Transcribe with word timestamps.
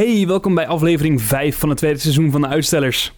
Hey, 0.00 0.26
welkom 0.26 0.54
bij 0.54 0.66
aflevering 0.66 1.22
5 1.22 1.58
van 1.58 1.68
het 1.68 1.78
tweede 1.78 1.98
seizoen 1.98 2.30
van 2.30 2.40
de 2.40 2.46
Uitstellers. 2.46 3.12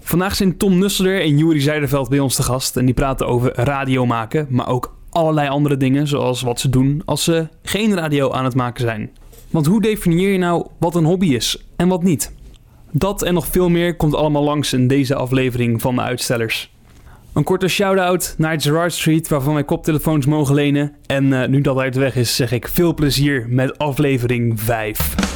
Vandaag 0.00 0.34
zijn 0.34 0.56
Tom 0.56 0.78
Nusselder 0.78 1.20
en 1.20 1.38
Juri 1.38 1.60
Zijderveld 1.60 2.08
bij 2.08 2.18
ons 2.18 2.34
te 2.34 2.42
gast 2.42 2.76
en 2.76 2.84
die 2.84 2.94
praten 2.94 3.26
over 3.26 3.52
radio 3.54 4.06
maken, 4.06 4.46
maar 4.50 4.68
ook 4.68 4.96
allerlei 5.10 5.48
andere 5.48 5.76
dingen, 5.76 6.06
zoals 6.06 6.42
wat 6.42 6.60
ze 6.60 6.68
doen 6.68 7.02
als 7.04 7.24
ze 7.24 7.48
geen 7.62 7.94
radio 7.94 8.30
aan 8.30 8.44
het 8.44 8.54
maken 8.54 8.80
zijn. 8.80 9.10
Want 9.50 9.66
hoe 9.66 9.80
definieer 9.80 10.32
je 10.32 10.38
nou 10.38 10.66
wat 10.78 10.94
een 10.94 11.04
hobby 11.04 11.34
is 11.34 11.66
en 11.76 11.88
wat 11.88 12.02
niet? 12.02 12.32
Dat 12.90 13.22
en 13.22 13.34
nog 13.34 13.46
veel 13.46 13.68
meer 13.68 13.96
komt 13.96 14.14
allemaal 14.14 14.44
langs 14.44 14.72
in 14.72 14.88
deze 14.88 15.14
aflevering 15.14 15.80
van 15.80 15.94
de 15.94 16.02
Uitstellers. 16.02 16.72
Een 17.32 17.44
korte 17.44 17.68
shout-out 17.68 18.34
naar 18.38 18.60
Gerard 18.60 18.92
Street, 18.92 19.28
waarvan 19.28 19.54
wij 19.54 19.64
koptelefoons 19.64 20.26
mogen 20.26 20.54
lenen. 20.54 20.92
En 21.06 21.24
uh, 21.24 21.46
nu 21.46 21.60
dat 21.60 21.78
uit 21.78 21.92
de 21.92 22.00
weg 22.00 22.16
is, 22.16 22.36
zeg 22.36 22.52
ik 22.52 22.68
veel 22.68 22.94
plezier 22.94 23.46
met 23.48 23.78
aflevering 23.78 24.60
5. 24.60 25.29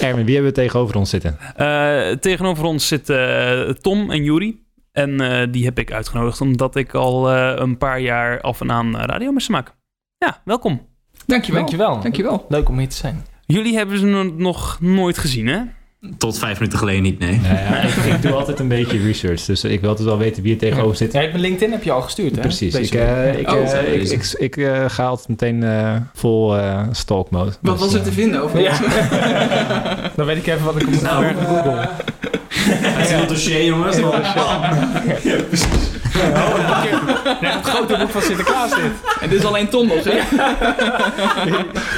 Erwin, 0.00 0.24
wie 0.24 0.34
hebben 0.34 0.52
we 0.52 0.60
tegenover 0.60 0.96
ons 0.96 1.10
zitten? 1.10 1.38
Uh, 1.58 2.10
tegenover 2.10 2.64
ons 2.64 2.88
zitten 2.88 3.82
Tom 3.82 4.10
en 4.10 4.24
Juri. 4.24 4.64
En 4.92 5.22
uh, 5.22 5.42
die 5.50 5.64
heb 5.64 5.78
ik 5.78 5.92
uitgenodigd 5.92 6.40
omdat 6.40 6.76
ik 6.76 6.94
al 6.94 7.32
uh, 7.32 7.52
een 7.54 7.78
paar 7.78 8.00
jaar 8.00 8.40
af 8.40 8.60
en 8.60 8.70
aan 8.70 8.96
radio 8.96 9.32
moest 9.32 9.48
maken. 9.48 9.74
Ja, 10.18 10.40
welkom. 10.44 10.86
Dankjewel. 11.26 11.60
Dankjewel. 11.60 12.00
Dankjewel. 12.00 12.46
Leuk 12.48 12.68
om 12.68 12.78
hier 12.78 12.88
te 12.88 12.96
zijn. 12.96 13.24
Jullie 13.46 13.76
hebben 13.76 13.98
ze 13.98 14.32
nog 14.36 14.80
nooit 14.80 15.18
gezien, 15.18 15.46
hè? 15.46 15.60
Tot 16.18 16.38
vijf 16.38 16.58
minuten 16.58 16.78
geleden 16.78 17.02
niet, 17.02 17.18
nee. 17.18 17.40
Nou 17.40 17.54
ja, 17.54 17.80
ik, 17.80 17.94
ik, 17.94 18.22
doe 18.22 18.32
altijd 18.32 18.58
een 18.58 18.68
beetje 18.68 18.98
research, 18.98 19.44
dus 19.44 19.64
ik 19.64 19.80
wil 19.80 19.88
altijd 19.88 20.08
wel 20.08 20.18
weten 20.18 20.42
wie 20.42 20.52
er 20.52 20.58
tegenover 20.58 20.96
zit. 20.96 21.12
Ja, 21.12 21.20
mijn 21.20 21.40
LinkedIn 21.40 21.72
heb 21.72 21.82
je 21.82 21.92
al 21.92 22.02
gestuurd, 22.02 22.34
hè? 22.34 22.40
Precies. 22.40 22.74
Ik, 22.74 22.94
uh, 22.94 23.38
ik, 23.38 23.50
oh, 23.50 23.60
uh, 23.60 23.94
ik, 23.94 24.10
ik, 24.10 24.34
ik 24.38 24.56
uh, 24.56 24.84
ga 24.88 25.06
altijd 25.06 25.28
meteen 25.28 25.64
vol 26.14 26.56
stalk 26.92 27.30
mode. 27.30 27.52
Wat 27.60 27.78
dus, 27.78 27.84
was 27.84 27.94
er 27.94 28.02
te 28.02 28.12
vinden 28.12 28.42
over 28.42 28.60
ja. 28.60 28.78
Dan 30.16 30.26
weet 30.26 30.36
ik 30.36 30.46
even 30.46 30.64
wat 30.64 30.80
ik 30.80 30.88
moet 30.88 31.02
nou, 31.02 31.22
naar 31.22 31.34
Google. 31.34 31.88
Het 32.50 33.06
is 33.06 33.12
een 33.12 33.26
dossier, 33.26 33.64
jongens. 33.64 33.96
Ja, 33.96 35.40
precies. 35.48 35.66
Oh, 36.16 36.54
het, 36.54 37.54
het 37.54 37.64
grote 37.64 37.96
boek 37.96 38.10
van 38.10 38.22
Sinterklaas 38.22 38.70
dit. 38.70 38.92
En 39.20 39.28
dit 39.28 39.38
is 39.38 39.44
alleen 39.44 39.68
Tom 39.68 39.86
nog, 39.86 40.04
hè? 40.04 40.18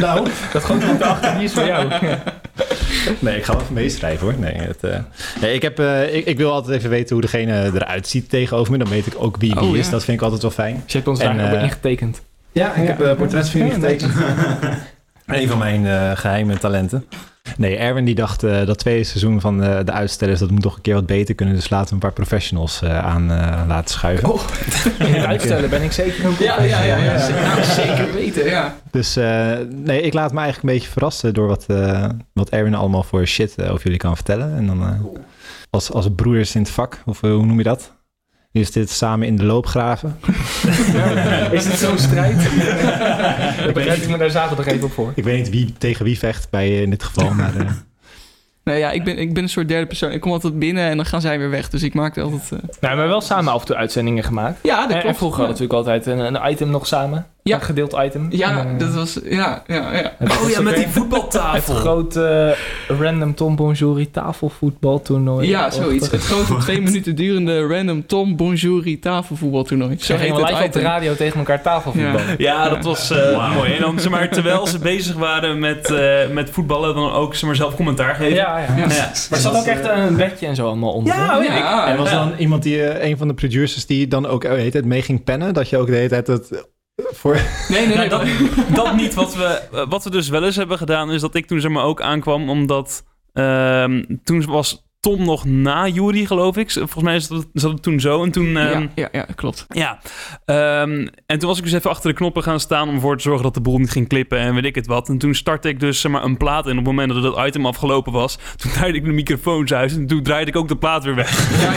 nou, 0.01 0.29
dat 0.53 0.63
grote 0.63 0.87
boek 0.87 0.99
daarachter, 0.99 1.35
die 1.35 1.45
is 1.45 1.53
voor 1.53 1.67
jou. 1.67 1.89
Nee, 3.19 3.37
ik 3.37 3.45
ga 3.45 3.53
wel 3.53 3.63
even 3.63 3.75
meeschrijven 3.75 4.27
hoor. 4.27 4.39
Nee, 4.39 4.55
het, 4.55 4.85
uh... 4.85 4.99
nee 5.41 5.55
ik, 5.55 5.63
heb, 5.63 5.81
uh, 5.81 6.15
ik, 6.15 6.27
ik, 6.27 6.37
wil 6.37 6.53
altijd 6.53 6.79
even 6.79 6.91
weten 6.91 7.13
hoe 7.13 7.21
degene 7.21 7.71
eruit 7.75 8.09
ziet 8.09 8.29
tegenover 8.29 8.73
me. 8.73 8.79
Dan 8.79 8.89
weet 8.89 9.07
ik 9.07 9.15
ook 9.17 9.37
wie 9.37 9.55
wie 9.55 9.63
oh, 9.63 9.77
is. 9.77 9.85
Ja. 9.85 9.91
Dat 9.91 10.05
vind 10.05 10.17
ik 10.17 10.23
altijd 10.23 10.43
wel 10.43 10.51
fijn. 10.51 10.75
Dus 10.75 10.93
je 10.93 10.99
hebt 10.99 11.09
ons 11.09 11.21
en, 11.21 11.37
daar 11.37 11.55
uh, 11.55 11.63
ingetekend. 11.63 12.23
Ja, 12.53 12.75
ik 12.75 12.83
ja. 12.83 12.89
heb 12.89 13.01
uh, 13.01 13.15
portrets 13.15 13.51
van 13.51 13.61
jullie 13.61 13.75
getekend. 13.75 14.13
Een 15.27 15.49
van 15.49 15.59
mijn 15.59 15.85
uh, 15.85 16.11
geheime 16.15 16.59
talenten. 16.59 17.05
Nee, 17.57 17.77
Erwin 17.77 18.05
die 18.05 18.15
dacht 18.15 18.45
uh, 18.45 18.67
dat 18.67 18.79
tweede 18.79 19.05
seizoen 19.05 19.41
van 19.41 19.61
de, 19.61 19.83
de 19.85 19.93
uitstellers... 19.93 20.41
dat 20.41 20.51
moet 20.51 20.63
toch 20.63 20.77
een 20.77 20.83
keer 20.83 20.95
wat 20.95 21.07
beter 21.07 21.35
kunnen. 21.35 21.55
Dus 21.55 21.71
laten 21.71 21.89
we 21.89 21.95
een 21.95 22.01
paar 22.01 22.13
professionals 22.13 22.81
uh, 22.85 22.99
aan 22.99 23.31
uh, 23.31 23.63
laten 23.69 23.91
schuiven. 23.91 24.33
Oh, 24.33 24.41
in 24.99 25.15
het 25.15 25.25
uitstellen 25.25 25.71
ben 25.71 25.83
ik 25.83 25.93
zeker 25.93 26.25
een 26.25 26.35
ja, 26.39 26.63
ja, 26.63 26.83
ja, 26.83 26.97
ja, 26.97 27.13
ja. 27.13 27.63
Zeker 27.63 28.13
weten, 28.13 28.45
ja. 28.45 28.77
Dus 28.91 29.15
nee, 29.71 30.01
ik 30.01 30.13
laat 30.13 30.33
me 30.33 30.41
eigenlijk 30.41 30.69
een 30.69 30.75
beetje 30.79 30.93
verrassen... 30.93 31.35
door 31.35 31.47
wat, 31.47 31.67
wat 32.33 32.49
Erwin 32.49 32.75
allemaal 32.75 33.03
voor 33.03 33.27
shit 33.27 33.63
over 33.63 33.83
jullie 33.83 33.99
kan 33.99 34.15
vertellen. 34.15 34.57
En 34.57 34.67
dan 34.67 35.11
als, 35.71 35.93
als 35.93 36.09
broers 36.17 36.55
in 36.55 36.63
het 36.63 36.71
vak, 36.71 37.03
of 37.05 37.21
hoe 37.21 37.47
noem 37.47 37.59
je 37.59 37.65
dat? 37.65 37.93
Is 38.53 38.71
dit 38.71 38.91
samen 38.91 39.27
in 39.27 39.37
de 39.37 39.45
loopgraven? 39.45 40.19
is 41.51 41.67
het 41.67 41.79
zo'n 41.79 41.99
strijd? 41.99 42.43
ik 43.69 43.75
bereid 43.75 44.09
me 44.09 44.19
daar 44.19 44.31
zaterdag 44.31 44.67
even 44.67 44.85
op 44.85 44.93
voor. 44.93 45.13
Ik 45.15 45.25
weet 45.25 45.39
niet 45.39 45.51
wie 45.51 45.73
tegen 45.79 46.05
wie 46.05 46.19
vecht 46.19 46.51
bij 46.51 46.83
in 46.83 46.91
dit 46.91 47.03
geval, 47.03 47.31
maar... 47.31 47.57
Uh... 47.57 47.71
Nee, 48.65 48.79
ja, 48.79 48.91
ik 48.91 49.05
ben, 49.05 49.19
ik 49.19 49.35
ben 49.35 49.43
een 49.43 49.49
soort 49.49 49.69
derde 49.69 49.87
persoon. 49.87 50.11
Ik 50.11 50.21
kom 50.21 50.33
altijd 50.33 50.59
binnen 50.59 50.89
en 50.89 50.97
dan 50.97 51.07
gaan 51.07 51.21
zij 51.21 51.39
weer 51.39 51.51
weg. 51.51 51.69
Dus 51.69 51.83
ik 51.83 51.95
maak 51.95 52.19
altijd... 52.19 52.51
Uh... 52.53 52.59
Nou, 52.81 52.97
maar 52.97 53.09
wel 53.09 53.21
samen 53.21 53.53
af 53.53 53.61
en 53.61 53.67
toe 53.67 53.77
uitzendingen 53.77 54.25
gemaakt. 54.25 54.59
Ja, 54.63 54.81
dat 54.81 54.89
klopt. 54.89 55.05
En 55.05 55.15
vroeger 55.15 55.41
ja. 55.41 55.47
hadden 55.47 55.69
we 55.69 55.77
natuurlijk 55.77 56.07
altijd 56.07 56.35
een, 56.35 56.43
een 56.43 56.53
item 56.53 56.71
nog 56.71 56.87
samen. 56.87 57.27
Ja. 57.45 57.55
Een 57.55 57.63
gedeeld 57.63 57.97
item. 58.05 58.27
Ja, 58.31 58.67
en, 58.67 58.79
dat 58.79 58.95
was... 58.95 59.19
Ja, 59.25 59.63
ja, 59.67 59.95
ja. 59.95 60.13
Oh 60.43 60.51
ja, 60.51 60.61
met 60.61 60.77
die 60.77 60.89
voetbaltafel. 60.89 61.75
Het 61.75 61.83
grote 61.83 62.57
uh, 62.91 63.01
random 63.01 63.35
Tom 63.35 63.57
Bonjouri 63.57 64.11
tafelvoetbaltoernooi. 64.11 65.49
Ja, 65.49 65.71
zoiets. 65.71 66.11
Het 66.11 66.25
grote 66.25 66.57
twee 66.65 66.81
minuten 66.81 67.17
durende 67.17 67.67
random 67.67 68.07
Tom 68.07 68.37
Bonjouri 68.37 68.99
tafelvoetbaltoernooi. 68.99 69.97
Zo 69.99 70.17
gingen 70.17 70.37
we 70.37 70.43
live 70.43 70.65
op 70.65 70.73
de 70.73 70.81
radio 70.81 71.15
tegen 71.15 71.39
elkaar 71.39 71.63
tafelvoetbal. 71.63 72.21
Ja, 72.21 72.35
ja 72.39 72.69
dat 72.69 72.85
was 72.85 73.11
uh, 73.11 73.19
wow. 73.19 73.55
mooi. 73.55 73.73
En 73.73 73.81
dan, 73.81 74.01
zeg 74.01 74.11
maar, 74.11 74.29
terwijl 74.29 74.67
ze 74.67 74.79
bezig 74.79 75.17
waren 75.17 75.59
met, 75.59 75.91
uh, 75.91 76.29
met 76.33 76.51
voetballen, 76.51 76.95
dan 76.95 77.13
ook 77.13 77.35
zeg 77.35 77.43
maar, 77.43 77.57
zelf 77.57 77.75
commentaar 77.75 78.15
geven. 78.15 78.35
Ja, 78.35 78.59
ja. 78.59 78.77
ja. 78.77 78.77
ja. 78.77 78.87
Maar 78.87 79.27
er 79.31 79.37
zat 79.37 79.57
ook 79.57 79.67
echt 79.67 79.89
een 79.89 80.17
bedje 80.17 80.47
en 80.47 80.55
zo 80.55 80.67
allemaal 80.67 80.93
onder. 80.93 81.15
Ja, 81.15 81.39
oh, 81.39 81.45
ja. 81.45 81.87
En 81.87 81.97
was 81.97 82.11
dan 82.11 82.33
iemand 82.39 82.63
die, 82.63 83.03
een 83.05 83.17
van 83.17 83.29
de 83.29 83.35
producers 83.35 83.87
die 83.87 84.09
dan 84.09 84.27
ook 84.27 84.43
hele 84.43 84.71
tijd 84.71 84.85
mee 84.85 85.03
ging 85.03 85.25
pennen? 85.25 85.55
Dat 85.55 85.69
je 85.69 85.79
ook 85.79 85.87
de 85.87 85.95
hele 85.95 86.09
tijd 86.09 86.27
het 86.27 86.71
voor... 86.97 87.35
Nee, 87.69 87.87
nee, 87.87 87.97
nee. 87.97 88.09
Nou, 88.09 88.09
dat, 88.09 88.75
dat, 88.75 88.95
niet. 88.95 89.15
Wat 89.15 89.35
we, 89.35 89.85
wat 89.89 90.05
we 90.05 90.11
dus 90.11 90.29
wel 90.29 90.45
eens 90.45 90.57
hebben 90.57 90.79
gedaan, 90.79 91.11
is 91.11 91.21
dat 91.21 91.35
ik 91.35 91.47
toen 91.47 91.61
zeg 91.61 91.71
maar 91.71 91.85
ook 91.85 92.03
aankwam, 92.03 92.51
omdat 92.51 93.05
uh, 93.35 93.85
toen 94.25 94.45
was 94.45 94.91
Tom 95.03 95.25
nog 95.25 95.45
na 95.45 95.89
Jury, 95.89 96.25
geloof 96.25 96.57
ik. 96.57 96.71
Volgens 96.71 97.03
mij 97.03 97.21
zat 97.21 97.37
het, 97.37 97.47
zat 97.53 97.73
het 97.73 97.83
toen 97.83 98.01
zo. 98.01 98.23
En 98.23 98.31
toen, 98.31 98.47
um, 98.47 98.57
ja, 98.57 98.89
ja, 98.95 99.09
ja, 99.13 99.27
klopt. 99.35 99.67
Ja. 99.69 99.99
Um, 100.81 101.09
en 101.27 101.39
toen 101.39 101.49
was 101.49 101.59
ik 101.59 101.65
dus 101.65 101.73
even 101.73 101.91
achter 101.91 102.11
de 102.11 102.17
knoppen 102.17 102.43
gaan 102.43 102.61
staan 102.61 102.89
om 102.89 102.95
ervoor 102.95 103.17
te 103.17 103.23
zorgen 103.23 103.43
dat 103.43 103.55
de 103.55 103.61
boel 103.61 103.79
niet 103.79 103.91
ging 103.91 104.09
klippen 104.09 104.39
en 104.39 104.55
weet 104.55 104.65
ik 104.65 104.75
het 104.75 104.87
wat. 104.87 105.09
En 105.09 105.19
toen 105.19 105.35
startte 105.35 105.69
ik 105.69 105.81
dus 105.81 106.01
zeg 106.01 106.13
maar, 106.13 106.25
een 106.25 106.37
plaat 106.37 106.65
in. 106.65 106.71
Op 106.71 106.77
het 106.77 106.87
moment 106.87 107.13
dat 107.13 107.23
dat 107.23 107.47
item 107.47 107.67
afgelopen 107.67 108.13
was, 108.13 108.39
toen 108.57 108.71
draaide 108.73 108.99
ik 108.99 109.05
de 109.05 109.11
microfoons 109.11 109.73
uit 109.73 109.93
en 109.93 110.07
toen 110.07 110.23
draaide 110.23 110.51
ik 110.51 110.57
ook 110.57 110.69
de 110.69 110.77
plaat 110.77 111.05
weer 111.05 111.15
weg. 111.15 111.61
Ja, 111.61 111.73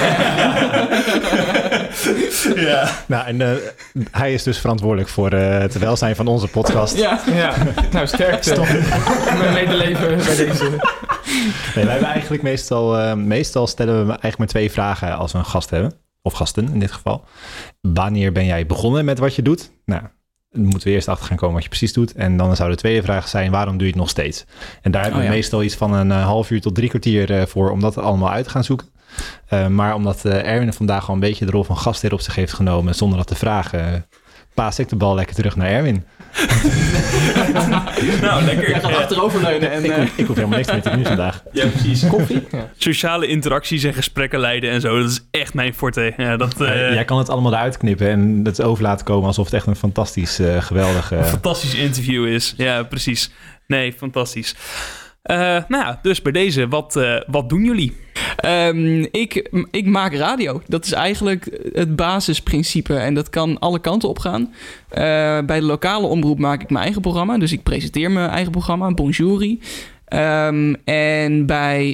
ja, 2.56 2.62
ja. 2.62 2.90
Nou, 3.06 3.26
en 3.26 3.40
uh, 3.40 3.50
hij 4.12 4.34
is 4.34 4.44
dus 4.44 4.60
verantwoordelijk 4.60 5.10
voor 5.10 5.34
uh, 5.34 5.58
het 5.58 5.78
welzijn 5.78 6.16
van 6.16 6.28
onze 6.28 6.48
podcast. 6.48 6.98
Ja, 6.98 7.20
ja. 7.34 7.54
nou 7.92 8.08
sterkte. 8.08 8.62
Mijn 9.38 9.54
medeleven 9.54 10.16
bij 10.16 10.36
deze. 10.36 10.80
Nee, 11.76 11.84
wij 11.86 11.94
hebben 11.94 12.10
eigenlijk 12.10 12.44
meestal, 12.44 13.00
uh, 13.00 13.14
meestal 13.14 13.68
stellen 13.68 13.94
we 13.94 14.10
eigenlijk 14.10 14.38
maar 14.38 14.48
twee 14.48 14.72
vragen 14.72 15.18
als 15.18 15.32
we 15.32 15.38
een 15.38 15.46
gast 15.46 15.70
hebben. 15.70 15.94
Of 16.22 16.34
gasten 16.34 16.70
in 16.74 16.80
dit 16.80 16.92
geval. 16.92 17.26
Wanneer 17.82 18.32
ben 18.32 18.46
jij 18.46 18.66
begonnen 18.66 19.06
met 19.06 19.20
wat 19.20 19.36
je 19.36 19.42
doet? 19.42 19.72
Nou, 19.86 20.02
dan 20.50 20.64
moeten 20.64 20.88
we 20.88 20.94
eerst 20.94 21.08
achter 21.08 21.28
gaan 21.28 21.38
komen 21.38 21.54
wat 21.54 21.64
je 21.64 21.70
precies 21.70 21.94
doet. 21.94 22.14
En 22.14 22.38
dan 22.38 22.56
zou 22.56 22.70
de 22.70 22.76
tweede 22.76 23.04
vraag 23.04 23.28
zijn, 23.28 23.52
waarom 23.52 23.78
doe 23.78 23.86
je 23.86 23.92
het 23.92 24.02
nog 24.02 24.10
steeds? 24.10 24.46
En 24.82 24.92
daar 24.92 25.02
hebben 25.02 25.20
oh, 25.20 25.26
we 25.26 25.32
ja. 25.32 25.38
meestal 25.38 25.64
iets 25.64 25.76
van 25.76 25.94
een 25.94 26.10
uh, 26.10 26.26
half 26.26 26.52
uur 26.52 26.62
tot 26.62 26.76
drie 26.76 26.90
kwartier 26.90 27.32
uh, 27.32 27.46
voor 27.46 27.72
om 27.72 27.80
dat 27.80 27.98
allemaal 27.98 28.32
uit 28.32 28.44
te 28.44 28.50
gaan 28.50 28.64
zoeken. 28.64 28.88
Uh, 29.50 29.68
maar 29.68 29.96
omdat 29.96 30.26
Erwin 30.26 30.74
vandaag 30.74 31.08
al 31.08 31.14
een 31.14 31.20
beetje 31.20 31.46
de 31.46 31.52
rol 31.52 31.64
van 31.64 31.78
gastheer 31.78 32.14
op 32.14 32.22
zich 32.22 32.36
heeft 32.36 32.54
genomen, 32.54 32.96
zonder 32.96 33.18
dat 33.18 33.28
te 33.28 33.36
vragen, 33.36 34.08
paas 34.56 34.80
ik 34.80 34.90
de 34.90 34.96
bal 34.96 35.16
lekker 35.16 35.36
terug 35.36 35.56
naar 35.56 35.68
Erwin. 35.68 36.04
nou, 38.22 38.44
lekker. 38.44 38.70
Jij 38.70 38.80
gaat 38.80 38.92
ja. 38.92 38.98
achteroverleunen. 38.98 39.72
En, 39.72 39.86
ik, 39.86 39.96
ik, 39.96 40.12
ik 40.16 40.26
hoef 40.26 40.36
helemaal 40.36 40.58
niks 40.58 40.72
meer 40.72 40.82
te 40.82 40.90
doen 40.90 41.06
vandaag. 41.06 41.44
Ja, 41.52 41.68
precies. 41.68 42.08
Koffie. 42.08 42.48
Ja. 42.52 42.70
Sociale 42.78 43.28
interacties 43.28 43.84
en 43.84 43.94
gesprekken 43.94 44.40
leiden 44.40 44.70
en 44.70 44.82
zo. 44.82 45.02
Dat 45.02 45.10
is 45.10 45.28
echt 45.32 45.54
mijn 45.54 45.74
forte. 45.74 46.14
Ja, 46.18 46.38
dat, 46.38 46.62
uh... 46.62 46.68
ja, 46.68 46.94
jij 46.94 47.06
kan 47.06 47.18
het 47.18 47.30
allemaal 47.30 47.54
eruit 47.54 47.78
knippen 47.78 48.08
en 48.08 48.42
het 48.44 48.62
over 48.62 48.84
laten 48.84 49.06
komen 49.06 49.28
alsof 49.28 49.46
het 49.46 49.54
echt 49.54 49.68
een 49.68 49.76
fantastisch, 49.76 50.40
uh, 50.40 50.62
geweldig... 50.62 51.14
Uh... 51.14 51.24
Fantastisch 51.24 51.76
interview 51.76 52.28
is. 52.28 52.54
Ja, 52.58 52.84
precies. 52.84 53.32
Nee, 53.68 53.94
fantastisch. 53.94 54.56
Uh, 55.32 55.38
nou 55.68 55.84
ja, 55.84 56.00
dus 56.02 56.22
bij 56.22 56.32
deze, 56.32 56.68
wat, 56.68 56.96
uh, 56.96 57.22
wat 57.28 57.50
doen 57.50 57.64
jullie? 57.64 57.94
Um, 58.46 59.08
ik, 59.12 59.50
ik 59.72 59.86
maak 59.86 60.14
radio. 60.14 60.62
Dat 60.68 60.86
is 60.86 60.92
eigenlijk 60.92 61.70
het 61.74 61.96
basisprincipe 61.96 62.96
en 62.96 63.14
dat 63.14 63.30
kan 63.30 63.60
alle 63.60 63.80
kanten 63.80 64.10
op 64.10 64.20
gaan. 64.20 64.42
Uh, 64.42 64.48
bij 65.46 65.60
de 65.60 65.66
lokale 65.66 66.08
omroep 66.08 66.40
maak 66.40 66.62
ik 66.62 66.70
mijn 66.70 66.84
eigen 66.84 67.02
programma. 67.02 67.38
Dus 67.38 67.52
ik 67.52 67.64
presenteer 67.64 68.12
mijn 68.12 68.30
eigen 68.30 68.52
programma, 68.52 68.92
Bonjouri. 68.92 69.60
Um, 70.10 70.76
en 70.84 71.46
bij, 71.46 71.90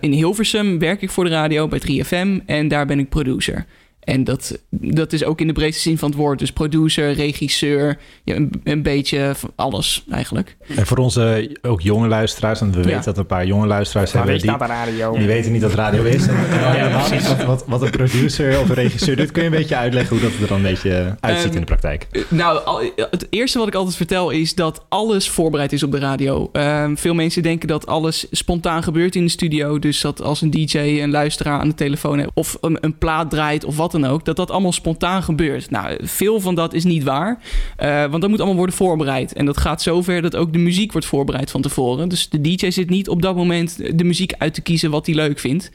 in 0.00 0.12
Hilversum 0.12 0.78
werk 0.78 1.02
ik 1.02 1.10
voor 1.10 1.24
de 1.24 1.30
radio 1.30 1.68
bij 1.68 1.80
3FM 1.80 2.44
en 2.46 2.68
daar 2.68 2.86
ben 2.86 2.98
ik 2.98 3.08
producer. 3.08 3.66
En 4.08 4.24
dat, 4.24 4.58
dat 4.70 5.12
is 5.12 5.24
ook 5.24 5.40
in 5.40 5.46
de 5.46 5.52
breedste 5.52 5.82
zin 5.82 5.98
van 5.98 6.08
het 6.08 6.18
woord. 6.18 6.38
Dus 6.38 6.52
producer, 6.52 7.12
regisseur, 7.12 7.98
ja, 8.24 8.34
een, 8.34 8.52
een 8.64 8.82
beetje 8.82 9.32
van 9.36 9.50
alles 9.56 10.04
eigenlijk. 10.10 10.56
En 10.76 10.86
voor 10.86 10.96
onze 10.98 11.56
ook 11.62 11.80
jonge 11.80 12.08
luisteraars, 12.08 12.60
want 12.60 12.74
we 12.74 12.80
Ja. 12.80 12.86
weten 12.86 13.04
dat 13.04 13.14
er 13.14 13.20
een 13.20 13.26
paar 13.26 13.46
jonge 13.46 13.66
luisteraars 13.66 14.12
hebben 14.12 14.38
die, 14.38 14.50
radio? 14.50 15.12
die 15.12 15.26
weten 15.26 15.52
niet 15.52 15.60
dat 15.60 15.74
radio 15.74 16.02
is. 16.02 16.26
En 16.26 17.22
wat, 17.22 17.44
wat, 17.44 17.64
wat 17.66 17.82
een 17.82 17.90
producer 17.90 18.60
of 18.60 18.68
een 18.68 18.74
regisseur 18.74 19.16
doet. 19.16 19.30
Kun 19.30 19.42
je 19.42 19.48
een 19.48 19.54
beetje 19.56 19.76
uitleggen 19.76 20.16
hoe 20.18 20.28
dat 20.30 20.40
er 20.40 20.46
dan 20.46 20.56
een 20.56 20.62
beetje 20.62 21.16
uitziet 21.20 21.44
Ehm, 21.46 21.54
in 21.54 21.60
de 21.60 21.66
praktijk? 21.66 22.06
Eh, 22.10 22.22
Nou, 22.28 22.64
al- 22.64 22.82
het 23.10 23.26
eerste 23.30 23.58
wat 23.58 23.68
ik 23.68 23.74
altijd 23.74 23.96
vertel 23.96 24.30
is 24.30 24.54
dat 24.54 24.84
alles 24.88 25.28
voorbereid 25.28 25.72
is 25.72 25.82
op 25.82 25.92
de 25.92 25.98
radio. 25.98 26.48
Ehm, 26.52 26.96
veel 26.96 27.14
mensen 27.14 27.42
denken 27.42 27.68
dat 27.68 27.86
alles 27.86 28.26
spontaan 28.30 28.82
gebeurt 28.82 29.16
in 29.16 29.24
de 29.24 29.30
studio. 29.30 29.78
Dus 29.78 30.00
dat 30.00 30.22
als 30.22 30.40
een 30.42 30.50
DJ 30.50 30.78
een 30.78 31.10
luisteraar 31.10 31.60
aan 31.60 31.68
de 31.68 31.74
telefoon 31.74 32.18
heeft 32.18 32.30
of 32.34 32.56
een, 32.60 32.78
een 32.80 32.98
plaat 32.98 33.30
draait 33.30 33.64
of 33.64 33.76
wat 33.76 33.90
dan 33.92 33.97
ook, 34.06 34.24
dat 34.24 34.36
dat 34.36 34.50
allemaal 34.50 34.72
spontaan 34.72 35.22
gebeurt. 35.22 35.70
Nou, 35.70 35.98
veel 36.02 36.40
van 36.40 36.54
dat 36.54 36.74
is 36.74 36.84
niet 36.84 37.02
waar, 37.02 37.38
eh, 37.76 38.04
want 38.04 38.20
dat 38.20 38.30
moet 38.30 38.38
allemaal 38.38 38.56
worden 38.56 38.74
voorbereid. 38.74 39.32
En 39.32 39.46
dat 39.46 39.56
gaat 39.56 39.82
zover 39.82 40.22
dat 40.22 40.36
ook 40.36 40.52
de 40.52 40.58
muziek 40.58 40.92
wordt 40.92 41.06
voorbereid 41.06 41.50
van 41.50 41.62
tevoren. 41.62 42.08
Dus 42.08 42.28
de 42.28 42.40
DJ 42.40 42.70
zit 42.70 42.90
niet 42.90 43.08
op 43.08 43.22
dat 43.22 43.36
moment 43.36 43.98
de 43.98 44.04
muziek 44.04 44.32
uit 44.38 44.54
te 44.54 44.60
kiezen 44.60 44.90
wat 44.90 45.06
hij 45.06 45.14
leuk 45.14 45.38
vindt. 45.38 45.70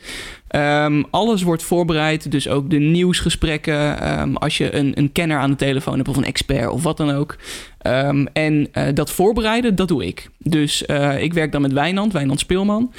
Ehm, 0.47 1.03
alles 1.09 1.41
wordt 1.41 1.63
voorbereid, 1.63 2.31
dus 2.31 2.47
ook 2.47 2.69
de 2.69 2.79
nieuwsgesprekken. 2.79 4.01
ehm, 4.01 4.33
als 4.35 4.57
je 4.57 4.75
een, 4.75 4.91
een 4.95 5.11
kenner 5.11 5.37
aan 5.37 5.49
de 5.49 5.55
telefoon 5.55 5.95
hebt 5.95 6.07
of 6.07 6.17
een 6.17 6.23
expert 6.23 6.69
of 6.69 6.83
wat 6.83 6.97
dan 6.97 7.11
ook. 7.11 7.35
Ehm, 7.77 8.25
en 8.33 8.67
eh, 8.71 8.87
dat 8.93 9.11
voorbereiden, 9.11 9.75
dat 9.75 9.87
doe 9.87 10.05
ik. 10.05 10.29
Dus 10.37 10.85
eh, 10.85 11.21
ik 11.21 11.33
werk 11.33 11.51
dan 11.51 11.61
met 11.61 11.73
Wijnand, 11.73 12.13
Wijnand 12.13 12.39
Speelman. 12.39 12.93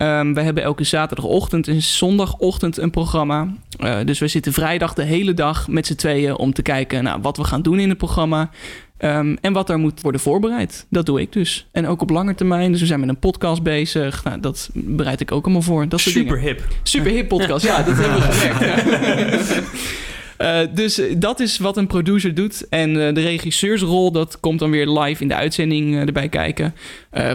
Ehm, 0.00 0.32
we 0.32 0.40
hebben 0.40 0.62
elke 0.62 0.84
zaterdagochtend 0.84 1.68
en 1.68 1.82
zondagochtend 1.82 2.78
een 2.78 2.90
programma. 2.90 3.48
Eh, 3.78 3.98
dus 4.04 4.18
we 4.18 4.28
zitten 4.28 4.52
vrijdag 4.52 4.94
de 4.94 5.02
hele 5.02 5.34
dag 5.34 5.68
met 5.68 5.86
z'n 5.86 5.94
tweeën 5.94 6.36
om 6.36 6.52
te 6.52 6.62
kijken 6.62 7.04
naar 7.04 7.20
wat 7.20 7.36
we 7.36 7.44
gaan 7.44 7.62
doen 7.62 7.78
in 7.78 7.88
het 7.88 7.98
programma. 7.98 8.50
Ehm, 8.96 9.36
en 9.40 9.52
wat 9.52 9.70
er 9.70 9.78
moet 9.78 10.00
worden 10.00 10.20
voorbereid. 10.20 10.86
Dat 10.90 11.06
doe 11.06 11.20
ik 11.20 11.32
dus. 11.32 11.68
En 11.72 11.86
ook 11.86 12.02
op 12.02 12.10
lange 12.10 12.34
termijn. 12.34 12.70
Dus 12.70 12.80
we 12.80 12.86
zijn 12.86 13.00
met 13.00 13.08
een 13.08 13.18
podcast 13.18 13.62
bezig. 13.62 14.24
Nou, 14.24 14.40
dat 14.40 14.70
bereid 14.74 15.20
ik 15.20 15.32
ook 15.32 15.44
allemaal 15.44 15.62
voor. 15.62 15.88
Dat 15.88 16.02
dingen. 16.02 16.20
Super 16.20 16.38
hip. 16.38 16.62
Super 16.82 17.10
hip 17.10 17.28
podcast, 17.28 17.64
ja, 17.64 17.82
dat 17.82 17.96
hebben 17.96 18.16
we 18.16 18.32
gemerkt. 18.32 19.62
Eh, 20.40 20.60
dus 20.74 20.98
eh, 20.98 21.14
dat 21.18 21.40
is 21.40 21.58
wat 21.58 21.76
een 21.76 21.86
producer 21.86 22.34
doet. 22.34 22.68
En 22.68 23.06
eh, 23.06 23.14
de 23.14 23.20
regisseursrol, 23.20 24.12
dat 24.12 24.40
komt 24.40 24.58
dan 24.58 24.70
weer 24.70 24.88
live 24.88 25.22
in 25.22 25.28
de 25.28 25.34
uitzending 25.34 25.96
erbij 25.96 26.28
kijken. 26.28 26.74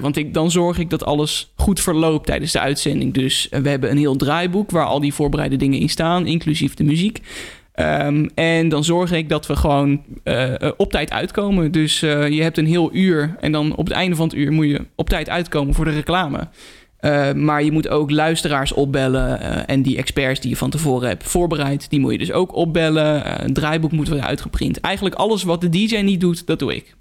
Want 0.02 0.18
ik, 0.18 0.34
dan 0.34 0.52
zorg 0.52 0.80
ik 0.80 0.90
dat 0.90 1.06
alles 1.06 1.52
goed 1.56 1.80
verloopt 1.80 2.26
tijdens 2.26 2.52
de 2.52 2.60
uitzending. 2.60 3.14
Dus 3.14 3.48
we 3.52 3.70
hebben 3.70 3.92
een 3.92 3.98
heel 3.98 4.16
draaiboek 4.16 4.72
waar 4.72 4.86
al 4.86 5.00
die 5.00 5.14
voorbereide 5.14 5.56
dingen 5.56 5.80
in 5.80 5.90
staan, 5.90 6.26
inclusief 6.26 6.74
de 6.74 6.84
muziek. 6.84 7.22
Ehm, 7.74 8.28
en 8.36 8.70
dan 8.70 8.84
zorg 8.84 9.12
ik 9.12 9.30
dat 9.30 9.48
we 9.48 9.56
gewoon 9.56 10.04
op 10.78 10.92
tijd 10.92 11.12
uitkomen. 11.12 11.72
Dus 11.72 12.00
je 12.00 12.40
hebt 12.42 12.58
een 12.58 12.68
heel 12.68 12.90
uur 12.94 13.36
en 13.40 13.52
dan 13.52 13.76
op 13.76 13.86
het 13.86 13.96
einde 13.96 14.16
van 14.16 14.28
het 14.28 14.36
uur 14.36 14.52
moet 14.52 14.68
je 14.68 14.82
op 14.96 15.10
tijd 15.10 15.30
uitkomen 15.30 15.74
voor 15.74 15.86
de 15.86 15.92
reclame. 15.92 16.48
Eh, 17.06 17.34
maar 17.34 17.64
je 17.64 17.72
moet 17.72 17.88
ook 17.88 18.12
luisteraars 18.12 18.72
opbellen. 18.72 19.40
eh, 19.40 19.64
en 19.66 19.82
die 19.82 19.98
experts 19.98 20.40
die 20.40 20.50
je 20.50 20.58
van 20.58 20.70
tevoren 20.70 21.08
hebt 21.08 21.24
voorbereid, 21.24 21.90
die 21.90 22.00
moet 22.00 22.12
je 22.12 22.18
dus 22.18 22.32
ook 22.32 22.56
opbellen. 22.56 23.26
Eh, 23.26 23.46
een 23.46 23.54
draaiboek 23.54 23.92
moet 23.92 24.08
worden 24.08 24.26
uitgeprint. 24.26 24.80
Eigenlijk 24.80 25.16
alles 25.16 25.44
wat 25.44 25.62
de 25.62 25.70
DJ 25.70 25.98
niet 25.98 26.20
doet, 26.20 26.48
dat 26.48 26.60
doe 26.60 26.76
ik. 26.76 26.96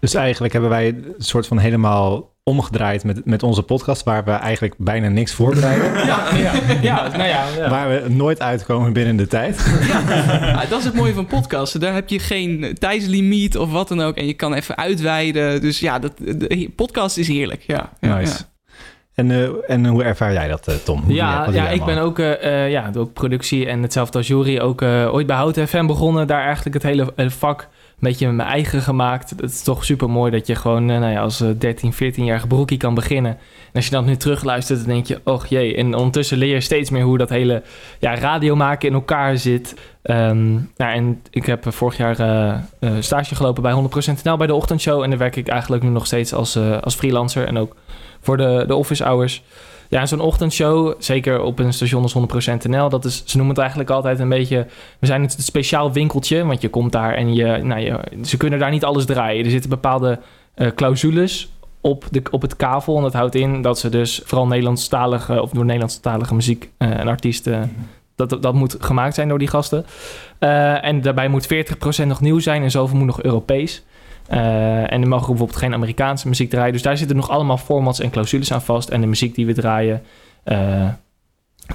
Dus 0.00 0.14
eigenlijk 0.14 0.52
hebben 0.52 0.70
wij 0.70 0.88
een 0.88 1.14
soort 1.18 1.46
van 1.46 1.58
helemaal 1.58 2.34
omgedraaid 2.42 3.04
met, 3.04 3.24
met 3.24 3.42
onze 3.42 3.62
podcast, 3.62 4.02
waar 4.02 4.24
we 4.24 4.30
eigenlijk 4.30 4.74
bijna 4.78 5.08
niks 5.08 5.32
voorbereiden. 5.32 5.92
Ja, 6.06 6.36
ja, 6.36 6.52
ja, 6.82 7.08
nou 7.08 7.28
ja. 7.28 7.44
ja. 7.56 7.70
Waar 7.70 7.88
we 7.88 8.08
nooit 8.08 8.40
uitkomen 8.40 8.92
binnen 8.92 9.16
de 9.16 9.26
tijd. 9.26 9.58
Ah, 10.60 10.70
dat 10.70 10.78
is 10.78 10.84
het 10.84 10.94
mooie 10.94 11.14
van 11.14 11.26
podcasten. 11.26 11.80
Daar 11.80 11.94
heb 11.94 12.08
je 12.08 12.18
geen 12.18 12.76
tijdslimiet 12.78 13.58
of 13.58 13.70
wat 13.70 13.88
dan 13.88 14.00
ook. 14.00 14.16
En 14.16 14.26
je 14.26 14.34
kan 14.34 14.54
even 14.54 14.76
uitweiden. 14.76 15.60
Dus 15.60 15.80
ja, 15.80 15.98
dat, 15.98 16.12
de 16.18 16.72
podcast 16.76 17.16
is 17.16 17.28
heerlijk. 17.28 17.62
Ja, 17.66 17.92
ja, 18.00 18.16
Nice. 18.16 18.48
En, 19.20 19.30
eh, 19.30 19.48
en 19.66 19.86
hoe 19.86 20.04
ervaar 20.04 20.32
jij 20.32 20.48
dat, 20.48 20.68
eh, 20.68 20.74
Tom? 20.74 21.02
Hoe 21.02 21.14
Ja, 21.14 21.48
ja 21.52 21.68
ik 21.68 21.84
ben 21.84 21.98
ook, 21.98 22.18
eh, 22.18 22.70
ja, 22.70 22.90
ook 22.96 23.12
productie 23.12 23.66
en 23.66 23.82
hetzelfde 23.82 24.18
als 24.18 24.26
Jury. 24.26 24.58
Ook 24.58 24.82
ooit 24.82 25.26
bij 25.26 25.36
Houten 25.36 25.68
FM 25.68 25.86
begonnen. 25.86 26.26
Daar 26.26 26.44
eigenlijk 26.44 26.74
het 26.74 26.82
hele 26.82 27.12
vak 27.16 27.68
een 28.00 28.08
beetje 28.08 28.30
mijn 28.30 28.48
eigen 28.48 28.82
gemaakt. 28.82 29.30
Het 29.30 29.42
is 29.42 29.62
toch 29.62 29.84
super 29.84 30.10
mooi 30.10 30.30
dat 30.30 30.46
je 30.46 30.54
gewoon 30.54 30.84
nou 30.84 31.12
ja, 31.12 31.20
als 31.20 31.40
eh, 31.40 31.48
13, 31.58 31.92
14-jarige 31.92 32.46
broekie 32.46 32.76
kan 32.78 32.94
beginnen. 32.94 33.32
En 33.32 33.72
als 33.72 33.84
je 33.84 33.90
dan 33.90 34.04
nu 34.04 34.16
terugluistert, 34.16 34.78
dan 34.78 34.88
denk 34.88 35.06
je, 35.06 35.20
och 35.24 35.46
jee. 35.46 35.76
En 35.76 35.94
ondertussen 35.94 36.38
leer 36.38 36.54
je 36.54 36.60
steeds 36.60 36.90
meer 36.90 37.02
hoe 37.02 37.18
dat 37.18 37.28
hele 37.28 37.62
ja, 37.98 38.14
radio 38.14 38.56
maken 38.56 38.88
in 38.88 38.94
elkaar 38.94 39.38
zit. 39.38 39.74
Ehm, 40.02 40.52
nou, 40.52 40.92
en 40.94 41.22
ik 41.30 41.46
heb 41.46 41.72
vorig 41.72 41.96
jaar 41.96 42.20
eh, 42.78 42.90
stage 43.00 43.34
gelopen 43.34 43.62
bij 43.62 43.72
100% 43.72 44.22
NL 44.22 44.36
bij 44.36 44.46
de 44.46 44.54
ochtendshow. 44.54 45.02
En 45.02 45.10
daar 45.10 45.18
werk 45.18 45.36
ik 45.36 45.48
eigenlijk 45.48 45.82
nu 45.82 45.88
nog 45.88 46.06
steeds 46.06 46.32
als, 46.32 46.56
als 46.80 46.94
freelancer 46.94 47.46
en 47.46 47.58
ook 47.58 47.76
voor 48.20 48.36
de, 48.36 48.64
de 48.66 48.74
office 48.74 49.04
hours. 49.04 49.42
Ja, 49.90 50.06
zo'n 50.06 50.20
ochtendshow, 50.20 50.94
zeker 50.98 51.42
op 51.42 51.58
een 51.58 51.72
station 51.72 52.02
als 52.02 52.14
100% 52.64 52.68
NL, 52.68 52.88
dat 52.88 53.04
is, 53.04 53.22
ze 53.24 53.36
noemen 53.36 53.54
het 53.54 53.58
eigenlijk 53.58 53.90
altijd 53.90 54.18
een 54.18 54.28
beetje... 54.28 54.66
We 54.98 55.06
zijn 55.06 55.22
het 55.22 55.36
speciaal 55.38 55.92
winkeltje, 55.92 56.44
want 56.44 56.60
je 56.60 56.68
komt 56.68 56.92
daar 56.92 57.14
en 57.14 57.34
je, 57.34 57.56
nou, 57.62 57.80
je, 57.80 57.98
ze 58.24 58.36
kunnen 58.36 58.58
daar 58.58 58.70
niet 58.70 58.84
alles 58.84 59.04
draaien. 59.04 59.44
Er 59.44 59.50
zitten 59.50 59.70
bepaalde 59.70 60.18
eh, 60.54 60.68
clausules 60.74 61.52
op, 61.80 62.04
de, 62.10 62.22
op 62.30 62.42
het 62.42 62.56
kavel. 62.56 62.96
En 62.96 63.02
dat 63.02 63.12
houdt 63.12 63.34
in 63.34 63.62
dat 63.62 63.78
ze 63.78 63.88
dus 63.88 64.20
vooral 64.24 64.46
Nederlandstalige 64.46 65.42
of 65.42 65.50
door 65.50 65.64
Nederlandstalige 65.64 66.34
muziek 66.34 66.70
eh, 66.76 66.98
en 66.98 67.08
artiesten... 67.08 67.76
Dat, 68.14 68.42
dat 68.42 68.54
moet 68.54 68.76
gemaakt 68.80 69.14
zijn 69.14 69.28
door 69.28 69.38
die 69.38 69.48
gasten. 69.48 69.86
Eh, 70.38 70.84
en 70.84 71.00
daarbij 71.00 71.28
moet 71.28 71.48
40% 72.02 72.06
nog 72.06 72.20
nieuw 72.20 72.38
zijn 72.38 72.62
en 72.62 72.70
zoveel 72.70 72.96
moet 72.96 73.06
nog 73.06 73.22
Europees. 73.22 73.84
Eh, 74.26 74.92
en 74.92 75.02
er 75.02 75.08
mogen 75.08 75.26
bijvoorbeeld 75.26 75.58
geen 75.58 75.74
Amerikaanse 75.74 76.28
muziek 76.28 76.50
draaien. 76.50 76.72
Dus 76.72 76.82
daar 76.82 76.96
zitten 76.96 77.16
nog 77.16 77.30
allemaal 77.30 77.56
formats 77.56 78.00
en 78.00 78.10
clausules 78.10 78.52
aan 78.52 78.62
vast. 78.62 78.88
En 78.88 79.00
de 79.00 79.06
muziek 79.06 79.34
die 79.34 79.46
we 79.46 79.52
draaien, 79.52 80.02
eh, 80.42 80.88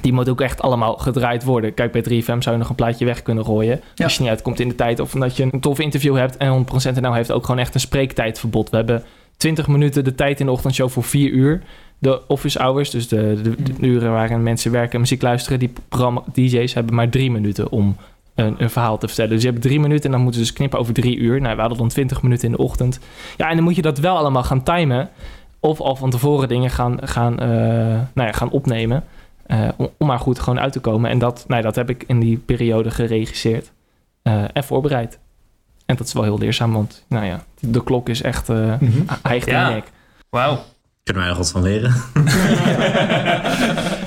die 0.02 0.14
moet 0.14 0.30
ook 0.30 0.42
echt 0.42 0.62
allemaal 0.62 0.98
gedraaid 0.98 1.44
worden. 1.44 1.74
Kijk, 1.74 1.92
bij 1.92 2.02
3FM 2.02 2.42
zou 2.42 2.56
je 2.56 2.62
nog 2.62 2.70
een 2.70 2.76
plaatje 2.76 3.06
weg 3.06 3.22
kunnen 3.22 3.46
gooien. 3.46 3.82
Als 3.96 4.16
je 4.16 4.22
niet 4.22 4.30
uitkomt 4.30 4.60
in 4.60 4.70
de 4.70 4.76
tijd. 4.76 5.00
Of 5.00 5.14
omdat 5.14 5.38
je 5.38 5.48
een 5.52 5.60
tof 5.60 5.80
interview 5.80 6.18
hebt. 6.18 6.38
En 6.38 6.50
100% 6.50 7.02
nou 7.02 7.16
heeft 7.16 7.32
ook 7.32 7.46
gewoon 7.46 7.60
echt 7.60 7.74
een 7.74 7.80
spreektijdverbod. 7.80 8.70
We 8.70 8.76
hebben 8.76 9.04
20 9.38 9.68
minuten 9.68 10.04
de 10.04 10.16
tijd 10.16 10.40
in 10.40 10.46
de 10.46 10.52
ochtendshow 10.52 10.90
voor 10.90 11.04
4 11.04 11.30
uur. 11.30 11.62
De 11.98 12.28
office 12.28 12.60
hours, 12.60 12.90
dus 12.90 13.08
de, 13.08 13.40
de, 13.44 13.64
de 13.64 13.88
uren 13.88 14.12
waarin 14.12 14.44
mensen 14.44 14.72
werken 14.72 14.94
en 14.94 15.00
muziek 15.00 15.22
luisteren. 15.22 15.60
Die 15.60 15.74
programma, 15.88 16.24
DJ's 16.34 16.74
hebben 16.74 16.96
maar 16.96 17.10
drie 17.10 17.32
minuten 17.32 17.72
om 17.72 17.96
een, 18.36 18.56
een 18.58 18.70
verhaal 18.70 18.98
te 18.98 19.08
vertellen. 19.08 19.32
Dus 19.32 19.42
je 19.44 19.50
hebt 19.50 19.62
drie 19.62 19.80
minuten 19.80 20.06
en 20.06 20.12
dan 20.12 20.22
moeten 20.22 20.40
ze 20.40 20.46
dus 20.48 20.56
knippen 20.56 20.80
over 20.80 20.94
drie 20.94 21.18
uur. 21.18 21.42
Nou, 21.42 21.54
we 21.56 21.60
hadden 21.62 21.78
dan 21.80 21.88
20 21.88 22.22
minuten 22.22 22.46
in 22.46 22.52
de 22.52 22.58
ochtend. 22.58 23.00
Ja, 23.38 23.50
en 23.50 23.56
dan 23.56 23.64
moet 23.64 23.76
je 23.76 23.82
dat 23.82 23.98
wel 23.98 24.18
allemaal 24.18 24.44
gaan 24.44 24.64
timen. 24.64 25.10
Of 25.60 25.82
al 25.82 25.96
van 25.96 26.10
tevoren 26.10 26.48
dingen 26.48 26.70
gaan, 26.70 26.98
gaan, 27.08 27.40
eh, 27.40 27.48
nou 28.14 28.28
ja, 28.28 28.32
gaan 28.32 28.50
opnemen. 28.52 29.04
eh, 29.46 29.68
om, 29.78 29.90
om 29.98 30.08
maar 30.08 30.20
goed 30.20 30.40
gewoon 30.40 30.60
uit 30.60 30.74
te 30.74 30.80
komen. 30.80 31.10
En 31.10 31.20
dat, 31.20 31.44
nou 31.48 31.60
ja, 31.62 31.66
dat 31.68 31.76
heb 31.76 31.90
ik 31.90 32.04
in 32.08 32.20
die 32.20 32.38
periode 32.38 32.92
geregisseerd 32.92 33.72
eh, 34.22 34.44
en 34.54 34.64
voorbereid. 34.64 35.20
En 35.86 35.96
dat 35.96 36.08
is 36.08 36.14
wel 36.14 36.24
heel 36.24 36.38
leerzaam, 36.38 36.74
want 36.74 37.06
nou 37.08 37.26
ja, 37.26 37.44
de 37.60 37.84
klok 37.84 38.10
is 38.10 38.22
echt 38.22 38.50
eigen 39.22 39.52
Ja. 39.52 39.70
nek. 39.70 39.92
Wauw. 40.30 40.60
Kunnen 41.06 41.24
wij 41.24 41.31
er 41.31 41.38
wat 41.38 41.52
van 41.52 41.62
leren? 41.62 41.94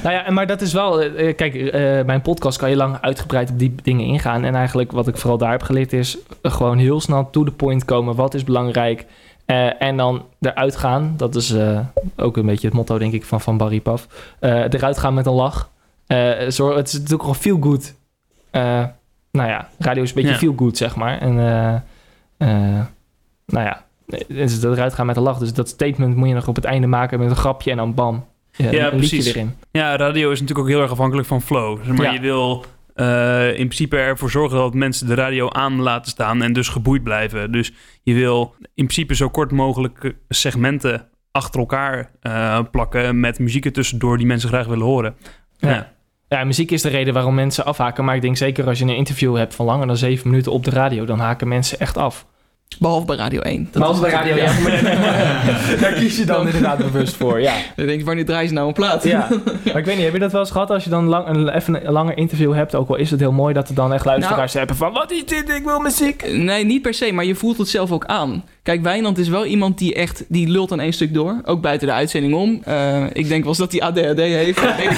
Nou 0.02 0.14
ja, 0.14 0.30
maar 0.30 0.46
dat 0.46 0.61
is 0.61 0.73
wel... 0.73 1.00
eh, 1.02 1.37
kijk, 1.37 1.54
eh, 1.54 2.04
mijn 2.04 2.23
podcast 2.23 2.58
kan 2.58 2.70
je 2.70 2.76
lang 2.76 2.96
uitgebreid 3.00 3.50
op 3.50 3.58
die 3.58 3.75
dingen 3.82 4.04
ingaan. 4.06 4.44
En 4.44 4.54
eigenlijk 4.54 4.92
wat 4.92 5.08
ik 5.08 5.16
vooral 5.16 5.38
daar 5.38 5.50
heb 5.50 5.62
geleerd 5.62 5.92
is... 5.92 6.18
eh, 6.42 6.52
gewoon 6.52 6.78
heel 6.78 7.00
snel 7.00 7.30
to 7.30 7.44
the 7.44 7.50
point 7.50 7.84
komen. 7.84 8.14
Wat 8.14 8.34
is 8.34 8.44
belangrijk? 8.44 9.06
Eh, 9.46 9.82
en 9.82 9.96
dan 9.96 10.25
eruit 10.40 10.76
gaan. 10.76 11.14
Dat 11.16 11.34
is 11.34 11.50
eh, 11.50 11.80
ook 12.16 12.37
een 12.37 12.46
beetje 12.46 12.66
het 12.66 12.76
motto, 12.76 12.99
denk 12.99 13.12
ik, 13.12 13.25
van, 13.25 13.40
van 13.40 13.56
Barry 13.56 13.80
Paf. 13.80 14.06
Eh, 14.40 14.50
eruit 14.50 14.99
gaan 14.99 15.14
met 15.14 15.26
een 15.26 15.32
lach. 15.32 15.70
Eh, 16.06 16.30
zorg, 16.49 16.76
het 16.76 16.87
is 16.87 16.92
natuurlijk 16.92 17.20
gewoon 17.20 17.37
feel 17.37 17.58
good. 17.61 17.94
Eh, 18.50 18.84
nou 19.30 19.49
ja, 19.49 19.68
radio 19.78 20.02
is 20.02 20.08
een 20.08 20.14
beetje 20.14 20.30
Ja. 20.30 20.37
feel 20.38 20.54
good, 20.56 20.76
zeg 20.76 20.96
maar. 20.96 21.18
En 21.18 21.38
eh, 21.38 21.75
eh, 22.37 22.80
nou 23.46 23.64
ja, 23.66 23.84
het 24.08 24.24
is 24.50 24.62
eruit 24.62 24.94
gaan 24.94 25.06
met 25.06 25.16
een 25.16 25.22
lach. 25.22 25.38
Dus 25.38 25.52
dat 25.52 25.68
statement 25.68 26.16
moet 26.16 26.28
je 26.28 26.34
nog 26.34 26.48
op 26.48 26.56
het 26.56 26.64
einde 26.64 26.86
maken 26.86 27.18
met 27.18 27.30
een 27.30 27.36
grapje 27.36 27.70
en 27.70 27.76
dan 27.76 27.94
bam. 27.94 28.26
Ja, 28.52 28.70
Ja, 28.70 28.88
precies. 28.90 29.26
erin. 29.26 29.54
Ja, 29.70 29.96
radio 29.96 30.30
is 30.30 30.40
natuurlijk 30.40 30.68
ook 30.68 30.72
heel 30.74 30.82
erg 30.82 30.90
afhankelijk 30.90 31.28
van 31.28 31.42
flow. 31.42 31.86
Maar 31.86 32.06
Ja. 32.06 32.12
je 32.12 32.20
wil 32.20 32.64
eh, 32.94 33.48
in 33.48 33.54
principe 33.54 33.96
ervoor 33.96 34.30
zorgen 34.30 34.58
dat 34.58 34.74
mensen 34.74 35.06
de 35.06 35.14
radio 35.14 35.50
aan 35.50 35.80
laten 35.82 36.10
staan 36.10 36.42
en 36.42 36.52
dus 36.52 36.68
geboeid 36.68 37.02
blijven. 37.02 37.52
Dus 37.52 37.72
je 38.02 38.14
wil 38.14 38.54
in 38.60 38.84
principe 38.84 39.14
zo 39.14 39.28
kort 39.28 39.50
mogelijk 39.52 40.14
segmenten 40.28 41.08
achter 41.32 41.60
elkaar 41.60 42.10
eh, 42.20 42.58
plakken 42.70 43.20
met 43.20 43.38
muziek 43.38 43.64
er 43.64 43.72
tussendoor 43.72 44.16
die 44.18 44.26
mensen 44.26 44.48
graag 44.48 44.66
willen 44.66 44.86
horen. 44.86 45.14
Ja. 45.58 45.68
Ja. 45.70 45.92
Ja, 46.28 46.44
muziek 46.44 46.70
is 46.70 46.82
de 46.82 46.88
reden 46.88 47.14
waarom 47.14 47.34
mensen 47.34 47.64
afhaken. 47.64 48.04
Maar 48.04 48.14
ik 48.14 48.22
denk 48.22 48.36
zeker 48.36 48.66
als 48.66 48.78
je 48.78 48.84
een 48.84 48.96
interview 48.96 49.36
hebt 49.36 49.54
van 49.54 49.66
langer 49.66 49.86
dan 49.86 49.96
zeven 49.96 50.30
minuten 50.30 50.52
op 50.52 50.64
de 50.64 50.70
radio, 50.70 51.04
dan 51.04 51.18
haken 51.18 51.48
mensen 51.48 51.78
echt 51.78 51.96
af. 51.96 52.26
Behalve 52.78 53.06
bij 53.06 53.16
Radio 53.16 53.40
1. 53.40 53.68
Dat 53.70 53.75
Maar 53.75 53.88
als 53.88 53.96
is 53.96 54.02
bij 54.02 54.10
Radio, 54.12 54.37
ja, 54.37 54.44
natuurlijk- 54.44 54.82
maar 54.98 55.76
daar 55.80 55.92
kies 55.92 56.16
je 56.16 56.25
dan 56.25 56.46
inderdaad 56.46 56.78
bewust 56.78 57.16
voor, 57.16 57.40
ja. 57.40 57.54
Dan 57.76 57.87
denk 57.87 57.98
je, 57.98 58.04
wanneer 58.04 58.25
draaien 58.25 58.48
ze 58.48 58.54
nou 58.54 58.66
een 58.68 58.72
plaat? 58.75 59.04
ja. 59.04 59.28
Maar 59.64 59.76
ik 59.76 59.84
weet 59.84 59.94
niet, 59.96 60.04
heb 60.04 60.12
je 60.12 60.18
dat 60.18 60.32
wel 60.32 60.40
eens 60.40 60.50
gehad 60.50 60.70
als 60.70 60.84
je 60.84 60.90
dan 60.90 61.04
lang, 61.06 61.28
een, 61.28 61.48
even 61.48 61.87
een 61.87 61.92
langer 61.92 62.16
interview 62.16 62.54
hebt, 62.54 62.75
ook 62.75 62.88
al 62.88 62.96
is 62.96 63.10
het 63.10 63.20
heel 63.20 63.32
mooi 63.32 63.54
dat 63.54 63.68
er 63.68 63.75
dan 63.75 63.92
echt 63.92 64.04
luisteraars 64.04 64.52
hebben 64.52 64.76
van, 64.76 64.92
wat 64.92 65.10
is 65.10 65.25
dit, 65.25 65.48
ik 65.48 65.64
wil 65.64 65.78
muziek. 65.80 66.32
Nee, 66.32 66.64
niet 66.64 66.82
per 66.82 66.94
se, 66.94 67.12
maar 67.12 67.25
je 67.25 67.34
voelt 67.34 67.58
het 67.58 67.68
zelf 67.68 67.92
ook 67.92 68.04
aan. 68.04 68.44
Kijk, 68.62 68.82
Wijnand 68.82 69.18
is 69.18 69.28
wel 69.28 69.44
iemand 69.44 69.78
die 69.78 69.94
echt, 69.94 70.25
die 70.28 70.48
lult 70.48 70.72
aan 70.72 70.80
één 70.80 70.92
stuk 70.92 71.14
door. 71.14 71.40
Ook 71.44 71.60
buiten 71.60 71.87
de 71.88 71.94
uitzending 71.94 72.34
om. 72.34 72.60
Eh, 72.64 73.04
ik 73.12 73.28
denk 73.28 73.40
wel 73.40 73.48
eens 73.48 73.58
dat 73.58 73.72
hij 73.72 73.80
ADHD 73.82 74.18
heeft. 74.18 74.58
ik. 74.62 74.90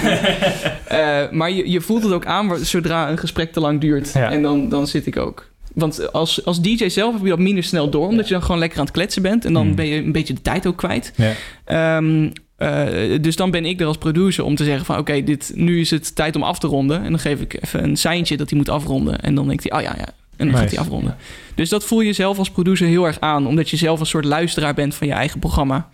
Eh, 0.84 1.18
maar 1.30 1.50
je, 1.50 1.70
je 1.70 1.80
voelt 1.80 2.02
het 2.02 2.12
ook 2.12 2.26
aan 2.26 2.56
zodra 2.56 3.10
een 3.10 3.18
gesprek 3.18 3.52
te 3.52 3.60
lang 3.60 3.80
duurt. 3.80 4.12
Ja. 4.12 4.30
En 4.30 4.42
dan, 4.42 4.68
dan 4.68 4.86
zit 4.86 5.06
ik 5.06 5.16
ook. 5.16 5.48
Want 5.74 6.12
als, 6.12 6.44
als 6.44 6.60
DJ 6.60 6.88
zelf 6.88 7.12
heb 7.12 7.22
je 7.22 7.28
dat 7.28 7.38
minder 7.38 7.64
snel 7.64 7.90
door, 7.90 8.06
omdat 8.08 8.26
je 8.26 8.32
dan 8.32 8.42
gewoon 8.42 8.58
lekker 8.60 8.78
aan 8.78 8.84
het 8.84 8.94
kletsen 8.94 9.22
bent. 9.22 9.44
En 9.44 9.52
dan 9.52 9.66
Hmm. 9.66 9.74
ben 9.74 9.86
je 9.86 9.96
een 9.96 10.12
beetje 10.12 10.34
de 10.34 10.42
tijd 10.42 10.66
ook 10.66 10.76
kwijt. 10.76 11.12
Ja. 11.16 11.32
Ehm, 11.64 12.30
eh, 12.56 13.18
dus 13.20 13.36
dan 13.36 13.50
ben 13.50 13.64
ik 13.64 13.80
er 13.80 13.86
als 13.86 13.96
producer 13.98 14.44
om 14.44 14.54
te 14.54 14.64
zeggen 14.64 14.84
van... 14.86 14.98
oké, 14.98 15.22
dit 15.22 15.52
nu 15.54 15.80
is 15.80 15.90
het 15.90 16.14
tijd 16.14 16.36
om 16.36 16.42
af 16.42 16.58
te 16.58 16.66
ronden. 16.66 17.02
En 17.02 17.10
dan 17.10 17.18
geef 17.18 17.40
ik 17.40 17.62
even 17.64 17.82
een 17.82 17.96
seintje 17.96 18.36
dat 18.36 18.48
hij 18.48 18.58
moet 18.58 18.68
afronden. 18.68 19.20
En 19.20 19.34
dan 19.34 19.46
denkt 19.48 19.68
hij, 19.68 19.78
oh 19.78 19.84
ja, 19.84 19.94
ja. 19.98 20.08
En 20.40 20.50
dan 20.50 20.60
gaat 20.60 20.70
hij 20.70 20.78
afronden. 20.78 21.16
Dus 21.54 21.68
dat 21.68 21.84
voel 21.84 22.00
je 22.00 22.12
zelf 22.12 22.38
als 22.38 22.50
producer 22.50 22.86
heel 22.86 23.06
erg 23.06 23.20
aan. 23.20 23.46
Omdat 23.46 23.70
je 23.70 23.76
zelf 23.76 24.00
een 24.00 24.06
soort 24.06 24.24
luisteraar 24.24 24.74
bent 24.74 24.94
van 24.94 25.06
je 25.06 25.12
eigen 25.12 25.38
programma. 25.40 25.88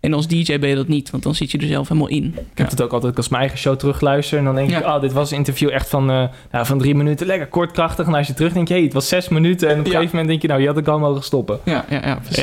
En 0.00 0.12
als 0.14 0.26
DJ 0.28 0.58
ben 0.58 0.68
je 0.68 0.74
dat 0.74 0.88
niet, 0.88 1.10
want 1.10 1.22
dan 1.22 1.34
zit 1.34 1.50
je 1.50 1.58
er 1.58 1.66
zelf 1.66 1.88
helemaal 1.88 2.08
in. 2.08 2.24
Ik 2.52 2.58
heb 2.58 2.70
het 2.70 2.82
ook 2.82 2.92
altijd 2.92 3.16
als 3.16 3.28
mijn 3.28 3.40
eigen 3.40 3.58
show 3.60 3.76
terugluister. 3.76 4.38
En 4.38 4.44
dan 4.44 4.54
denk 4.54 4.70
ik, 4.70 4.78
Ja. 4.78 4.94
oh, 4.94 5.00
dit 5.00 5.12
was 5.12 5.30
een 5.30 5.36
interview 5.36 5.70
echt 5.70 5.88
van, 5.88 6.10
eh, 6.10 6.24
nou, 6.52 6.66
van 6.66 6.78
drie 6.78 6.94
minuten. 6.94 7.26
Lekker 7.26 7.46
kort, 7.46 7.70
krachtig. 7.70 8.06
En 8.06 8.14
als 8.14 8.26
je 8.26 8.34
terug 8.34 8.52
denkt, 8.52 8.68
hé, 8.68 8.82
het 8.82 8.92
was 8.92 9.08
zes 9.08 9.28
minuten. 9.28 9.68
En 9.68 9.78
op 9.78 9.84
een 9.84 9.90
Ja. 9.90 9.96
gegeven 9.96 10.10
moment 10.16 10.28
denk 10.28 10.42
je, 10.42 10.48
nou, 10.48 10.60
je 10.60 10.66
had 10.66 10.78
ik 10.78 10.88
al 10.88 10.98
mogen 10.98 11.22
stoppen. 11.22 11.58
Ja, 11.64 11.84
ja, 11.90 12.00
ja 12.06 12.14
precies. 12.22 12.42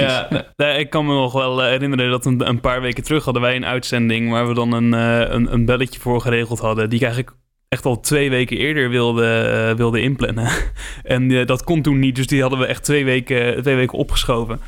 Ja, 0.56 0.68
ik 0.78 0.90
kan 0.90 1.06
me 1.06 1.14
nog 1.14 1.34
wel 1.34 1.64
eh, 1.64 1.70
herinneren 1.70 2.10
dat 2.10 2.26
een, 2.26 2.48
een 2.48 2.60
paar 2.60 2.82
weken 2.82 3.04
terug 3.04 3.24
hadden 3.24 3.42
wij 3.42 3.56
een 3.56 3.66
uitzending 3.66 4.32
waar 4.32 4.48
we 4.48 4.54
dan 4.54 4.72
een, 4.74 4.94
eh, 4.94 5.34
een, 5.34 5.54
een 5.54 5.66
belletje 5.66 6.00
voor 6.00 6.22
geregeld 6.22 6.60
hadden. 6.60 6.90
Die 6.90 7.00
ik 7.00 7.06
eigenlijk 7.06 7.36
echt 7.72 7.86
al 7.86 8.00
twee 8.00 8.30
weken 8.30 8.58
eerder 8.58 8.90
wilde, 8.90 9.26
eh, 9.26 9.76
wilde 9.76 10.02
inplannen. 10.02 10.50
en 11.04 11.32
eh, 11.32 11.46
dat 11.46 11.64
kon 11.64 11.82
toen 11.82 12.00
niet, 12.00 12.16
dus 12.16 12.28
die 12.28 12.42
hadden 12.42 12.60
we 12.60 12.66
echt 12.66 12.84
twee 12.84 13.06
weken, 13.06 13.62
twee 13.62 13.76
weken 13.76 13.98
opgeschoven. 13.98 14.60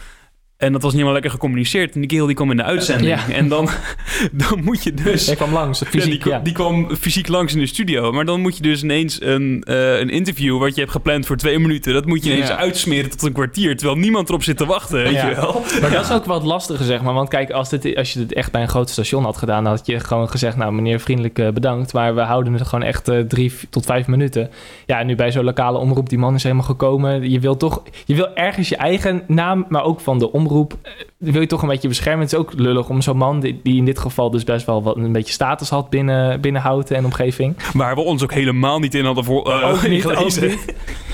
En 0.57 0.71
dat 0.71 0.81
was 0.81 0.91
niet 0.91 1.01
helemaal 1.01 1.13
lekker 1.13 1.31
gecommuniceerd. 1.31 1.93
En 1.93 1.99
die 1.99 2.09
kerel 2.09 2.25
die 2.25 2.35
kwam 2.35 2.51
in 2.51 2.57
de 2.57 2.63
uitzending. 2.63 3.07
Ja. 3.09 3.33
En 3.33 3.47
dan, 3.47 3.69
dan 4.31 4.63
moet 4.63 4.83
je 4.83 4.93
dus... 4.93 5.27
Ik 5.29 5.35
kwam 5.37 5.53
langs, 5.53 5.79
Ja, 5.79 5.85
fysiek, 5.85 6.09
die, 6.09 6.19
kwam- 6.19 6.33
ja. 6.33 6.39
die 6.39 6.53
kwam 6.53 6.95
fysiek 6.95 7.27
langs 7.27 7.53
in 7.53 7.59
de 7.59 7.65
studio. 7.65 8.11
Maar 8.11 8.25
dan 8.25 8.41
moet 8.41 8.57
je 8.57 8.63
dus 8.63 8.83
ineens 8.83 9.21
een, 9.21 9.63
eh, 9.67 9.99
een 9.99 10.09
interview 10.09 10.59
wat 10.59 10.73
je 10.75 10.79
hebt 10.81 10.91
gepland 10.93 11.25
voor 11.25 11.37
twee 11.37 11.59
minuten. 11.59 11.93
Dat 11.93 12.05
moet 12.05 12.23
je 12.23 12.31
ineens 12.33 12.49
uitsmeren 12.51 13.09
tot 13.09 13.21
een 13.23 13.31
kwartier. 13.31 13.77
Terwijl 13.77 13.99
niemand 13.99 14.29
erop 14.29 14.43
zit 14.43 14.57
te 14.57 14.65
wachten. 14.65 15.03
Weet 15.03 15.11
je 15.21 15.33
wel? 15.35 15.61
Maar 15.81 15.91
dat 15.91 16.03
is 16.03 16.11
ook 16.11 16.25
wel 16.25 16.35
het 16.35 16.45
lastige, 16.45 16.83
zeg 16.83 17.01
maar. 17.01 17.13
Want 17.13 17.29
kijk, 17.29 17.51
als, 17.51 17.69
dit, 17.69 17.95
als 17.95 18.13
je 18.13 18.19
dit 18.19 18.33
echt 18.33 18.51
bij 18.51 18.61
een 18.61 18.67
groot 18.69 18.89
station 18.89 19.23
had 19.23 19.37
gedaan... 19.37 19.63
dan 19.63 19.73
had 19.73 19.85
je 19.85 19.99
gewoon 19.99 20.29
gezegd, 20.29 20.57
nou 20.57 20.71
meneer, 20.73 20.99
vriendelijk 20.99 21.39
eh, 21.39 21.49
bedankt. 21.49 21.93
Maar 21.93 22.15
we 22.15 22.21
houden 22.21 22.53
het 22.53 22.67
gewoon 22.67 22.85
echt 22.85 23.07
eh, 23.07 23.19
drie 23.19 23.51
tot 23.69 23.85
vijf 23.85 24.07
minuten. 24.07 24.49
Ja, 24.85 24.99
en 24.99 25.07
nu 25.07 25.15
bij 25.15 25.31
zo'n 25.31 25.43
lokale 25.43 25.77
omroep, 25.77 26.09
die 26.09 26.17
man 26.17 26.35
is 26.35 26.43
helemaal 26.43 26.65
gekomen. 26.65 27.29
Je 27.31 27.39
wil 27.39 27.57
toch, 27.57 27.81
je 28.05 28.15
wil 28.15 28.35
ergens 28.35 28.69
je 28.69 28.75
eigen 28.77 29.23
naam, 29.27 29.65
maar 29.69 29.83
ook 29.83 29.99
van 29.99 30.19
de 30.19 30.31
omroep... 30.31 30.42
eh, 30.85 31.07
wil 31.31 31.41
je 31.41 31.47
toch 31.47 31.61
een 31.61 31.67
beetje 31.67 31.87
beschermen. 31.87 32.21
Het 32.23 32.31
is 32.33 32.39
ook 32.39 32.51
lullig 32.55 32.89
om 32.89 33.01
zo'n 33.01 33.17
man, 33.17 33.39
die, 33.39 33.59
die 33.63 33.75
in 33.77 33.85
dit 33.85 33.99
geval 33.99 34.29
dus 34.31 34.43
best 34.43 34.65
wel 34.65 34.83
wat, 34.83 34.95
een 34.95 35.11
beetje 35.11 35.33
status 35.33 35.69
had 35.69 35.89
binnen, 35.89 36.41
binnen 36.41 36.61
Houten 36.61 36.95
en 36.95 37.05
omgeving. 37.05 37.55
Waar 37.73 37.95
we 37.95 38.01
ons 38.01 38.23
ook 38.23 38.33
helemaal 38.33 38.79
niet 38.79 38.93
in 38.95 39.05
hadden 39.05 39.23
voor, 39.23 39.51
eh, 39.51 39.69
Ook 39.69 39.87
niet, 39.87 40.05
ook 40.17 40.41
niet. 40.41 40.65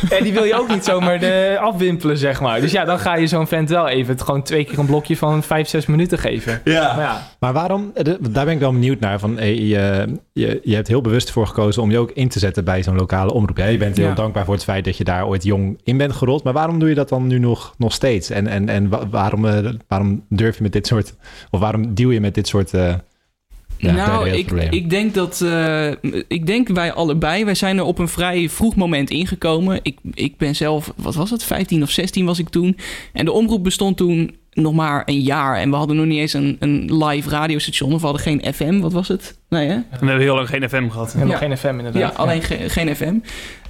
En 0.10 0.24
die 0.24 0.34
wil 0.34 0.44
je 0.44 0.56
ook 0.60 0.70
niet 0.70 0.86
zomaar 0.86 1.20
de, 1.20 1.58
afwimpelen, 1.62 2.18
zeg 2.18 2.42
maar. 2.42 2.62
Dus 2.62 2.72
ja, 2.72 2.86
dan 2.86 3.00
ga 3.00 3.16
je 3.16 3.28
zo'n 3.28 3.48
vent 3.48 3.70
wel 3.70 3.88
even 3.88 4.14
het 4.14 4.22
gewoon 4.22 4.44
twee 4.44 4.64
keer 4.66 4.80
een 4.80 4.86
blokje 4.86 5.18
van 5.18 5.44
vijf, 5.44 5.68
zes 5.68 5.86
minuten 5.86 6.18
geven. 6.18 6.62
Maar 6.66 6.74
Ja. 6.74 6.96
ja, 7.00 7.28
Maar 7.40 7.54
waarom, 7.54 7.92
eh, 7.94 8.04
daar 8.30 8.46
ben 8.46 8.54
ik 8.54 8.60
wel 8.60 8.72
benieuwd 8.72 9.00
naar. 9.00 9.20
Van, 9.20 9.38
hey, 9.38 9.56
je, 9.56 10.08
je, 10.34 10.60
je 10.64 10.76
hebt 10.76 10.88
heel 10.88 11.02
bewust 11.02 11.32
voor 11.32 11.48
gekozen 11.48 11.82
om 11.82 11.92
je 11.92 11.98
ook 11.98 12.12
in 12.12 12.30
te 12.30 12.40
zetten 12.40 12.64
bij 12.66 12.84
zo'n 12.84 12.96
lokale 12.96 13.34
omroep. 13.34 13.58
Hè? 13.58 13.68
Je 13.68 13.78
bent 13.78 13.98
heel 13.98 14.08
Ja. 14.08 14.14
dankbaar 14.14 14.46
voor 14.46 14.54
het 14.54 14.64
feit 14.64 14.86
dat 14.86 14.98
je 14.98 15.04
daar 15.04 15.28
ooit 15.28 15.44
jong 15.44 15.80
in 15.84 15.98
bent 15.98 16.14
gerold. 16.14 16.44
Maar 16.44 16.54
waarom 16.54 16.80
doe 16.80 16.90
je 16.90 16.96
dat 16.96 17.10
dan 17.10 17.28
nu 17.28 17.40
nog, 17.40 17.74
nog 17.78 17.94
steeds? 17.94 18.30
En, 18.30 18.48
en, 18.48 18.70
en 18.70 18.90
wa- 18.90 19.08
waarom, 19.10 19.46
eh, 19.46 19.70
waarom 20.00 20.26
durf 20.30 20.58
je 20.58 20.64
met 20.64 20.72
dit 20.72 20.88
soort, 20.88 21.16
of 21.50 21.60
waarom 21.60 21.94
deal 21.94 22.10
je 22.10 22.20
met 22.20 22.36
dit 22.36 22.48
soort 22.48 22.74
eh 22.74 22.94
ja, 23.80 23.94
nou, 23.94 24.30
ik, 24.30 24.52
ik 24.52 24.90
denk 24.90 25.14
dat. 25.14 25.42
eh, 25.42 25.92
ik 26.28 26.46
denk 26.46 26.68
wij 26.68 26.94
allebei. 26.94 27.46
Wij 27.46 27.56
zijn 27.56 27.78
er 27.78 27.84
op 27.84 28.00
een 28.00 28.08
vrij 28.08 28.50
vroeg 28.50 28.76
moment 28.76 29.10
ingekomen. 29.10 29.80
Ik, 29.82 29.98
ik 30.14 30.38
ben 30.38 30.56
zelf, 30.56 30.94
wat 30.96 31.16
was 31.16 31.30
het? 31.30 31.44
15 31.44 31.84
of 31.84 31.90
16 31.90 32.26
was 32.26 32.40
ik 32.40 32.50
toen. 32.50 32.78
En 33.14 33.26
de 33.26 33.32
omroep 33.32 33.64
bestond 33.64 33.98
toen 33.98 34.36
nog 34.62 34.74
maar 34.74 35.02
een 35.06 35.20
jaar. 35.22 35.56
En 35.58 35.70
we 35.70 35.76
hadden 35.76 35.96
nog 35.96 36.06
niet 36.06 36.20
eens 36.20 36.34
een, 36.34 36.56
een 36.60 37.04
live 37.06 37.30
radiostation. 37.30 37.94
Of 37.94 38.00
we 38.00 38.06
hadden 38.08 38.22
geen 38.26 38.54
FM. 38.54 38.80
Wat 38.80 38.94
was 38.94 39.08
het? 39.08 39.38
Nee, 39.50 39.68
hè? 39.68 39.74
En 39.74 39.86
we 39.90 39.96
hebben 40.06 40.20
heel 40.20 40.36
lang 40.36 40.48
geen 40.50 40.70
FM 40.70 40.90
gehad. 40.90 41.14
helemaal 41.14 41.34
Ja. 41.34 41.38
geen 41.40 41.58
FM 41.58 41.68
inderdaad. 41.78 42.02
Ja, 42.02 42.08
alleen 42.16 42.42
ge- 42.42 42.70
geen 42.70 42.96
FM. 42.96 43.14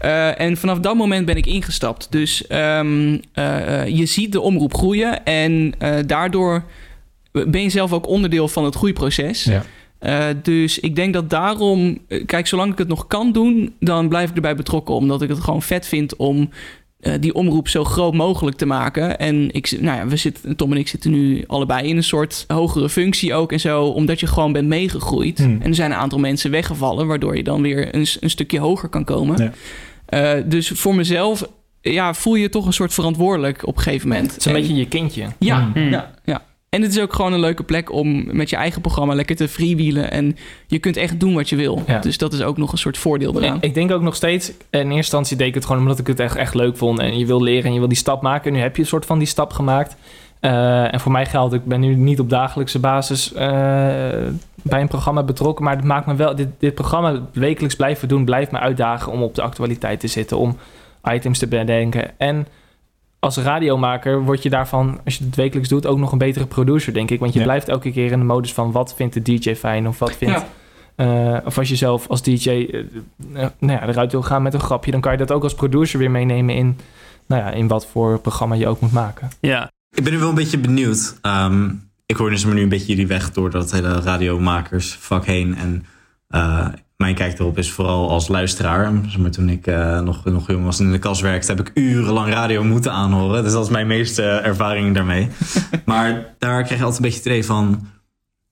Eh, 0.02 0.40
en 0.42 0.58
vanaf 0.58 0.80
dat 0.80 0.96
moment 0.96 1.26
ben 1.26 1.36
ik 1.38 1.46
ingestapt. 1.46 2.08
Dus 2.12 2.48
ehm, 2.48 3.18
eh, 3.34 3.82
eh, 3.82 3.88
je 3.98 4.06
ziet 4.06 4.32
de 4.32 4.42
omroep 4.42 4.74
groeien. 4.74 5.26
En 5.26 5.74
eh, 5.78 5.96
daardoor 6.06 6.64
ben 7.32 7.62
je 7.62 7.70
zelf 7.70 7.94
ook 7.94 8.08
onderdeel 8.08 8.48
van 8.48 8.66
het 8.66 8.76
groeiproces. 8.76 9.44
Ja. 9.44 9.64
Eh, 10.00 10.26
dus 10.44 10.80
ik 10.80 10.96
denk 10.96 11.14
dat 11.14 11.30
daarom, 11.30 11.98
kijk, 12.26 12.48
zolang 12.48 12.72
ik 12.72 12.78
het 12.78 12.88
nog 12.88 13.08
kan 13.08 13.32
doen, 13.32 13.74
dan 13.80 14.10
blijf 14.10 14.30
ik 14.30 14.36
erbij 14.36 14.56
betrokken. 14.56 14.96
Omdat 14.96 15.22
ik 15.22 15.30
het 15.30 15.40
gewoon 15.40 15.62
vet 15.62 15.88
vind 15.88 16.16
om 16.16 16.50
eh, 17.00 17.14
die 17.20 17.34
omroep 17.34 17.68
zo 17.68 17.84
groot 17.84 18.14
mogelijk 18.14 18.58
te 18.58 18.66
maken. 18.66 19.20
En 19.20 19.52
ik, 19.52 19.68
zit- 19.68 19.82
nou 19.82 19.98
ja, 19.98 20.08
we 20.08 20.16
zitten, 20.16 20.56
Tom 20.56 20.72
en 20.72 20.78
ik 20.78 20.88
zitten 20.88 21.12
nu 21.12 21.44
allebei 21.48 21.88
in 21.88 21.98
een 21.98 22.04
soort 22.04 22.44
hogere 22.48 22.90
functie 22.90 23.34
ook 23.34 23.52
en 23.52 23.60
zo, 23.60 23.84
omdat 23.86 24.20
je 24.20 24.28
gewoon 24.28 24.52
bent 24.52 24.68
meegegroeid. 24.68 25.38
Hmm. 25.38 25.58
En 25.62 25.68
er 25.68 25.76
zijn 25.76 25.92
een 25.92 25.98
aantal 25.98 26.20
mensen 26.20 26.52
weggevallen, 26.52 27.08
waardoor 27.08 27.36
je 27.38 27.44
dan 27.44 27.62
weer 27.62 27.96
een, 27.96 28.06
een 28.20 28.30
stukje 28.30 28.60
hoger 28.60 28.90
kan 28.90 29.04
komen. 29.04 29.44
Ja. 29.44 29.52
Eh, 30.38 30.44
dus 30.46 30.68
voor 30.70 30.96
mezelf, 30.96 31.50
ja, 31.82 32.14
voel 32.14 32.36
je 32.36 32.42
je 32.42 32.50
toch 32.50 32.66
een 32.66 32.74
soort 32.74 32.94
verantwoordelijk 32.94 33.68
op 33.68 33.76
een 33.78 33.82
gegeven 33.84 34.08
moment. 34.08 34.28
Het 34.32 34.40
is 34.40 34.46
een 34.46 34.56
En- 34.56 34.62
beetje 34.62 34.76
je 34.76 34.88
kindje. 34.88 35.26
ja, 35.40 35.72
Hmm. 35.74 35.90
ja, 35.90 36.12
ja. 36.26 36.42
En 36.70 36.82
het 36.82 36.92
is 36.92 37.00
ook 37.00 37.14
gewoon 37.14 37.34
een 37.34 37.40
leuke 37.40 37.64
plek 37.64 37.92
om 37.92 38.36
met 38.36 38.50
je 38.50 38.56
eigen 38.56 38.82
programma 38.82 39.14
lekker 39.14 39.36
te 39.36 39.48
freewheelen. 39.48 40.12
En 40.12 40.38
je 40.68 40.80
kunt 40.80 40.98
echt 40.98 41.20
doen 41.20 41.34
wat 41.34 41.50
je 41.50 41.56
wil. 41.56 41.84
Ja. 41.88 42.00
Dus 42.00 42.18
dat 42.18 42.34
is 42.34 42.42
ook 42.42 42.58
nog 42.58 42.72
een 42.72 42.78
soort 42.78 42.98
voordeel 42.98 43.42
eraan. 43.42 43.56
Ik, 43.56 43.64
ik 43.64 43.74
denk 43.74 43.92
ook 43.92 44.02
nog 44.02 44.16
steeds, 44.16 44.50
in 44.50 44.80
eerste 44.80 44.96
instantie 44.96 45.38
deed 45.38 45.48
ik 45.48 45.54
het 45.54 45.66
gewoon 45.66 45.82
omdat 45.82 46.00
ik 46.00 46.08
het 46.08 46.20
echt, 46.20 46.36
echt 46.36 46.54
leuk 46.54 46.78
vond. 46.78 47.00
En 47.00 47.18
je 47.18 47.26
wil 47.26 47.42
leren 47.42 47.66
en 47.66 47.74
je 47.74 47.80
wil 47.80 47.88
die 47.88 47.98
stap 47.98 48.22
maken. 48.22 48.48
En 48.48 48.54
nu 48.54 48.60
heb 48.60 48.76
je 48.76 48.82
een 48.82 48.88
soort 48.88 49.06
van 49.06 49.18
die 49.18 49.28
stap 49.28 49.54
gemaakt. 49.54 49.96
Eh, 50.40 50.94
en 50.94 51.00
voor 51.00 51.12
mij 51.12 51.26
geldt, 51.26 51.54
ik 51.54 51.66
ben 51.66 51.80
nu 51.80 51.96
niet 51.96 52.20
op 52.20 52.30
dagelijkse 52.30 52.80
basis 52.80 53.34
eh, 53.34 53.48
bij 54.62 54.82
een 54.82 54.88
programma 54.88 55.24
betrokken. 55.24 55.66
Maar 55.66 55.76
het 55.76 55.86
maakt 55.86 56.06
me 56.06 56.16
wel, 56.16 56.36
dit, 56.36 56.48
dit 56.60 56.74
programma 56.74 57.22
wekelijks 57.34 57.76
blijven 57.76 58.08
doen, 58.08 58.26
blijft 58.26 58.52
me 58.52 58.60
uitdagen 58.60 59.12
om 59.12 59.24
op 59.24 59.36
de 59.36 59.42
actualiteit 59.42 60.00
te 60.00 60.08
zitten. 60.08 60.38
Om 60.38 60.58
items 61.04 61.40
te 61.40 61.48
bedenken. 61.48 62.12
En 62.18 62.48
als 63.20 63.38
radiomaker 63.38 64.24
word 64.24 64.44
je 64.44 64.50
daarvan, 64.50 65.00
als 65.06 65.18
je 65.18 65.24
het 65.26 65.36
wekelijks 65.36 65.70
doet, 65.70 65.86
ook 65.86 65.98
nog 65.98 66.12
een 66.12 66.18
betere 66.18 66.46
producer, 66.46 66.94
denk 66.94 67.12
ik. 67.12 67.20
Want 67.20 67.34
je 67.34 67.40
Ja. 67.40 67.46
blijft 67.46 67.68
elke 67.68 67.92
keer 67.92 68.12
in 68.12 68.20
de 68.20 68.26
modus 68.26 68.54
van 68.54 68.72
wat 68.72 68.94
vindt 68.96 69.14
de 69.14 69.22
DJ 69.22 69.54
fijn 69.56 69.88
of 69.88 70.00
wat 70.00 70.16
vindt... 70.16 70.46
Ja. 70.96 71.36
eh, 71.36 71.46
of 71.46 71.58
als 71.58 71.70
je 71.70 71.76
zelf 71.76 72.08
als 72.08 72.22
DJ 72.22 72.50
eh, 72.50 72.80
eh, 72.80 73.50
nou 73.60 73.80
ja, 73.80 73.88
eruit 73.88 74.12
wil 74.12 74.22
gaan 74.22 74.42
met 74.42 74.54
een 74.54 74.60
grapje, 74.60 74.92
dan 74.92 75.02
kan 75.02 75.12
je 75.12 75.18
dat 75.18 75.32
ook 75.32 75.44
als 75.44 75.54
producer 75.54 76.00
weer 76.00 76.12
meenemen 76.12 76.56
in, 76.56 76.78
nou 77.28 77.42
ja, 77.42 77.52
in 77.52 77.68
wat 77.68 77.88
voor 77.88 78.20
programma 78.20 78.56
je 78.56 78.68
ook 78.68 78.80
moet 78.80 78.92
maken. 78.92 79.30
Ja. 79.40 79.72
Ik 79.92 80.04
ben 80.04 80.14
nu 80.14 80.20
wel 80.20 80.30
een 80.30 80.36
beetje 80.36 80.58
benieuwd. 80.60 81.18
Ehm, 81.22 81.70
ik 82.06 82.16
hoor 82.16 82.30
dus 82.30 82.46
maar 82.46 82.56
nu 82.56 82.62
een 82.62 82.70
beetje 82.70 82.86
jullie 82.88 83.08
weg 83.08 83.32
door 83.32 83.50
dat 83.50 83.72
hele 83.72 84.02
radiomakersvak 84.02 85.26
heen. 85.26 85.56
En 85.56 85.86
eh, 86.28 86.68
mijn 87.04 87.16
kijk 87.16 87.40
erop 87.40 87.58
is 87.58 87.72
vooral 87.72 88.10
als 88.10 88.28
luisteraar. 88.28 88.92
Maar 89.20 89.32
toen 89.32 89.50
ik 89.50 89.68
eh, 89.68 90.00
nog, 90.00 90.26
nog 90.26 90.48
jong 90.48 90.66
was 90.66 90.80
en 90.80 90.86
in 90.86 90.92
de 90.92 91.00
kas 91.00 91.22
werkte, 91.22 91.52
heb 91.52 91.60
ik 91.60 91.72
urenlang 91.74 92.34
radio 92.34 92.64
moeten 92.64 92.92
aanhoren. 92.92 93.44
Dus 93.44 93.52
dat 93.52 93.64
is 93.64 93.70
mijn 93.72 93.88
meeste 93.88 94.24
ervaring 94.24 94.96
daarmee. 94.96 95.28
maar 95.86 96.36
daar 96.38 96.64
krijg 96.64 96.80
je 96.80 96.86
altijd 96.86 96.96
een 96.96 97.02
beetje 97.02 97.18
het 97.18 97.26
idee 97.28 97.46
van... 97.46 97.88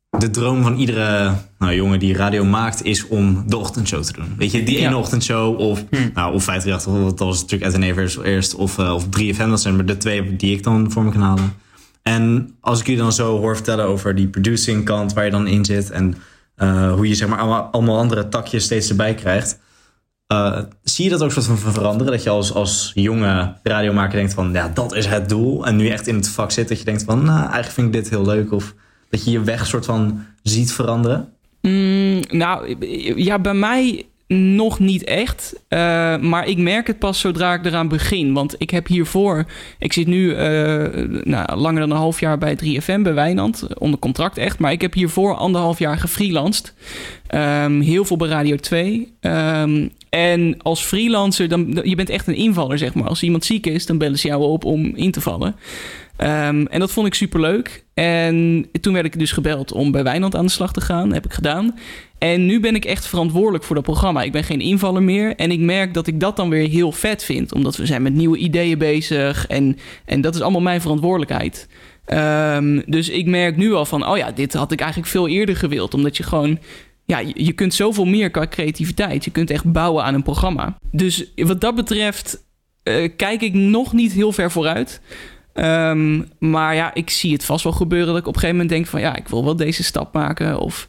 De 0.09 0.29
droom 0.29 0.63
van 0.63 0.75
iedere 0.77 1.33
nou, 1.59 1.75
jongen 1.75 1.99
die 1.99 2.15
radio 2.15 2.43
maakt 2.43 2.83
is 2.83 3.07
om 3.07 3.43
de 3.47 3.57
ochtendshow 3.57 4.03
te 4.03 4.13
doen. 4.13 4.33
Weet 4.37 4.51
je, 4.51 4.63
die 4.63 4.79
Ja. 4.79 4.87
ene 4.87 4.97
ochtendshow 4.97 5.59
of, 5.59 5.83
nou, 6.13 6.33
of 6.33 6.43
538, 6.43 7.17
dat 7.17 7.27
was 7.27 7.41
natuurlijk 7.41 7.71
SNE 7.71 8.01
eerst, 8.01 8.17
eerst 8.17 8.55
of, 8.55 8.77
eh, 8.79 8.93
of 8.93 9.07
3FM. 9.09 9.49
Dat 9.49 9.61
zijn 9.61 9.75
maar 9.75 9.85
de 9.85 9.97
twee 9.97 10.35
die 10.35 10.55
ik 10.55 10.63
dan 10.63 10.91
voor 10.91 11.03
me 11.03 11.11
kan 11.11 11.21
halen. 11.21 11.53
En 12.01 12.51
als 12.61 12.79
ik 12.79 12.85
jullie 12.85 13.01
dan 13.01 13.13
zo 13.13 13.37
hoor 13.39 13.55
vertellen 13.55 13.85
over 13.85 14.15
die 14.15 14.27
producing 14.27 14.85
kant 14.85 15.13
waar 15.13 15.25
je 15.25 15.31
dan 15.31 15.47
in 15.47 15.65
zit 15.65 15.91
en 15.91 16.15
eh, 16.57 16.93
hoe 16.93 17.07
je 17.07 17.15
zeg 17.15 17.27
maar 17.27 17.39
allemaal, 17.71 17.99
andere 17.99 18.27
takjes 18.29 18.63
steeds 18.63 18.89
erbij 18.89 19.13
krijgt. 19.13 19.59
eh, 20.27 20.59
zie 20.83 21.03
je 21.03 21.09
dat 21.11 21.23
ook 21.23 21.31
soort 21.31 21.45
van 21.45 21.57
veranderen? 21.57 22.13
Dat 22.13 22.23
je 22.23 22.29
als, 22.29 22.53
als 22.53 22.91
jonge 22.93 23.55
radiomaker 23.63 24.17
denkt 24.17 24.33
van 24.33 24.53
ja, 24.53 24.69
dat 24.73 24.93
is 24.95 25.05
het 25.05 25.29
doel. 25.29 25.65
En 25.65 25.75
nu 25.75 25.87
echt 25.87 26.07
in 26.07 26.15
het 26.15 26.29
vak 26.29 26.51
zit 26.51 26.67
dat 26.67 26.79
je 26.79 26.85
denkt 26.85 27.03
van 27.03 27.23
nou, 27.23 27.39
eigenlijk 27.39 27.71
vind 27.71 27.87
ik 27.87 27.93
dit 27.93 28.09
heel 28.09 28.25
leuk. 28.25 28.51
Of 28.51 28.73
dat 29.09 29.25
je 29.25 29.31
je 29.31 29.43
weg 29.43 29.65
soort 29.65 29.85
van 29.85 30.25
ziet 30.43 30.73
veranderen. 30.73 31.33
Mm, 31.61 32.21
nou, 32.29 32.75
ja, 33.23 33.39
bij 33.39 33.53
mij 33.53 34.05
nog 34.27 34.79
niet 34.79 35.03
echt. 35.03 35.53
Uh, 35.69 35.79
maar 36.17 36.47
ik 36.47 36.57
merk 36.57 36.87
het 36.87 36.99
pas 36.99 37.19
zodra 37.19 37.53
ik 37.53 37.65
eraan 37.65 37.87
begin. 37.87 38.33
Want 38.33 38.55
ik 38.57 38.69
heb 38.69 38.87
hiervoor... 38.87 39.45
Ik 39.79 39.93
zit 39.93 40.07
nu 40.07 40.29
uh, 40.29 40.37
nou, 41.23 41.55
langer 41.55 41.79
dan 41.79 41.91
een 41.91 41.97
half 41.97 42.19
jaar 42.19 42.37
bij 42.37 42.57
3FM 42.63 43.01
bij 43.01 43.13
Wijnand. 43.13 43.77
Onder 43.77 43.99
contract 43.99 44.37
echt. 44.37 44.59
Maar 44.59 44.71
ik 44.71 44.81
heb 44.81 44.93
hiervoor 44.93 45.35
anderhalf 45.35 45.79
jaar 45.79 45.97
gefreelanced. 45.97 46.73
Um, 47.35 47.81
heel 47.81 48.05
veel 48.05 48.17
bij 48.17 48.27
Radio 48.27 48.55
2. 48.55 49.13
Um, 49.21 49.91
en 50.09 50.57
als 50.61 50.83
freelancer, 50.83 51.47
dan, 51.47 51.79
je 51.83 51.95
bent 51.95 52.09
echt 52.09 52.27
een 52.27 52.35
invaller, 52.35 52.77
zeg 52.77 52.93
maar. 52.93 53.07
Als 53.07 53.23
iemand 53.23 53.45
ziek 53.45 53.65
is, 53.65 53.85
dan 53.85 53.97
bellen 53.97 54.19
ze 54.19 54.27
jou 54.27 54.43
op 54.43 54.65
om 54.65 54.95
in 54.95 55.11
te 55.11 55.21
vallen. 55.21 55.55
Um, 56.21 56.67
en 56.67 56.79
dat 56.79 56.91
vond 56.91 57.07
ik 57.07 57.13
superleuk. 57.13 57.85
En 57.93 58.67
toen 58.81 58.93
werd 58.93 59.05
ik 59.05 59.19
dus 59.19 59.31
gebeld 59.31 59.71
om 59.71 59.91
bij 59.91 60.03
Wijnand 60.03 60.35
aan 60.35 60.45
de 60.45 60.51
slag 60.51 60.73
te 60.73 60.81
gaan. 60.81 61.13
Heb 61.13 61.25
ik 61.25 61.33
gedaan. 61.33 61.75
En 62.17 62.45
nu 62.45 62.59
ben 62.59 62.75
ik 62.75 62.85
echt 62.85 63.07
verantwoordelijk 63.07 63.63
voor 63.63 63.75
dat 63.75 63.83
programma. 63.83 64.21
Ik 64.21 64.31
ben 64.31 64.43
geen 64.43 64.61
invaller 64.61 65.03
meer. 65.03 65.35
En 65.35 65.51
ik 65.51 65.59
merk 65.59 65.93
dat 65.93 66.07
ik 66.07 66.19
dat 66.19 66.35
dan 66.35 66.49
weer 66.49 66.69
heel 66.69 66.91
vet 66.91 67.23
vind. 67.23 67.53
Omdat 67.53 67.75
we 67.75 67.85
zijn 67.85 68.01
met 68.01 68.13
nieuwe 68.13 68.37
ideeën 68.37 68.77
bezig. 68.77 69.47
En, 69.47 69.77
en 70.05 70.21
dat 70.21 70.35
is 70.35 70.41
allemaal 70.41 70.61
mijn 70.61 70.81
verantwoordelijkheid. 70.81 71.67
Um, 72.13 72.83
dus 72.85 73.09
ik 73.09 73.25
merk 73.25 73.57
nu 73.57 73.73
al 73.73 73.85
van, 73.85 74.07
oh 74.07 74.17
ja, 74.17 74.31
dit 74.31 74.53
had 74.53 74.71
ik 74.71 74.79
eigenlijk 74.79 75.11
veel 75.11 75.27
eerder 75.27 75.55
gewild. 75.55 75.93
Omdat 75.93 76.17
je 76.17 76.23
gewoon 76.23 76.59
ja, 77.05 77.21
je 77.33 77.51
kunt 77.51 77.73
zoveel 77.73 78.05
meer 78.05 78.31
qua 78.31 78.47
creativiteit. 78.47 79.25
Je 79.25 79.31
kunt 79.31 79.49
echt 79.49 79.71
bouwen 79.71 80.03
aan 80.03 80.13
een 80.13 80.23
programma. 80.23 80.77
Dus 80.91 81.31
wat 81.35 81.61
dat 81.61 81.75
betreft 81.75 82.45
uh, 82.83 83.09
kijk 83.15 83.41
ik 83.41 83.53
nog 83.53 83.93
niet 83.93 84.11
heel 84.11 84.31
ver 84.31 84.51
vooruit. 84.51 85.01
Um, 85.59 86.29
maar 86.39 86.75
ja, 86.75 86.93
ik 86.93 87.09
zie 87.09 87.33
het 87.33 87.45
vast 87.45 87.63
wel 87.63 87.73
gebeuren 87.73 88.07
dat 88.07 88.17
ik 88.17 88.27
op 88.27 88.33
een 88.33 88.39
gegeven 88.39 88.55
moment 88.55 88.75
denk 88.75 88.87
van 88.87 88.99
ja, 88.99 89.15
ik 89.15 89.27
wil 89.27 89.43
wel 89.43 89.55
deze 89.55 89.83
stap 89.83 90.13
maken. 90.13 90.59
Of 90.59 90.87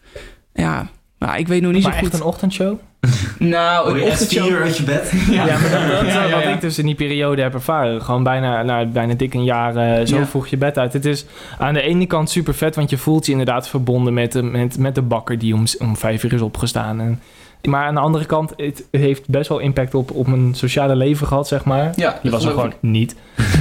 ja, 0.53 0.89
maar 1.19 1.39
ik 1.39 1.49
weet 1.49 1.63
nog 1.63 1.73
niet 1.73 1.83
maar 1.83 1.93
zo 1.93 1.99
goed. 1.99 2.09
echt 2.09 2.21
een 2.21 2.27
ochtendshow? 2.27 2.79
nou, 3.39 4.01
een 4.01 4.03
ochtendshow. 4.03 4.63
uit 4.63 4.77
je 4.77 4.83
bed? 4.83 5.13
Ja, 5.31 5.47
ja 5.47 5.59
maar 5.59 5.71
dat, 5.71 5.91
dat 5.91 6.13
ja, 6.13 6.25
ja, 6.25 6.35
wat 6.35 6.55
ik 6.55 6.61
dus 6.61 6.79
in 6.79 6.87
die 6.87 6.95
periode 6.95 7.43
heb 7.43 7.55
ervaren. 7.55 8.03
Gewoon 8.03 8.23
bijna, 8.23 8.63
nou, 8.63 8.87
bijna 8.87 9.15
dik 9.15 9.35
een 9.35 9.45
jaar 9.45 10.01
uh, 10.01 10.07
zo 10.07 10.25
vroeg 10.25 10.47
je 10.47 10.57
bed 10.57 10.79
uit. 10.79 10.93
Het 10.93 11.05
is 11.05 11.27
aan 11.59 11.75
de 11.75 11.83
ene 11.83 12.07
kant 12.07 12.31
super 12.31 12.55
vet, 12.55 12.75
want 12.75 12.91
je 12.91 12.99
voelt 12.99 13.27
je 13.27 13.33
inderdaad 13.33 13.69
verbonden 13.69 14.15
met 14.15 14.33
de, 14.33 14.43
met, 14.43 14.79
met 14.79 14.95
de 14.95 15.03
bakker 15.03 15.39
die 15.39 15.55
om, 15.55 15.65
om 15.79 15.97
vijf 15.97 16.25
uur 16.25 16.33
is 16.33 16.41
opgestaan. 16.41 17.01
En 17.01 17.21
maar 17.63 17.87
aan 17.87 17.95
de 17.95 18.01
andere 18.01 18.27
kant, 18.27 18.53
het 18.57 18.85
heeft 18.91 19.29
best 19.29 19.49
wel 19.49 19.59
impact 19.59 19.95
op, 19.95 20.11
op 20.11 20.27
mijn 20.27 20.55
sociale 20.55 20.97
leven 20.97 21.27
gehad, 21.27 21.49
zeg 21.49 21.65
maar. 21.65 21.93
Ja, 21.97 22.19
die 22.23 22.31
was 22.31 22.45
er 22.45 22.51
gewoon 22.51 22.73
niet. 22.81 23.17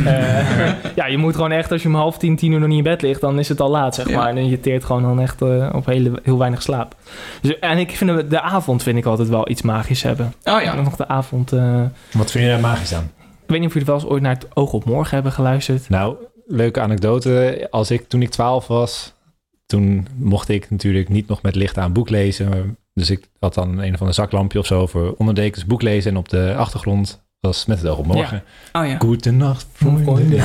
uh, 0.06 0.84
ja, 0.96 1.06
je 1.08 1.18
moet 1.18 1.36
gewoon 1.36 1.52
echt, 1.52 1.72
als 1.72 1.82
je 1.82 1.88
om 1.88 1.96
half 1.96 2.18
tien, 2.18 2.36
tien 2.36 2.52
uur 2.52 2.60
nog 2.60 2.68
niet 2.68 2.78
in 2.78 2.84
bed 2.84 3.02
ligt, 3.02 3.22
dan 3.22 3.40
is 3.40 3.50
het 3.50 3.60
al 3.60 3.70
laat, 3.70 3.96
zeg 3.96 4.10
maar. 4.10 4.36
En 4.36 4.50
je 4.50 4.60
teert 4.60 4.84
gewoon 4.84 5.02
dan 5.02 5.20
echt 5.20 5.42
uh, 5.42 5.70
op 5.74 5.86
hele, 5.86 6.20
heel 6.24 6.38
weinig 6.38 6.62
slaap. 6.62 6.96
Dus, 7.42 7.60
en 7.60 7.78
ik 7.78 7.92
vind 7.92 8.16
de, 8.16 8.28
de 8.28 8.42
avond 8.42 8.84
vind 8.84 8.98
ik 8.98 9.06
altijd 9.06 9.30
wel 9.30 9.50
iets 9.50 9.62
magisch 9.62 10.04
hebben. 10.04 10.34
Oh 10.44 10.62
ja. 10.62 10.76
Nog 10.76 10.96
de 10.96 11.08
avond. 11.08 11.54
Uh, 11.54 11.82
Wat 12.12 12.32
vind 12.32 12.44
je 12.44 12.50
daar 12.50 12.60
magisch 12.60 12.94
aan? 12.94 13.12
Ik 13.20 13.54
weet 13.54 13.60
niet 13.60 13.68
of 13.68 13.74
jullie 13.74 13.88
wel 13.88 13.98
eens 13.98 14.08
ooit 14.10 14.22
naar 14.22 14.34
het 14.34 14.48
Oog 14.54 14.74
op 14.74 14.86
Morgen 14.86 15.14
hebben 15.14 15.32
geluisterd. 15.32 15.90
Nou, 15.90 16.16
leuke 16.46 16.80
anekdote. 16.80 17.68
Als 17.72 17.92
ik, 17.92 18.08
toen 18.08 18.22
ik 18.22 18.30
twaalf 18.30 18.68
was, 18.68 19.14
toen 19.66 20.08
mocht 20.16 20.50
ik 20.50 20.70
natuurlijk 20.70 21.10
niet 21.10 21.28
nog 21.28 21.42
met 21.42 21.56
licht 21.56 21.78
aan 21.78 21.94
boek 21.94 22.10
lezen. 22.10 22.78
Dus 22.98 23.10
ik 23.10 23.30
had 23.40 23.54
dan 23.54 23.80
een 23.80 23.94
of 23.94 24.00
ander 24.00 24.16
zaklampje 24.16 24.60
of 24.60 24.66
zo 24.66 24.88
voor 24.88 25.16
onderdekens 25.18 25.66
boek 25.66 25.82
lezen. 25.82 26.12
En 26.12 26.18
op 26.18 26.30
de 26.30 26.54
achtergrond 26.58 27.26
was 27.40 27.66
met 27.66 27.82
het 27.82 27.88
oog 27.88 27.98
op 27.98 28.06
morgen. 28.06 28.44
Ja. 28.74 28.82
Oh 28.82 28.88
ja. 28.88 28.98
Goedenacht, 28.98 29.68
vrienden. 29.74 30.32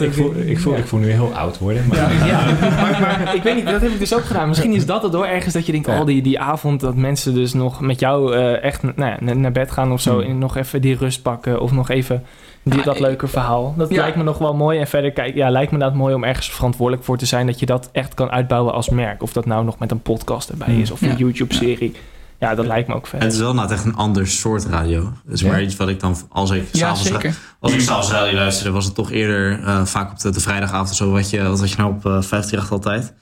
ik, 0.00 0.12
voel, 0.12 0.34
ik, 0.36 0.58
voel, 0.58 0.76
ik 0.76 0.86
voel 0.86 1.00
nu 1.00 1.10
heel 1.10 1.34
oud 1.34 1.58
worden. 1.58 1.86
Maar, 1.86 1.96
ja, 1.98 2.26
ja. 2.26 2.44
maar, 2.60 3.00
maar, 3.00 3.34
ik 3.34 3.42
weet 3.42 3.54
niet, 3.54 3.66
dat 3.66 3.80
heb 3.80 3.90
ik 3.90 3.98
dus 3.98 4.14
ook 4.14 4.24
gedaan. 4.24 4.48
Misschien 4.48 4.72
is 4.72 4.86
dat 4.86 5.02
het 5.02 5.12
door 5.12 5.26
ergens 5.26 5.54
dat 5.54 5.66
je 5.66 5.72
denkt, 5.72 5.88
al 5.88 6.04
die, 6.04 6.22
die 6.22 6.40
avond 6.40 6.80
dat 6.80 6.96
mensen 6.96 7.34
dus 7.34 7.52
nog 7.52 7.80
met 7.80 8.00
jou 8.00 8.36
uh, 8.36 8.62
echt 8.62 8.82
nou 8.82 9.16
ja, 9.20 9.34
naar 9.34 9.52
bed 9.52 9.70
gaan 9.70 9.92
of 9.92 10.00
zo. 10.00 10.20
Hmm. 10.20 10.30
En 10.30 10.38
nog 10.38 10.56
even 10.56 10.80
die 10.80 10.96
rust 10.96 11.22
pakken 11.22 11.60
of 11.60 11.72
nog 11.72 11.90
even 11.90 12.24
die, 12.64 12.82
dat 12.82 13.00
leuke 13.00 13.26
verhaal. 13.26 13.74
Dat 13.76 13.90
lijkt 13.92 14.16
me 14.16 14.22
nog 14.22 14.38
wel 14.38 14.54
mooi. 14.54 14.78
En 14.78 14.86
verder 14.86 15.12
kijk, 15.12 15.34
ja, 15.34 15.50
lijkt 15.50 15.72
me 15.72 15.78
dat 15.78 15.94
mooi 15.94 16.14
om 16.14 16.24
ergens 16.24 16.50
verantwoordelijk 16.50 17.04
voor 17.04 17.18
te 17.18 17.26
zijn 17.26 17.46
dat 17.46 17.58
je 17.58 17.66
dat 17.66 17.88
echt 17.92 18.14
kan 18.14 18.30
uitbouwen 18.30 18.72
als 18.72 18.88
merk. 18.88 19.22
Of 19.22 19.32
dat 19.32 19.46
nou 19.46 19.64
nog 19.64 19.78
met 19.78 19.90
een 19.90 20.02
podcast 20.02 20.48
erbij 20.48 20.76
is 20.76 20.90
of 20.90 21.02
een 21.02 21.16
YouTube-serie. 21.16 21.94
Ja, 22.38 22.54
dat 22.54 22.66
lijkt 22.66 22.88
me 22.88 22.94
ook 22.94 23.06
vet. 23.06 23.22
Het 23.22 23.32
is 23.32 23.38
wel 23.38 23.54
nou 23.54 23.72
echt 23.72 23.84
een 23.84 23.94
ander 23.94 24.26
soort 24.26 24.64
radio. 24.64 25.12
Dus 25.24 25.42
maar 25.42 25.62
iets 25.62 25.76
wat 25.76 25.88
ik 25.88 26.00
dan, 26.00 26.16
als 26.28 26.50
ik 26.50 26.68
s'avonds 26.72 27.12
als 27.60 27.72
ik 27.72 27.80
s'avonds 27.80 28.10
radio 28.10 28.34
luisterde, 28.38 28.70
was 28.70 28.84
het 28.84 28.94
toch 28.94 29.10
eerder 29.10 29.60
uh, 29.60 29.84
vaak 29.84 30.10
op 30.10 30.18
de, 30.18 30.30
de, 30.30 30.40
vrijdagavond 30.40 30.90
of 30.90 30.96
zo. 30.96 31.10
Wat 31.10 31.30
je, 31.30 31.42
wat 31.42 31.60
had 31.60 31.70
je 31.70 31.76
nou 31.76 31.90
op 31.90 32.06
uh, 32.06 32.22
538 32.22 32.72
altijd? 32.72 33.14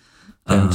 Uh, 0.45 0.71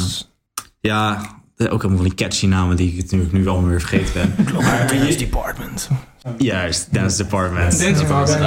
ja, 0.79 1.21
ook 1.57 1.81
helemaal 1.81 1.97
van 1.97 2.03
die 2.03 2.13
catchy 2.13 2.45
namen 2.45 2.75
die 2.75 2.91
ik 2.91 3.01
natuurlijk 3.01 3.31
nu 3.31 3.47
allemaal 3.47 3.69
weer 3.69 3.81
vergeten 3.81 4.13
ben. 4.13 4.45
maar 4.63 4.87
Dance 4.87 5.17
Department. 5.17 5.89
Juist, 6.37 6.93
Dance 6.93 7.17
Department. 7.17 7.79
Dance 7.79 8.01
Department. 8.01 8.41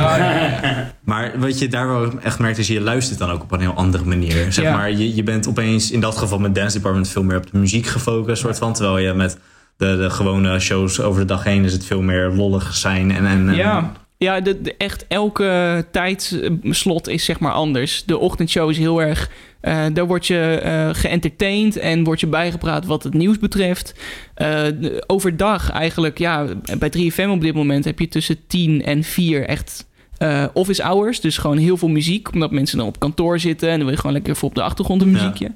maar 1.05 1.33
wat 1.39 1.59
je 1.59 1.69
daar 1.69 1.89
wel 1.89 2.19
echt 2.23 2.39
merkt 2.39 2.59
is, 2.59 2.67
je 2.67 2.81
luistert 2.81 3.19
dan 3.19 3.31
ook 3.31 3.43
op 3.43 3.53
een 3.53 3.61
heel 3.61 3.75
andere 3.75 4.05
manier. 4.05 4.53
Zeg 4.53 4.65
ja. 4.65 4.77
maar, 4.77 4.91
je, 4.91 5.15
je 5.15 5.23
bent 5.23 5.49
opeens 5.49 5.91
in 5.91 6.01
dat 6.01 6.17
geval 6.17 6.39
met 6.39 6.55
Dance 6.55 6.77
Department 6.77 7.09
veel 7.09 7.23
meer 7.23 7.37
op 7.37 7.51
de 7.51 7.59
muziek 7.59 7.87
gefocust, 7.87 8.43
soort 8.43 8.59
van. 8.59 8.73
Terwijl 8.73 8.99
je 8.99 9.13
met 9.13 9.39
de, 9.77 9.97
de 9.97 10.11
gewone 10.11 10.59
shows 10.59 11.01
over 11.01 11.21
de 11.21 11.27
dag 11.27 11.45
heen 11.45 11.65
is 11.65 11.73
het 11.73 11.85
veel 11.85 12.03
meer 12.03 12.29
lollig 12.29 12.75
zijn. 12.75 13.11
En, 13.11 13.27
en, 13.27 13.49
en 13.49 13.55
ja. 13.55 13.93
Ja, 14.23 14.41
de, 14.41 14.61
de, 14.61 14.75
echt 14.77 15.07
elke 15.09 15.85
tijdslot 15.91 17.09
is 17.09 17.25
zeg 17.25 17.41
maar 17.41 17.53
anders. 17.53 18.05
De 18.05 18.19
ochtendshow 18.19 18.71
is 18.71 18.79
heel 18.79 19.03
erg... 19.03 19.31
Uh, 19.63 19.87
daar 19.93 20.07
word 20.07 20.27
je 20.27 20.63
uh, 20.65 20.89
geëntertained 20.93 21.77
en 21.77 22.05
word 22.05 22.21
je 22.21 22.27
bijgepraat 22.27 22.87
wat 22.87 23.03
het 23.03 23.15
nieuws 23.15 23.39
betreft. 23.39 23.95
Uh, 24.37 24.67
overdag 25.07 25.71
eigenlijk, 25.71 26.19
ja, 26.19 26.47
bij 26.79 26.93
3FM 26.97 27.29
op 27.29 27.41
dit 27.41 27.55
moment 27.55 27.85
heb 27.85 27.99
je 27.99 28.09
tussen 28.09 28.47
10 28.47 28.85
en 28.85 29.03
4 29.03 29.47
echt 29.47 29.89
office 30.53 30.83
hours. 30.83 31.21
Dus 31.21 31.39
gewoon 31.39 31.59
heel 31.59 31.77
veel 31.77 31.89
muziek, 31.89 32.33
omdat 32.33 32.51
mensen 32.51 32.79
dan 32.79 32.87
op 32.87 32.99
kantoor 32.99 33.39
zitten... 33.39 33.69
en 33.69 33.75
dan 33.75 33.85
wil 33.85 33.95
je 33.95 34.01
gewoon 34.01 34.17
lekker 34.17 34.37
voor 34.37 34.49
op 34.49 34.55
de 34.55 34.63
achtergrond 34.63 35.03
een 35.03 35.11
muziekje. 35.11 35.45
Ja. 35.45 35.55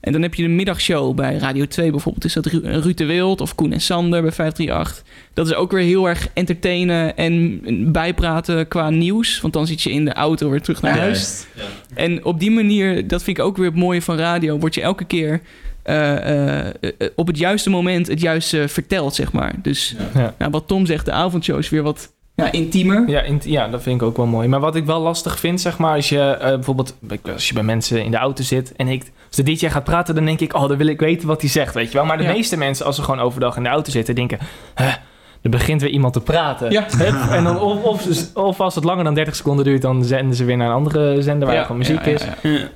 En 0.00 0.12
dan 0.12 0.22
heb 0.22 0.34
je 0.34 0.42
de 0.42 0.48
middagshow 0.48 1.14
bij 1.14 1.36
Radio 1.36 1.66
2 1.66 1.90
bijvoorbeeld. 1.90 2.24
Is 2.24 2.32
dat 2.32 2.46
Ruud 2.46 2.96
de 2.96 3.04
Wild 3.04 3.40
of 3.40 3.54
Koen 3.54 3.72
en 3.72 3.80
Sander 3.80 4.22
bij 4.22 4.32
538. 4.32 5.04
Dat 5.34 5.46
is 5.46 5.54
ook 5.54 5.72
weer 5.72 5.84
heel 5.84 6.08
erg 6.08 6.28
entertainen 6.34 7.16
en 7.16 7.60
bijpraten 7.92 8.68
qua 8.68 8.90
nieuws. 8.90 9.40
Want 9.40 9.52
dan 9.52 9.66
zit 9.66 9.82
je 9.82 9.92
in 9.92 10.04
de 10.04 10.12
auto 10.12 10.50
weer 10.50 10.62
terug 10.62 10.82
naar 10.82 10.98
huis. 10.98 11.46
Ja, 11.54 11.62
ja. 11.62 11.68
En 11.94 12.24
op 12.24 12.40
die 12.40 12.50
manier, 12.50 13.08
dat 13.08 13.22
vind 13.22 13.38
ik 13.38 13.44
ook 13.44 13.56
weer 13.56 13.66
het 13.66 13.74
mooie 13.74 14.02
van 14.02 14.16
radio... 14.16 14.58
word 14.58 14.74
je 14.74 14.80
elke 14.80 15.04
keer 15.04 15.40
uh, 15.84 16.64
uh, 16.64 16.66
op 17.14 17.26
het 17.26 17.38
juiste 17.38 17.70
moment 17.70 18.06
het 18.06 18.20
juiste 18.20 18.68
verteld, 18.68 19.14
zeg 19.14 19.32
maar. 19.32 19.54
Dus 19.62 19.94
ja. 20.14 20.34
Nou, 20.38 20.50
wat 20.50 20.68
Tom 20.68 20.86
zegt, 20.86 21.04
de 21.04 21.12
avondshow 21.12 21.58
is 21.58 21.68
weer 21.68 21.82
wat 21.82 22.12
ja, 22.44 22.52
intiemer. 22.52 23.08
Ja, 23.08 23.20
int 23.20 23.44
ja, 23.44 23.68
dat 23.68 23.82
vind 23.82 24.00
ik 24.00 24.06
ook 24.06 24.16
wel 24.16 24.26
mooi. 24.26 24.48
Maar 24.48 24.60
wat 24.60 24.76
ik 24.76 24.86
wel 24.86 25.00
lastig 25.00 25.38
vind, 25.38 25.60
zeg 25.60 25.78
maar, 25.78 25.94
als 25.94 26.08
je 26.08 26.36
uh, 26.38 26.44
bijvoorbeeld 26.44 26.96
als 27.32 27.48
je 27.48 27.54
bij 27.54 27.62
mensen 27.62 28.04
in 28.04 28.10
de 28.10 28.16
auto 28.16 28.42
zit 28.42 28.72
en 28.76 28.88
ik, 28.88 29.12
als 29.26 29.36
de 29.36 29.42
DJ 29.42 29.68
gaat 29.68 29.84
praten, 29.84 30.14
dan 30.14 30.24
denk 30.24 30.40
ik, 30.40 30.54
oh, 30.54 30.68
dan 30.68 30.76
wil 30.76 30.86
ik 30.86 31.00
weten 31.00 31.28
wat 31.28 31.40
hij 31.40 31.50
zegt, 31.50 31.74
weet 31.74 31.92
je 31.92 31.96
wel. 31.96 32.06
Maar 32.06 32.16
de 32.16 32.22
ja. 32.22 32.32
meeste 32.32 32.56
mensen, 32.56 32.86
als 32.86 32.96
ze 32.96 33.02
gewoon 33.02 33.20
overdag 33.20 33.56
in 33.56 33.62
de 33.62 33.68
auto 33.68 33.90
zitten, 33.90 34.14
denken, 34.14 34.38
huh, 34.74 34.94
er 35.42 35.50
begint 35.50 35.80
weer 35.80 35.90
iemand 35.90 36.12
te 36.12 36.20
praten. 36.20 36.70
Ja. 36.70 36.86
En 37.30 37.44
dan, 37.44 37.60
of, 37.60 37.82
of, 37.82 38.34
of, 38.34 38.60
als 38.60 38.74
het 38.74 38.84
langer 38.84 39.04
dan 39.04 39.14
30 39.14 39.36
seconden 39.36 39.64
duurt, 39.64 39.82
dan 39.82 40.04
zenden 40.04 40.36
ze 40.36 40.44
weer 40.44 40.56
naar 40.56 40.68
een 40.68 40.74
andere 40.74 41.22
zender 41.22 41.46
waar 41.46 41.56
ja, 41.56 41.62
gewoon 41.62 41.78
muziek 41.78 42.06
is. 42.06 42.26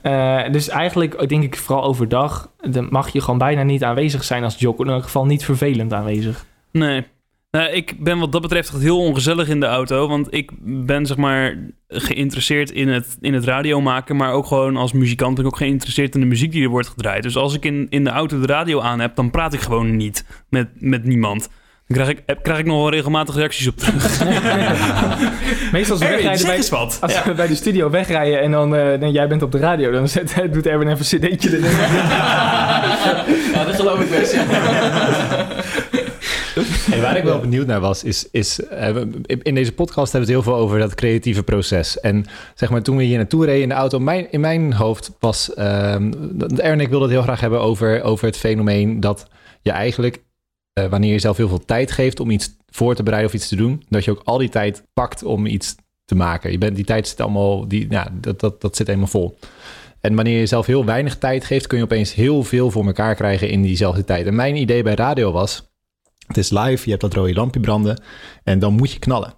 Uh, 0.03 0.41
dus 0.51 0.69
eigenlijk 0.69 1.29
denk 1.29 1.43
ik 1.43 1.57
vooral 1.57 1.85
overdag, 1.85 2.51
dan 2.61 2.87
mag 2.91 3.09
je 3.09 3.21
gewoon 3.21 3.39
bijna 3.39 3.63
niet 3.63 3.85
aanwezig 3.85 4.25
zijn 4.25 4.45
als 4.45 4.59
jock. 4.59 4.81
In 4.81 4.89
elk 4.89 5.03
geval 5.03 5.27
niet 5.27 5.45
vervelend 5.45 5.93
aanwezig. 5.93 6.45
Nee. 6.71 7.07
Nou, 7.57 7.71
ik 7.71 7.95
ben 7.99 8.19
wat 8.19 8.33
dat 8.33 8.41
betreft 8.41 8.69
echt 8.69 8.83
heel 8.83 8.99
ongezellig 8.99 9.49
in 9.49 9.61
de 9.61 9.67
auto. 9.67 10.09
Want 10.09 10.35
ik 10.35 10.51
ben 10.65 11.07
zeg 11.07 11.17
maar 11.17 11.57
geïnteresseerd 11.89 12.71
in 12.71 12.89
het, 12.89 13.17
in 13.21 13.35
het 13.35 13.45
radio 13.45 13.81
maken. 13.81 14.17
Maar 14.17 14.33
ook 14.33 14.47
gewoon 14.47 14.77
als 14.77 14.93
muzikant 14.93 15.35
ben 15.35 15.45
ik 15.45 15.51
ook 15.51 15.57
geïnteresseerd 15.57 16.15
in 16.15 16.21
de 16.21 16.27
muziek 16.27 16.53
die 16.53 16.63
er 16.63 16.69
wordt 16.69 16.89
gedraaid. 16.89 17.23
Dus 17.23 17.37
als 17.37 17.55
ik 17.55 17.65
in, 17.65 17.87
in 17.91 18.05
de 18.05 18.11
auto 18.11 18.41
de 18.41 18.47
radio 18.47 18.81
aan 18.81 19.01
heb, 19.01 19.17
dan 19.17 19.31
praat 19.31 19.53
ik 19.53 19.61
gewoon 19.61 19.97
niet 19.97 20.25
met, 20.49 20.69
met 20.75 21.05
niemand. 21.05 21.49
Dan 21.87 21.97
krijg 21.97 22.09
ik, 22.09 22.43
krijg 22.43 22.59
ik 22.59 22.67
nog 22.67 22.77
wel 22.77 22.91
regelmatig 22.91 23.35
reacties 23.35 23.69
op 23.69 23.77
terug. 23.77 24.25
Meestal 25.73 25.97
als 25.97 26.05
we 26.05 26.11
wegrijden 26.11 26.47
bij, 26.47 26.65
wat. 26.71 26.99
Als 27.01 27.13
ja. 27.13 27.25
we 27.25 27.35
bij 27.35 27.47
de 27.47 27.55
studio 27.55 27.91
wegrijden 27.91 28.41
en 28.41 28.51
dan, 28.51 28.75
uh, 28.75 29.01
dan 29.01 29.13
jij 29.13 29.29
bent 29.29 29.43
op 29.43 29.53
de 29.53 29.59
radio, 29.59 29.91
dan 29.91 30.09
zet, 30.09 30.35
doet 30.53 30.67
Erwin 30.67 30.89
even 30.89 31.21
een 31.21 31.37
cd'tje 31.37 31.49
erin. 31.49 31.71
ja, 33.55 33.65
dat 33.65 33.75
geloof 33.75 34.01
ik 34.01 34.11
best. 34.11 34.33
Ja. 34.33 35.52
Hey, 36.55 37.01
waar 37.01 37.17
ik 37.17 37.25
wel 37.25 37.41
benieuwd 37.41 37.67
naar 37.67 37.81
was, 37.81 38.05
is, 38.05 38.29
is 38.31 38.59
in 39.27 39.55
deze 39.55 39.73
podcast 39.73 40.13
hebben 40.13 40.31
we 40.31 40.37
het 40.37 40.45
heel 40.45 40.53
veel 40.53 40.63
over 40.63 40.79
dat 40.79 40.95
creatieve 40.95 41.43
proces. 41.43 42.01
En 42.01 42.25
zeg 42.55 42.71
maar, 42.71 42.83
toen 42.83 42.97
we 42.97 43.03
hier 43.03 43.17
naartoe 43.17 43.45
reden 43.45 43.63
in 43.63 43.69
de 43.69 43.75
auto, 43.75 43.99
in 44.31 44.41
mijn 44.41 44.73
hoofd 44.73 45.13
was, 45.19 45.55
en 45.55 46.81
ik 46.81 46.89
wilde 46.89 47.05
het 47.05 47.13
heel 47.13 47.23
graag 47.23 47.41
hebben 47.41 47.61
over, 47.61 48.03
over 48.03 48.27
het 48.27 48.37
fenomeen 48.37 49.01
dat 49.01 49.27
je 49.63 49.71
eigenlijk, 49.71 50.23
uh, 50.79 50.87
wanneer 50.87 51.13
je 51.13 51.19
zelf 51.19 51.37
heel 51.37 51.49
veel 51.49 51.65
tijd 51.65 51.93
geeft 51.93 52.21
om 52.21 52.31
iets 52.31 52.57
voor 52.71 52.95
te 52.95 53.03
bereiden 53.03 53.31
of 53.31 53.37
iets 53.37 53.49
te 53.49 53.57
doen, 53.57 53.83
dat 53.89 54.05
je 54.05 54.11
ook 54.11 54.23
al 54.25 54.39
die 54.39 54.49
tijd 54.49 54.83
pakt 54.93 55.23
om 55.23 55.47
iets 55.47 55.75
te 56.05 56.15
maken. 56.15 56.51
Je 56.51 56.59
bent, 56.59 56.77
die 56.77 56.85
tijd 56.85 57.09
zit 57.09 57.21
allemaal, 57.21 57.69
die, 57.69 57.87
nou, 57.87 58.09
dat, 58.13 58.41
dat, 58.41 58.61
dat 58.61 58.77
zit 58.77 58.87
helemaal 58.87 59.09
vol. 59.09 59.39
En 60.01 60.15
wanneer 60.15 60.39
je 60.39 60.47
zelf 60.47 60.67
heel 60.67 60.85
weinig 60.85 61.19
tijd 61.19 61.45
geeft, 61.45 61.67
kun 61.67 61.79
je 61.79 61.85
opeens 61.85 62.15
heel 62.15 62.43
veel 62.43 62.71
voor 62.71 62.87
elkaar 62.87 63.15
krijgen 63.15 63.49
in 63.49 63.63
diezelfde 63.63 64.05
tijd. 64.05 64.27
En 64.27 64.35
mijn 64.35 64.57
idee 64.57 64.83
bij 64.83 64.95
radio 64.95 65.33
was, 65.33 65.72
Het 66.27 66.37
is 66.37 66.51
live, 66.51 66.83
je 66.85 66.91
hebt 66.91 67.01
dat 67.01 67.15
rode 67.15 67.35
lampje 67.35 67.61
branden 67.61 68.03
en 68.45 68.59
dan 68.59 68.73
moet 68.73 68.93
je 68.93 68.99
knallen. 68.99 69.35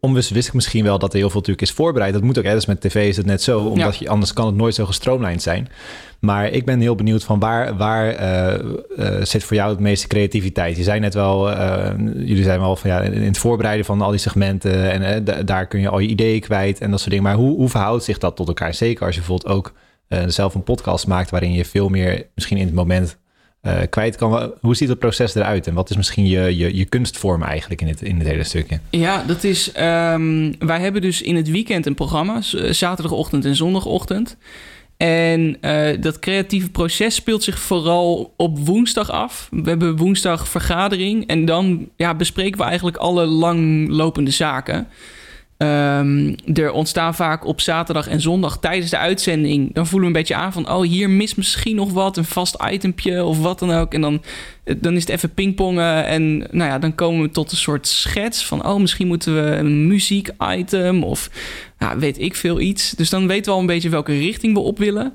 Onbewust 0.00 0.30
wist 0.30 0.48
ik 0.48 0.54
misschien 0.54 0.84
wel 0.84 0.98
dat 0.98 1.12
er 1.12 1.18
heel 1.18 1.26
veel 1.30 1.38
natuurlijk 1.40 1.68
is 1.68 1.74
voorbereid. 1.74 2.12
Dat 2.12 2.22
moet 2.22 2.38
ook, 2.38 2.44
hè? 2.44 2.54
dus 2.54 2.66
met 2.66 2.80
tv 2.80 3.08
is 3.08 3.16
het 3.16 3.26
net 3.26 3.42
zo, 3.42 3.60
omdat 3.60 3.96
je, 3.96 4.08
anders 4.08 4.32
kan 4.32 4.46
het 4.46 4.54
nooit 4.54 4.74
zo 4.74 4.86
gestroomlijnd 4.86 5.42
zijn. 5.42 5.68
Maar 6.20 6.48
ik 6.48 6.64
ben 6.64 6.80
heel 6.80 6.94
benieuwd 6.94 7.24
van 7.24 7.38
waar, 7.38 7.76
waar 7.76 8.08
eh, 8.08 8.54
eh, 8.54 9.24
zit 9.24 9.44
voor 9.44 9.56
jou 9.56 9.70
het 9.70 9.80
meeste 9.80 10.06
creativiteit? 10.06 10.76
Je 10.76 10.82
zei 10.82 11.00
net 11.00 11.14
wel, 11.14 11.50
eh, 11.50 11.94
jullie 12.14 12.42
zijn 12.42 12.60
wel 12.60 12.76
van 12.76 12.90
ja, 12.90 13.00
in 13.00 13.22
het 13.22 13.38
voorbereiden 13.38 13.84
van 13.86 14.00
al 14.02 14.10
die 14.10 14.18
segmenten 14.20 14.90
en 14.90 15.24
da- 15.24 15.42
daar 15.42 15.66
kun 15.66 15.80
je 15.80 15.88
al 15.88 15.98
je 15.98 16.08
ideeën 16.08 16.40
kwijt 16.40 16.80
en 16.80 16.90
dat 16.90 16.98
soort 16.98 17.10
dingen. 17.10 17.24
Maar 17.26 17.36
hoe, 17.36 17.56
hoe 17.56 17.68
verhoudt 17.68 18.04
zich 18.04 18.18
dat 18.18 18.36
tot 18.36 18.48
elkaar? 18.48 18.74
Zeker 18.74 19.06
als 19.06 19.14
je 19.14 19.20
bijvoorbeeld 19.20 19.52
ook 19.56 19.72
zelf 20.26 20.54
een 20.54 20.62
podcast 20.62 21.06
maakt 21.06 21.30
waarin 21.30 21.52
je 21.52 21.64
veel 21.64 21.88
meer 21.88 22.26
misschien 22.34 22.58
in 22.58 22.66
het 22.66 22.74
moment 22.74 23.18
uh, 23.66 23.72
kwijt 23.90 24.16
kan. 24.16 24.52
Hoe 24.60 24.76
ziet 24.76 24.88
het 24.88 24.98
proces 24.98 25.34
eruit 25.34 25.66
en 25.66 25.74
wat 25.74 25.90
is 25.90 25.96
misschien 25.96 26.26
je, 26.26 26.56
je, 26.56 26.76
je 26.76 26.84
kunstvorm 26.84 27.42
eigenlijk 27.42 27.80
in 27.80 27.88
het, 27.88 28.02
in 28.02 28.18
het 28.18 28.28
hele 28.28 28.44
stukje? 28.44 28.80
Ja, 28.90 29.24
dat 29.26 29.44
is. 29.44 29.72
Um, 29.80 30.58
wij 30.58 30.80
hebben 30.80 31.02
dus 31.02 31.22
in 31.22 31.36
het 31.36 31.50
weekend 31.50 31.86
een 31.86 31.94
programma, 31.94 32.40
zaterdagochtend 32.70 33.44
en 33.44 33.56
zondagochtend. 33.56 34.36
En 34.96 35.56
uh, 35.60 35.88
dat 36.00 36.18
creatieve 36.18 36.70
proces 36.70 37.14
speelt 37.14 37.42
zich 37.42 37.58
vooral 37.58 38.34
op 38.36 38.58
woensdag 38.58 39.10
af. 39.10 39.48
We 39.50 39.68
hebben 39.68 39.96
woensdag 39.96 40.48
vergadering 40.48 41.26
en 41.26 41.44
dan 41.44 41.88
ja, 41.96 42.14
bespreken 42.14 42.58
we 42.58 42.64
eigenlijk 42.64 42.96
alle 42.96 43.26
langlopende 43.26 44.30
zaken. 44.30 44.88
Um, 45.58 46.34
er 46.54 46.70
ontstaan 46.70 47.14
vaak 47.14 47.46
op 47.46 47.60
zaterdag 47.60 48.08
en 48.08 48.20
zondag 48.20 48.58
tijdens 48.58 48.90
de 48.90 48.98
uitzending. 48.98 49.74
Dan 49.74 49.86
voelen 49.86 50.08
we 50.10 50.14
een 50.14 50.22
beetje 50.22 50.42
aan 50.42 50.52
van: 50.52 50.70
oh, 50.70 50.82
hier 50.82 51.10
mist 51.10 51.36
misschien 51.36 51.76
nog 51.76 51.92
wat, 51.92 52.16
een 52.16 52.24
vast 52.24 52.56
itempje 52.70 53.24
of 53.24 53.40
wat 53.40 53.58
dan 53.58 53.72
ook. 53.72 53.94
En 53.94 54.00
dan, 54.00 54.22
dan 54.76 54.94
is 54.94 55.00
het 55.00 55.10
even 55.10 55.34
pingpongen. 55.34 56.06
En 56.06 56.38
nou 56.38 56.70
ja, 56.70 56.78
dan 56.78 56.94
komen 56.94 57.22
we 57.22 57.30
tot 57.30 57.50
een 57.50 57.56
soort 57.56 57.86
schets 57.86 58.46
van: 58.46 58.66
oh, 58.66 58.80
misschien 58.80 59.06
moeten 59.06 59.34
we 59.34 59.56
een 59.56 59.86
muziek-item 59.86 61.02
of 61.02 61.30
nou, 61.78 61.98
weet 61.98 62.20
ik 62.20 62.34
veel 62.34 62.60
iets. 62.60 62.90
Dus 62.90 63.10
dan 63.10 63.26
weten 63.26 63.44
we 63.44 63.50
al 63.50 63.60
een 63.60 63.66
beetje 63.66 63.88
welke 63.88 64.18
richting 64.18 64.54
we 64.54 64.60
op 64.60 64.78
willen. 64.78 65.12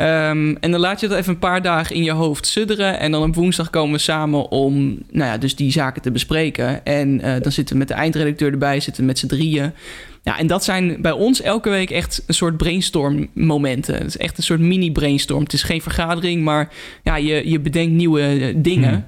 Um, 0.00 0.56
en 0.56 0.70
dan 0.70 0.80
laat 0.80 1.00
je 1.00 1.08
dat 1.08 1.18
even 1.18 1.32
een 1.32 1.38
paar 1.38 1.62
dagen 1.62 1.96
in 1.96 2.04
je 2.04 2.10
hoofd 2.10 2.46
sudderen. 2.46 2.98
En 2.98 3.12
dan 3.12 3.22
op 3.22 3.34
woensdag 3.34 3.70
komen 3.70 3.92
we 3.92 3.98
samen 3.98 4.50
om 4.50 4.98
nou 5.10 5.30
ja, 5.30 5.38
dus 5.38 5.56
die 5.56 5.72
zaken 5.72 6.02
te 6.02 6.10
bespreken. 6.10 6.84
En 6.84 7.26
uh, 7.26 7.34
dan 7.40 7.52
zitten 7.52 7.74
we 7.74 7.78
met 7.78 7.88
de 7.88 7.94
eindredacteur 7.94 8.52
erbij, 8.52 8.80
zitten 8.80 9.02
we 9.02 9.08
met 9.08 9.18
z'n 9.18 9.26
drieën. 9.26 9.72
Ja, 10.22 10.38
en 10.38 10.46
dat 10.46 10.64
zijn 10.64 10.96
bij 11.02 11.12
ons 11.12 11.40
elke 11.40 11.70
week 11.70 11.90
echt 11.90 12.22
een 12.26 12.34
soort 12.34 12.56
brainstorm 12.56 13.28
momenten. 13.32 13.94
Het 13.94 14.06
is 14.06 14.16
echt 14.16 14.36
een 14.38 14.42
soort 14.42 14.60
mini 14.60 14.92
brainstorm. 14.92 15.42
Het 15.42 15.52
is 15.52 15.62
geen 15.62 15.82
vergadering, 15.82 16.44
maar 16.44 16.72
ja, 17.02 17.16
je, 17.16 17.50
je 17.50 17.60
bedenkt 17.60 17.92
nieuwe 17.92 18.52
dingen. 18.56 19.06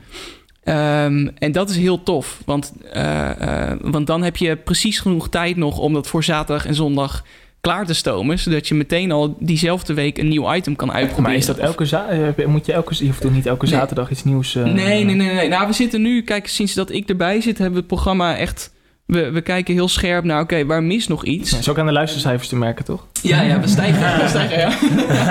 Hmm. 0.65 0.75
Um, 0.75 1.31
en 1.39 1.53
dat 1.53 1.71
is 1.71 1.77
heel 1.77 2.03
tof, 2.03 2.43
want, 2.45 2.73
uh, 2.97 3.31
uh, 3.41 3.73
want 3.81 4.07
dan 4.07 4.23
heb 4.23 4.37
je 4.37 4.57
precies 4.57 4.99
genoeg 4.99 5.29
tijd 5.29 5.57
nog 5.57 5.79
om 5.79 5.93
dat 5.93 6.07
voor 6.07 6.25
zaterdag 6.25 6.67
en 6.67 6.75
zondag 6.75 7.25
klaar 7.61 7.87
te 7.87 7.95
stomen, 7.95 8.39
zodat 8.39 8.69
je 8.69 8.75
meteen 8.75 9.13
al 9.13 9.37
diezelfde 9.39 9.95
week 9.95 10.19
een 10.19 10.29
nieuw 10.29 10.55
item 10.55 10.77
kan 10.77 10.93
uitproberen. 10.93 11.23
Maar 11.23 11.39
is 11.39 11.47
dat 11.47 11.59
elke 11.59 11.85
zaterdag? 11.85 12.47
Moet 12.47 12.67
je 12.67 12.73
elke, 12.73 12.95
je 12.99 13.05
hoeft 13.05 13.21
toch 13.21 13.33
niet 13.33 13.47
elke 13.47 13.67
nee. 13.67 13.75
zaterdag 13.75 14.11
iets 14.11 14.25
nieuws? 14.25 14.55
Uh... 14.55 14.65
Nee, 14.65 15.05
nee, 15.05 15.15
nee, 15.15 15.35
nee. 15.35 15.49
Nou, 15.49 15.67
we 15.67 15.73
zitten 15.73 16.03
nu, 16.03 16.23
kijk, 16.23 16.47
sinds 16.47 16.75
dat 16.75 16.91
ik 16.91 17.09
erbij 17.09 17.41
zit, 17.41 17.59
hebben 17.59 17.75
we 17.75 17.79
het 17.79 17.87
programma 17.87 18.37
echt. 18.37 18.73
We, 19.07 19.31
we 19.31 19.41
kijken 19.41 19.75
heel 19.75 19.89
scherp 19.89 20.25
naar, 20.25 20.41
oké, 20.41 20.55
okay, 20.55 20.67
waar 20.67 20.83
mis 20.83 21.09
nog 21.09 21.25
iets? 21.25 21.51
Ja, 21.51 21.59
is 21.59 21.69
ook 21.69 21.79
aan 21.79 21.87
de 21.87 21.93
luistercijfers 21.93 22.49
te 22.49 22.57
merken, 22.57 22.85
toch? 22.85 23.07
Ja, 23.23 23.43
ja, 23.43 23.61
we 23.61 23.69
stijgen, 23.69 24.01
we 24.23 24.29
stijgen 24.29 24.59
ja. 24.59 24.73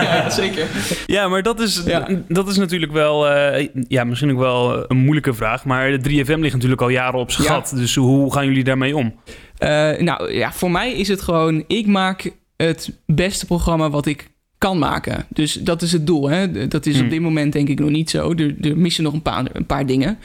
ja. 0.01 0.29
Zeker. 0.29 0.67
Ja, 1.05 1.27
maar 1.27 1.43
dat 1.43 1.59
is, 1.59 1.81
ja. 1.85 2.07
dat 2.27 2.47
is 2.47 2.57
natuurlijk 2.57 2.91
wel, 2.91 3.31
uh, 3.31 3.67
ja, 3.87 4.03
misschien 4.03 4.31
ook 4.31 4.39
wel 4.39 4.85
een 4.91 4.97
moeilijke 4.97 5.33
vraag. 5.33 5.65
Maar 5.65 6.01
de 6.01 6.09
3FM 6.09 6.39
ligt 6.39 6.53
natuurlijk 6.53 6.81
al 6.81 6.89
jaren 6.89 7.19
op 7.19 7.31
zijn 7.31 7.47
gat. 7.47 7.71
Dus 7.75 7.95
hoe 7.95 8.33
gaan 8.33 8.45
jullie 8.45 8.63
daarmee 8.63 8.95
om? 8.95 9.13
Uh, 9.59 9.97
nou 9.97 10.33
ja, 10.33 10.51
voor 10.51 10.71
mij 10.71 10.91
is 10.93 11.07
het 11.07 11.21
gewoon, 11.21 11.63
ik 11.67 11.87
maak 11.87 12.31
het 12.57 12.89
beste 13.05 13.45
programma 13.45 13.89
wat 13.89 14.05
ik 14.05 14.29
kan 14.59 14.77
maken. 14.79 15.25
Dus 15.29 15.53
dat 15.53 15.81
is 15.81 15.91
het 15.91 16.07
doel. 16.07 16.29
Hè? 16.29 16.67
Dat 16.67 16.85
is 16.85 16.95
Hmm. 16.95 17.03
op 17.03 17.09
dit 17.09 17.21
moment 17.21 17.53
denk 17.53 17.67
ik 17.69 17.79
nog 17.79 17.89
niet 17.89 18.09
zo. 18.09 18.31
Er, 18.33 18.55
er 18.61 18.77
missen 18.77 19.03
nog 19.03 19.13
een 19.13 19.21
paar, 19.21 19.45
een 19.53 19.65
paar 19.65 19.85
dingen. 19.85 20.17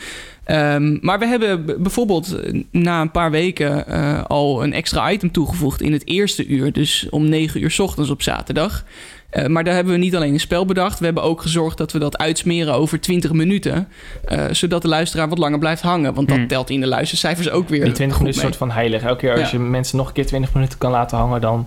Um, 0.49 0.99
maar 1.01 1.18
we 1.18 1.27
hebben 1.27 1.64
bijvoorbeeld 1.83 2.37
na 2.70 3.01
een 3.01 3.11
paar 3.11 3.31
weken 3.31 3.85
uh, 3.88 4.25
al 4.25 4.62
een 4.62 4.73
extra 4.73 5.11
item 5.11 5.31
toegevoegd 5.31 5.81
in 5.83 5.92
het 5.92 6.07
eerste 6.07 6.47
uur. 6.47 6.73
Dus 6.73 7.07
om 7.11 7.29
9 7.29 7.62
uur 7.62 7.70
's 7.70 7.79
ochtends 7.79 8.11
op 8.11 8.23
zaterdag. 8.23 8.85
Uh, 9.33 9.47
maar 9.47 9.64
daar 9.64 9.75
hebben 9.75 9.92
we 9.92 9.99
niet 9.99 10.16
alleen 10.16 10.33
een 10.33 10.40
spel 10.40 10.64
bedacht. 10.66 10.99
We 10.99 11.05
hebben 11.05 11.23
ook 11.23 11.42
gezorgd 11.42 11.79
dat 11.79 11.92
we 11.92 11.99
dat 11.99 12.18
uitsmeren 12.18 12.75
over 12.75 13.01
20 13.01 13.33
minuten. 13.33 13.88
Uh, 14.33 14.44
zodat 14.51 14.83
de 14.83 14.88
luisteraar 14.88 15.29
wat 15.29 15.38
langer 15.38 15.59
blijft 15.59 15.83
hangen. 15.83 16.14
Want 16.14 16.29
dat 16.29 16.37
Hmm. 16.37 16.47
telt 16.47 16.70
in 16.70 16.81
de 16.81 16.87
luistercijfers 16.87 17.51
ook 17.51 17.68
weer. 17.68 17.85
Die 17.85 17.92
20 17.92 18.16
goed 18.16 18.27
minuten 18.27 18.29
is 18.29 18.37
een 18.37 18.55
soort 18.55 18.57
van 18.70 18.70
heilig. 18.81 19.03
Elke 19.03 19.20
keer 19.20 19.31
als 19.33 19.51
Ja. 19.51 19.59
je 19.59 19.64
mensen 19.64 19.97
nog 19.97 20.07
een 20.07 20.12
keer 20.12 20.27
20 20.27 20.55
minuten 20.55 20.79
kan 20.79 20.90
laten 20.90 21.18
hangen, 21.18 21.40
dan 21.40 21.66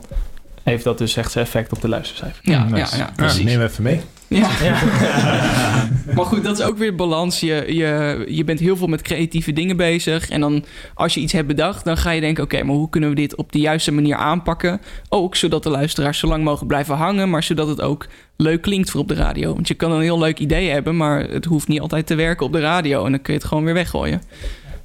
heeft 0.72 0.84
dat 0.84 0.98
dus 0.98 1.16
echt 1.16 1.32
zijn 1.32 1.46
effect 1.46 1.72
op 1.72 1.82
de 1.82 1.88
luistercijfer. 1.90 2.40
Ja, 2.42 2.64
Nice. 2.64 2.98
ja, 2.98 3.04
ja, 3.04 3.12
precies. 3.16 3.44
neem 3.46 3.62
even 3.62 3.84
mee. 3.84 4.02
Ja. 4.28 4.50
maar 6.16 6.26
goed, 6.26 6.44
dat 6.44 6.60
is 6.60 6.66
ook 6.66 6.78
weer 6.78 6.96
balans. 6.96 7.40
Je, 7.40 7.64
je, 7.68 8.24
je 8.30 8.44
bent 8.44 8.60
heel 8.60 8.78
veel 8.78 8.88
met 8.88 9.02
creatieve 9.02 9.54
dingen 9.54 9.78
bezig. 9.78 10.30
En 10.30 10.42
dan 10.42 10.66
als 10.94 11.14
je 11.14 11.20
iets 11.20 11.34
hebt 11.34 11.48
bedacht, 11.48 11.86
dan 11.86 11.98
ga 11.98 12.12
je 12.12 12.22
denken... 12.22 12.44
oké, 12.44 12.64
maar 12.64 12.76
hoe 12.76 12.90
kunnen 12.90 13.10
we 13.10 13.16
dit 13.16 13.36
op 13.36 13.52
de 13.52 13.60
juiste 13.60 13.92
manier 13.92 14.16
aanpakken? 14.16 14.82
Ook 15.10 15.36
zodat 15.36 15.64
de 15.64 15.70
luisteraars 15.70 16.20
zo 16.20 16.28
lang 16.28 16.44
mogen 16.44 16.68
blijven 16.68 16.96
hangen... 16.96 17.30
maar 17.30 17.44
zodat 17.44 17.68
het 17.68 17.82
ook 17.82 18.08
leuk 18.38 18.62
klinkt 18.62 18.90
voor 18.90 19.02
op 19.02 19.08
de 19.08 19.14
radio. 19.14 19.54
Want 19.54 19.68
je 19.68 19.74
kan 19.74 19.92
een 19.92 20.02
heel 20.02 20.20
leuk 20.20 20.40
idee 20.40 20.70
hebben... 20.70 20.98
maar 20.98 21.20
het 21.20 21.46
hoeft 21.46 21.68
niet 21.68 21.82
altijd 21.82 22.08
te 22.08 22.16
werken 22.16 22.46
op 22.46 22.52
de 22.52 22.60
radio. 22.60 23.06
En 23.06 23.12
dan 23.12 23.22
kun 23.22 23.34
je 23.34 23.40
het 23.40 23.48
gewoon 23.48 23.64
weer 23.64 23.74
weggooien. 23.74 24.22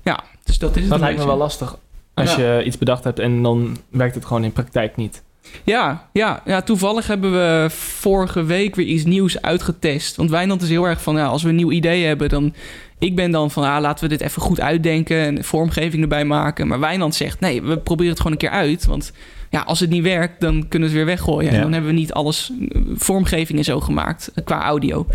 Ja, 0.02 0.24
dus 0.44 0.58
dat 0.58 0.76
is 0.76 0.80
het 0.82 0.90
Dat 0.90 1.00
lijkt 1.00 1.18
me 1.18 1.26
wel 1.26 1.36
lastig. 1.36 1.76
Als 2.14 2.34
Ja. 2.34 2.56
je 2.56 2.64
iets 2.64 2.78
bedacht 2.78 3.04
hebt 3.04 3.18
en 3.18 3.42
dan 3.42 3.76
werkt 3.90 4.14
het 4.14 4.24
gewoon 4.24 4.44
in 4.44 4.52
praktijk 4.52 4.96
niet. 4.96 5.22
Ja, 5.64 6.08
ja, 6.12 6.42
ja, 6.44 6.62
toevallig 6.62 7.06
hebben 7.06 7.32
we 7.32 7.66
vorige 7.70 8.44
week 8.44 8.74
weer 8.74 8.86
iets 8.86 9.04
nieuws 9.04 9.42
uitgetest. 9.42 10.16
Want 10.16 10.30
Wijnand 10.30 10.62
is 10.62 10.68
heel 10.68 10.84
erg 10.84 11.02
van, 11.02 11.16
ja, 11.16 11.26
als 11.26 11.42
we 11.42 11.48
een 11.48 11.54
nieuw 11.54 11.70
idee 11.70 12.04
hebben, 12.04 12.28
dan... 12.28 12.54
Ik 12.98 13.16
ben 13.16 13.30
dan 13.30 13.50
van, 13.50 13.64
ah, 13.64 13.80
laten 13.80 14.04
we 14.04 14.16
dit 14.16 14.20
even 14.20 14.42
goed 14.42 14.60
uitdenken 14.60 15.16
en 15.16 15.44
vormgeving 15.44 16.02
erbij 16.02 16.24
maken. 16.24 16.66
Maar 16.68 16.80
Wijnand 16.80 17.14
zegt, 17.14 17.40
nee, 17.40 17.62
we 17.62 17.78
proberen 17.78 18.10
het 18.10 18.20
gewoon 18.20 18.32
een 18.32 18.38
keer 18.38 18.50
uit. 18.50 18.86
Want 18.86 19.12
ja, 19.50 19.60
als 19.60 19.80
het 19.80 19.90
niet 19.90 20.02
werkt, 20.02 20.40
dan 20.40 20.68
kunnen 20.68 20.88
we 20.88 20.94
het 20.94 21.04
weer 21.04 21.14
weggooien. 21.16 21.50
Ja. 21.50 21.56
En 21.56 21.62
dan 21.62 21.72
hebben 21.72 21.90
we 21.90 21.96
niet 21.96 22.12
alles, 22.12 22.52
vormgeving 22.94 23.58
en 23.58 23.64
zo 23.64 23.80
gemaakt, 23.80 24.30
eh, 24.34 24.44
qua 24.44 24.62
audio. 24.62 25.06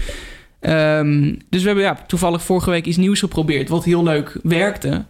Ehm, 0.60 1.36
dus 1.50 1.62
we 1.62 1.68
hebben 1.68 1.84
ja, 1.86 1.98
toevallig 2.08 2.44
vorige 2.44 2.70
week 2.70 2.86
iets 2.86 2.98
nieuws 2.98 3.20
geprobeerd, 3.20 3.70
wat 3.70 3.84
heel 3.84 4.04
leuk 4.04 4.40
werkte. 4.44 5.06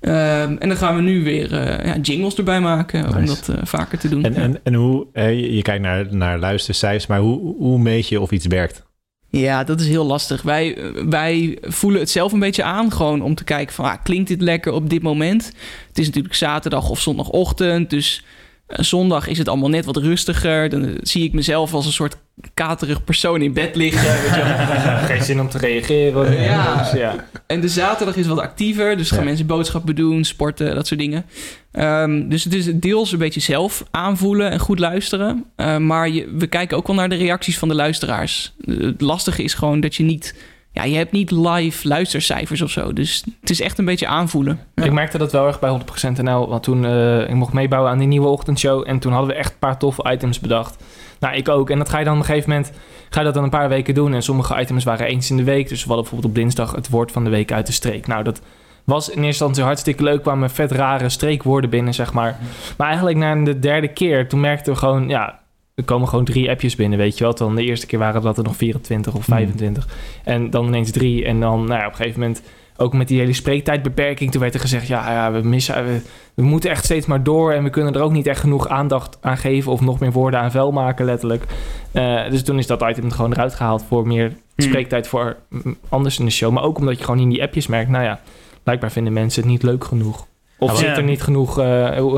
Ehm, 0.00 0.56
en 0.58 0.68
dan 0.68 0.76
gaan 0.76 0.96
we 0.96 1.02
nu 1.02 1.24
weer 1.24 1.52
eh, 1.54 1.86
ja, 1.86 1.96
jingles 1.96 2.34
erbij 2.34 2.60
maken 2.60 3.16
om 3.16 3.26
dat 3.26 3.48
eh, 3.48 3.56
vaker 3.62 3.98
te 3.98 4.08
doen. 4.08 4.24
En, 4.24 4.32
Ja. 4.34 4.38
en, 4.40 4.60
en 4.62 4.74
hoe, 4.74 5.06
je, 5.12 5.54
je 5.54 5.62
kijkt 5.62 5.82
naar, 5.82 6.06
naar 6.14 6.38
luistercijfers, 6.38 7.06
maar 7.06 7.20
hoe, 7.20 7.54
hoe 7.58 7.78
meet 7.78 8.08
je 8.08 8.20
of 8.20 8.30
iets 8.30 8.46
werkt? 8.46 8.84
Ja, 9.30 9.64
dat 9.64 9.80
is 9.80 9.88
heel 9.88 10.06
lastig. 10.06 10.42
Wij, 10.42 10.78
wij 11.08 11.58
voelen 11.62 12.00
het 12.00 12.10
zelf 12.10 12.32
een 12.32 12.38
beetje 12.38 12.62
aan, 12.62 12.92
gewoon 12.92 13.22
om 13.22 13.34
te 13.34 13.44
kijken 13.44 13.74
van, 13.74 13.84
ah, 13.84 13.94
klinkt 14.02 14.28
dit 14.28 14.40
lekker 14.40 14.72
op 14.72 14.90
dit 14.90 15.02
moment? 15.02 15.52
Het 15.88 15.98
is 15.98 16.06
natuurlijk 16.06 16.34
zaterdag 16.34 16.90
of 16.90 17.00
zondagochtend, 17.00 17.90
dus 17.90 18.24
eh, 18.66 18.78
zondag 18.84 19.26
is 19.26 19.38
het 19.38 19.48
allemaal 19.48 19.68
net 19.68 19.84
wat 19.84 19.96
rustiger. 19.96 20.68
Dan 20.68 20.96
zie 21.00 21.24
ik 21.24 21.32
mezelf 21.32 21.74
als 21.74 21.86
een 21.86 21.92
soort 21.92 22.16
katerig 22.54 23.04
persoon 23.04 23.42
in 23.42 23.52
bed 23.52 23.76
liggen. 23.76 24.02
weet 24.22 24.34
je 24.34 24.42
wel. 24.84 24.96
Geen 25.16 25.22
zin 25.22 25.40
om 25.40 25.48
te 25.48 25.58
reageren. 25.58 26.42
Ja. 26.42 26.76
Dus 26.76 26.92
ja. 26.92 27.14
En 27.46 27.60
de 27.60 27.68
zaterdag 27.68 28.16
is 28.16 28.26
wat 28.26 28.38
actiever, 28.38 28.96
dus 28.96 29.08
gaan 29.10 29.18
Ja. 29.18 29.24
mensen 29.24 29.46
boodschappen 29.46 29.94
doen, 29.94 30.24
sporten, 30.24 30.74
dat 30.74 30.86
soort 30.86 31.00
dingen. 31.00 31.24
Ehm, 31.72 32.28
dus 32.28 32.44
het 32.44 32.54
is 32.54 32.66
deels 32.74 33.12
een 33.12 33.18
beetje 33.18 33.40
zelf 33.40 33.84
aanvoelen 33.90 34.50
en 34.50 34.58
goed 34.58 34.78
luisteren. 34.78 35.44
Eh, 35.56 35.76
maar 35.76 36.08
je, 36.08 36.34
we 36.38 36.46
kijken 36.46 36.76
ook 36.76 36.86
wel 36.86 36.96
naar 36.96 37.08
de 37.08 37.16
reacties 37.16 37.58
van 37.58 37.68
de 37.68 37.74
luisteraars. 37.74 38.54
Het 38.64 39.00
lastige 39.00 39.42
is 39.42 39.54
gewoon 39.54 39.80
dat 39.80 39.94
je 39.94 40.02
niet... 40.02 40.34
Ja, 40.76 40.84
je 40.84 40.96
hebt 40.96 41.12
niet 41.12 41.30
live 41.30 41.88
luistercijfers 41.88 42.62
of 42.62 42.70
zo. 42.70 42.92
Dus 42.92 43.24
het 43.40 43.50
is 43.50 43.60
echt 43.60 43.78
een 43.78 43.84
beetje 43.84 44.06
aanvoelen. 44.06 44.60
Ja. 44.74 44.84
Ik 44.84 44.92
merkte 44.92 45.18
dat 45.18 45.32
wel 45.32 45.46
erg 45.46 45.58
bij 45.58 45.80
100% 46.10 46.22
NL. 46.22 46.48
Want 46.48 46.62
toen 46.62 46.84
eh, 46.84 47.20
ik 47.20 47.34
mocht 47.34 47.52
meebouwen 47.52 47.90
aan 47.90 47.98
die 47.98 48.06
nieuwe 48.06 48.26
ochtendshow. 48.26 48.84
En 48.86 48.98
toen 48.98 49.12
hadden 49.12 49.30
we 49.30 49.36
echt 49.36 49.52
een 49.52 49.58
paar 49.58 49.78
toffe 49.78 50.10
items 50.10 50.40
bedacht. 50.40 50.84
Nou, 51.20 51.36
ik 51.36 51.48
ook. 51.48 51.70
En 51.70 51.78
dat 51.78 51.88
ga 51.88 51.98
je 51.98 52.04
dan 52.04 52.14
op 52.14 52.18
een 52.18 52.26
gegeven 52.26 52.50
moment... 52.50 52.72
Ga 53.10 53.18
je 53.18 53.24
dat 53.24 53.34
dan 53.34 53.44
een 53.44 53.50
paar 53.50 53.68
weken 53.68 53.94
doen. 53.94 54.14
En 54.14 54.22
sommige 54.22 54.60
items 54.60 54.84
waren 54.84 55.06
eens 55.06 55.30
in 55.30 55.36
de 55.36 55.44
week. 55.44 55.68
Dus 55.68 55.82
we 55.82 55.86
hadden 55.86 56.02
bijvoorbeeld 56.02 56.32
op 56.32 56.40
dinsdag 56.40 56.72
het 56.72 56.88
woord 56.88 57.12
van 57.12 57.24
de 57.24 57.30
week 57.30 57.52
uit 57.52 57.66
de 57.66 57.72
streek. 57.72 58.06
Nou, 58.06 58.22
dat 58.22 58.40
was 58.84 59.06
in 59.06 59.12
eerste 59.14 59.26
instantie 59.26 59.62
hartstikke 59.62 60.02
leuk. 60.02 60.22
kwamen 60.22 60.50
vet 60.50 60.72
rare 60.72 61.08
streekwoorden 61.08 61.70
binnen, 61.70 61.94
zeg 61.94 62.12
maar. 62.12 62.38
Maar 62.76 62.86
eigenlijk 62.86 63.18
na 63.18 63.34
de 63.44 63.58
derde 63.58 63.88
keer... 63.88 64.28
Toen 64.28 64.40
merkten 64.40 64.72
we 64.72 64.78
gewoon... 64.78 65.08
Ja, 65.08 65.38
er 65.76 65.84
komen 65.84 66.08
gewoon 66.08 66.24
drie 66.24 66.50
appjes 66.50 66.76
binnen, 66.76 66.98
weet 66.98 67.18
je 67.18 67.24
wel. 67.24 67.34
Dan 67.34 67.54
de 67.54 67.64
eerste 67.64 67.86
keer 67.86 67.98
waren 67.98 68.22
dat 68.22 68.38
er 68.38 68.44
nog 68.44 68.56
24 68.56 69.14
of 69.14 69.24
25. 69.24 69.88
En 70.24 70.50
dan 70.50 70.66
ineens 70.66 70.90
drie. 70.90 71.24
En 71.24 71.40
dan, 71.40 71.64
nou 71.64 71.80
ja, 71.80 71.86
op 71.86 71.90
een 71.90 71.96
gegeven 71.96 72.20
moment... 72.20 72.42
Ook 72.78 72.92
met 72.92 73.08
die 73.08 73.18
hele 73.18 73.32
spreektijdbeperking, 73.32 74.30
toen 74.30 74.40
werd 74.40 74.54
er 74.54 74.60
gezegd: 74.60 74.86
ja, 74.86 75.12
ja 75.12 75.32
we, 75.32 75.48
missen, 75.48 75.84
we, 75.84 76.00
we 76.34 76.42
moeten 76.42 76.70
echt 76.70 76.84
steeds 76.84 77.06
maar 77.06 77.22
door. 77.22 77.52
En 77.52 77.62
we 77.62 77.70
kunnen 77.70 77.94
er 77.94 78.00
ook 78.00 78.12
niet 78.12 78.26
echt 78.26 78.40
genoeg 78.40 78.68
aandacht 78.68 79.18
aan 79.20 79.36
geven. 79.36 79.72
Of 79.72 79.80
nog 79.80 79.98
meer 80.00 80.12
woorden 80.12 80.40
aan 80.40 80.50
vuil 80.50 80.72
maken, 80.72 81.04
letterlijk. 81.04 81.44
Eh, 81.92 82.30
dus 82.30 82.42
toen 82.42 82.58
is 82.58 82.66
dat 82.66 82.82
item 82.82 83.10
gewoon 83.10 83.32
eruit 83.32 83.54
gehaald 83.54 83.84
voor 83.88 84.06
meer 84.06 84.36
Hmm. 84.56 84.68
spreektijd 84.68 85.08
voor 85.08 85.36
mm, 85.48 85.76
anders 85.88 86.18
in 86.18 86.24
de 86.24 86.30
show. 86.30 86.52
Maar 86.52 86.62
ook 86.62 86.78
omdat 86.78 86.98
je 86.98 87.04
gewoon 87.04 87.20
in 87.20 87.28
die 87.28 87.42
appjes 87.42 87.66
merkt: 87.66 87.90
nou 87.90 88.04
ja, 88.04 88.20
blijkbaar 88.62 88.90
vinden 88.92 89.12
mensen 89.12 89.42
het 89.42 89.50
niet 89.50 89.62
leuk 89.62 89.84
genoeg. 89.84 90.26
Of 90.58 90.76
zit 90.76 90.86
ja. 90.86 90.96
er 90.96 91.02
niet 91.02 91.22
genoeg... 91.22 91.58
eh, 91.58 91.96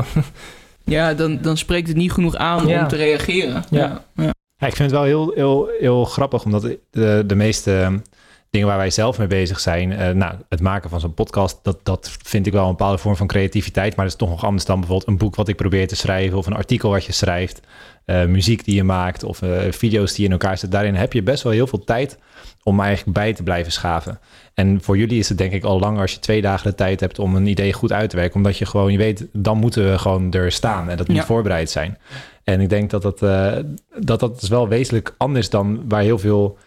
Ja, 0.89 1.13
dan, 1.13 1.39
dan 1.41 1.57
spreekt 1.57 1.87
het 1.87 1.97
niet 1.97 2.11
genoeg 2.11 2.35
aan 2.35 2.67
Ja. 2.67 2.81
om 2.81 2.87
te 2.87 2.95
reageren. 2.95 3.63
Ja. 3.69 4.03
ja. 4.15 4.33
Ja, 4.57 4.67
ik 4.67 4.75
vind 4.75 4.91
het 4.91 4.99
wel 4.99 5.03
heel, 5.07 5.31
heel, 5.35 5.69
heel 5.79 6.05
grappig, 6.05 6.43
omdat 6.43 6.61
de, 6.91 7.23
de 7.27 7.35
meeste 7.35 8.01
dingen 8.49 8.67
waar 8.67 8.77
wij 8.77 8.89
zelf 8.89 9.17
mee 9.17 9.27
bezig 9.27 9.59
zijn, 9.59 9.91
eh, 9.91 10.09
nou, 10.09 10.33
het 10.49 10.61
maken 10.61 10.89
van 10.89 10.99
zo'n 10.99 11.13
podcast, 11.13 11.59
dat, 11.63 11.79
dat 11.83 12.17
vind 12.23 12.45
ik 12.45 12.53
wel 12.53 12.63
een 12.63 12.69
bepaalde 12.69 12.97
vorm 12.97 13.15
van 13.15 13.27
creativiteit, 13.27 13.95
maar 13.95 14.05
dat 14.05 14.13
is 14.13 14.19
toch 14.19 14.29
nog 14.29 14.43
anders 14.43 14.65
dan 14.65 14.79
bijvoorbeeld 14.79 15.09
een 15.09 15.17
boek 15.17 15.35
wat 15.35 15.47
ik 15.47 15.55
probeer 15.55 15.87
te 15.87 15.95
schrijven 15.95 16.37
of 16.37 16.45
een 16.45 16.53
artikel 16.55 16.89
wat 16.89 17.05
je 17.05 17.11
schrijft, 17.11 17.59
eh, 18.05 18.25
muziek 18.25 18.65
die 18.65 18.75
je 18.75 18.83
maakt 18.83 19.23
of 19.23 19.41
eh, 19.41 19.71
video's 19.71 20.09
die 20.11 20.19
je 20.19 20.25
in 20.25 20.31
elkaar 20.31 20.57
zet. 20.57 20.71
Daarin 20.71 20.95
heb 20.95 21.13
je 21.13 21.23
best 21.23 21.43
wel 21.43 21.51
heel 21.53 21.67
veel 21.67 21.83
tijd 21.83 22.17
om 22.69 22.79
eigenlijk 22.79 23.17
bij 23.17 23.33
te 23.33 23.43
blijven 23.43 23.71
schaven. 23.71 24.19
En 24.53 24.81
voor 24.81 24.97
jullie 24.97 25.19
is 25.19 25.29
het 25.29 25.37
denk 25.37 25.51
ik 25.51 25.63
al 25.63 25.79
langer 25.79 26.01
als 26.01 26.11
je 26.13 26.19
twee 26.19 26.41
dagen 26.41 26.69
de 26.69 26.75
tijd 26.75 26.99
hebt 26.99 27.19
om 27.19 27.35
een 27.35 27.47
idee 27.47 27.73
goed 27.73 27.91
uit 27.91 28.09
te 28.09 28.15
werken, 28.15 28.35
omdat 28.35 28.57
je 28.57 28.65
gewoon, 28.65 28.91
je 28.91 28.97
weet, 28.97 29.25
dan 29.33 29.57
moeten 29.57 29.91
we 29.91 29.97
gewoon 29.97 30.31
er 30.31 30.51
staan 30.51 30.89
en 30.89 30.97
dat 30.97 31.07
moet 31.07 31.17
Ja. 31.17 31.25
voorbereid 31.25 31.69
zijn. 31.69 31.97
En 32.43 32.61
ik 32.61 32.69
denk 32.69 32.89
dat 32.89 33.01
dat, 33.01 33.21
eh, 33.21 33.51
dat 33.99 34.19
dat 34.19 34.41
is 34.41 34.49
wel 34.49 34.67
wezenlijk 34.67 35.13
anders 35.17 35.49
dan 35.49 35.81
waar 35.87 36.01
heel 36.01 36.19
veel 36.19 36.57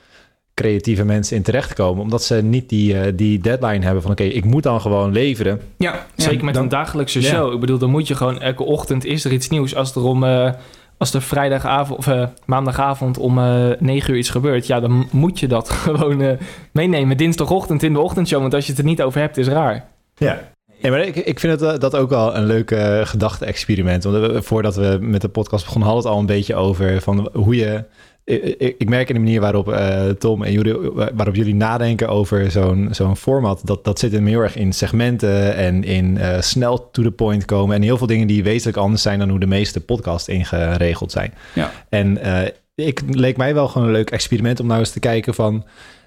creatieve 0.55 1.05
mensen 1.05 1.37
in 1.37 1.43
terechtkomen. 1.43 2.03
Omdat 2.03 2.23
ze 2.25 2.35
niet 2.43 2.69
die, 2.69 2.99
eh, 3.01 3.13
die 3.17 3.39
deadline 3.39 3.85
hebben 3.85 4.03
van 4.03 4.11
oké, 4.11 4.23
ik 4.23 4.45
moet 4.45 4.63
dan 4.63 4.81
gewoon 4.81 5.13
leveren. 5.13 5.61
Ja, 5.77 5.93
ja. 5.93 6.07
Zeker 6.17 6.45
met 6.45 6.55
dan- 6.55 6.63
een 6.63 6.69
dagelijkse 6.69 7.21
Ja. 7.21 7.29
show. 7.29 7.53
Ik 7.55 7.61
bedoel, 7.61 7.79
dan 7.79 7.91
moet 7.91 8.09
je 8.09 8.15
gewoon 8.15 8.41
elke 8.41 8.63
ochtend 8.63 9.05
is 9.05 9.25
er 9.25 9.33
iets 9.33 9.49
nieuws. 9.49 9.75
Als 9.75 9.95
er 9.95 10.03
om 10.03 10.25
eh, 10.25 10.51
als 10.97 11.15
er 11.15 11.23
vrijdagavond 11.23 11.99
of 11.99 12.07
eh, 12.07 12.27
maandagavond 12.45 13.19
om 13.19 13.39
eh 13.39 13.71
9 13.79 14.13
uur 14.13 14.19
iets 14.19 14.31
gebeurt, 14.31 14.67
ja, 14.67 14.81
dan 14.81 15.09
moet 15.11 15.41
je 15.41 15.49
dat 15.49 15.71
gewoon 15.85 16.21
eh, 16.21 16.39
meenemen 16.73 17.17
dinsdagochtend 17.17 17.83
in 17.83 17.93
de 17.93 18.01
ochtendshow. 18.01 18.41
Want 18.41 18.55
als 18.55 18.65
je 18.65 18.71
het 18.71 18.81
er 18.81 18.87
niet 18.87 19.03
over 19.03 19.21
hebt, 19.21 19.37
is 19.37 19.49
raar. 19.49 19.85
Ja. 20.17 20.51
Ja, 20.79 20.91
maar 20.91 21.01
ik, 21.01 21.17
ik 21.17 21.41
vind 21.41 21.61
het, 21.61 21.81
dat 21.81 21.97
ook 21.97 22.11
wel 22.11 22.37
een 22.37 22.47
leuk 22.47 22.75
gedachte-experiment. 23.03 24.05
Want 24.05 24.45
voordat 24.45 24.77
we 24.77 24.99
met 25.01 25.21
de 25.21 25.29
podcast 25.29 25.65
begonnen, 25.65 25.89
hadden 25.89 26.05
we 26.05 26.09
het 26.09 26.19
al 26.19 26.29
een 26.29 26.37
beetje 26.39 26.55
over 26.55 27.01
van 27.01 27.31
hoe 27.33 27.57
je. 27.57 27.85
Ik, 28.25 28.89
merk 28.89 29.09
in 29.09 29.15
de 29.15 29.21
manier 29.21 29.41
waarop 29.41 29.73
eh, 29.73 30.09
Tom 30.09 30.43
en 30.43 30.53
jullie, 30.53 30.75
waarop 31.15 31.35
jullie 31.35 31.55
nadenken 31.55 32.09
over 32.09 32.51
zo'n 32.51 32.89
zo'n 32.91 33.17
format, 33.17 33.61
dat, 33.65 33.85
dat 33.85 33.99
zit 33.99 34.13
hem 34.13 34.27
heel 34.27 34.41
erg 34.41 34.57
in 34.57 34.73
segmenten 34.73 35.55
en 35.55 35.85
in 35.85 36.19
eh, 36.19 36.41
snel 36.41 36.91
to 36.91 37.03
the 37.03 37.11
point 37.11 37.45
komen. 37.45 37.77
En 37.77 37.83
heel 37.83 37.97
veel 37.97 38.07
dingen 38.07 38.27
die 38.27 38.43
wezenlijk 38.43 38.77
anders 38.77 39.03
zijn 39.03 39.19
dan 39.19 39.29
hoe 39.29 39.41
de 39.41 39.47
meeste 39.47 39.81
podcasts 39.81 40.29
ingeregeld 40.29 41.13
zijn. 41.13 41.35
Ja. 41.55 41.71
En 41.89 42.19
eh, 42.19 42.49
ik 42.75 43.03
leek 43.09 43.37
mij 43.37 43.55
wel 43.55 43.69
gewoon 43.69 43.87
een 43.87 43.95
leuk 43.95 44.11
experiment 44.11 44.61
om 44.61 44.67
nou 44.67 44.79
eens 44.79 44.91
te 44.91 45.01
kijken 45.01 45.35
van 45.35 45.65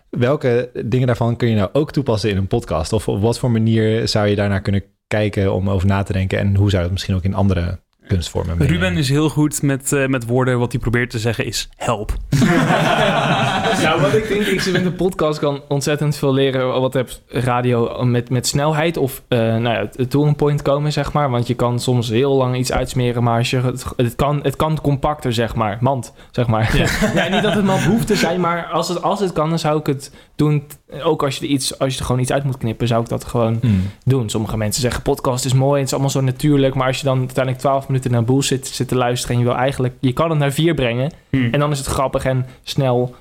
welke 0.09 0.69
dingen 0.85 1.07
daarvan 1.07 1.35
kun 1.35 1.49
je 1.49 1.55
nou 1.55 1.69
ook 1.73 1.91
toepassen 1.91 2.29
in 2.29 2.37
een 2.37 2.47
podcast? 2.47 2.93
Of 2.93 3.07
op 3.07 3.21
wat 3.21 3.39
voor 3.39 3.51
manier 3.51 4.07
zou 4.07 4.27
je 4.27 4.35
daarnaar 4.35 4.61
kunnen 4.61 4.83
kijken 5.07 5.53
om 5.53 5.69
over 5.69 5.87
na 5.87 6.03
te 6.03 6.13
denken? 6.13 6.39
En 6.39 6.55
hoe 6.55 6.69
zou 6.69 6.83
het 6.83 6.91
misschien 6.91 7.15
ook 7.15 7.23
in 7.23 7.33
andere 7.33 7.79
kunstvormen? 8.07 8.57
Ruben 8.57 8.97
is 8.97 9.09
heel 9.09 9.29
goed 9.29 9.61
met, 9.61 9.93
eh, 9.93 10.07
met 10.07 10.25
woorden. 10.25 10.59
Wat 10.59 10.71
hij 10.71 10.81
probeert 10.81 11.09
te 11.09 11.19
zeggen 11.19 11.45
is 11.45 11.69
help. 11.75 12.13
nou, 13.83 14.01
wat 14.01 14.13
ik 14.13 14.27
denk, 14.27 14.41
ik 14.41 14.61
zit 14.61 14.73
met 14.73 14.85
een 14.85 14.95
podcast 14.95 15.39
kan 15.39 15.61
ontzettend 15.67 16.15
veel 16.15 16.33
leren. 16.33 16.81
Wat 16.81 16.93
heb 16.93 17.09
radio 17.27 18.05
met, 18.05 18.29
met 18.29 18.47
snelheid 18.47 18.97
of 18.97 19.23
eh 19.27 19.37
nou 19.37 19.69
ja, 19.69 19.89
het 19.95 20.09
to 20.09 20.25
een 20.25 20.35
point 20.35 20.61
komen, 20.61 20.91
zeg 20.91 21.13
maar. 21.13 21.29
Want 21.29 21.47
je 21.47 21.53
kan 21.53 21.79
soms 21.79 22.09
heel 22.09 22.35
lang 22.35 22.55
iets 22.55 22.71
uitsmeren, 22.71 23.23
maar 23.23 23.37
als 23.37 23.49
je, 23.49 23.57
het, 23.61 23.85
het, 23.97 24.15
kan, 24.15 24.39
het 24.43 24.55
kan 24.55 24.81
compacter, 24.81 25.33
zeg 25.33 25.55
maar. 25.55 25.77
Mand, 25.79 26.13
zeg 26.31 26.47
maar. 26.47 26.77
Ja. 27.13 27.27
niet 27.29 27.43
dat 27.43 27.53
het 27.53 27.65
mand 27.65 27.83
hoeft 27.83 28.07
te 28.07 28.15
zijn, 28.15 28.39
maar 28.39 28.65
als 28.65 28.87
het, 28.87 29.01
als 29.01 29.19
het 29.19 29.31
kan, 29.33 29.49
dan 29.49 29.59
zou 29.59 29.79
ik 29.79 29.85
het 29.85 30.11
doen. 30.35 30.63
Ook 31.03 31.23
als 31.23 31.37
je, 31.37 31.45
er 31.45 31.51
iets, 31.51 31.79
als 31.79 31.93
je 31.93 31.99
er 31.99 32.05
gewoon 32.05 32.21
iets 32.21 32.31
uit 32.31 32.43
moet 32.43 32.57
knippen, 32.57 32.87
zou 32.87 33.01
ik 33.01 33.09
dat 33.09 33.25
gewoon 33.25 33.57
Hmm. 33.61 33.81
doen. 34.03 34.29
Sommige 34.29 34.57
mensen 34.57 34.81
zeggen 34.81 35.01
podcast 35.01 35.45
is 35.45 35.53
mooi 35.53 35.71
en 35.73 35.77
het 35.77 35.85
is 35.87 35.91
allemaal 35.93 36.09
zo 36.09 36.21
natuurlijk. 36.21 36.75
Maar 36.75 36.87
als 36.87 36.97
je 36.97 37.03
dan 37.05 37.17
uiteindelijk 37.17 37.57
12 37.57 37.87
minuten 37.87 38.11
naar 38.11 38.23
boel 38.23 38.41
zit, 38.41 38.67
zit 38.67 38.87
te 38.87 38.95
luisteren 38.95 39.35
en 39.35 39.41
je 39.41 39.47
wil 39.47 39.57
eigenlijk, 39.57 39.93
je 39.99 40.13
kan 40.13 40.29
het 40.29 40.39
naar 40.39 40.51
vier 40.51 40.73
brengen. 40.73 41.11
Hm. 41.29 41.47
En 41.51 41.59
dan 41.59 41.71
is 41.71 41.77
het 41.77 41.87
grappig 41.87 42.25
en 42.25 42.45
snel. 42.63 43.15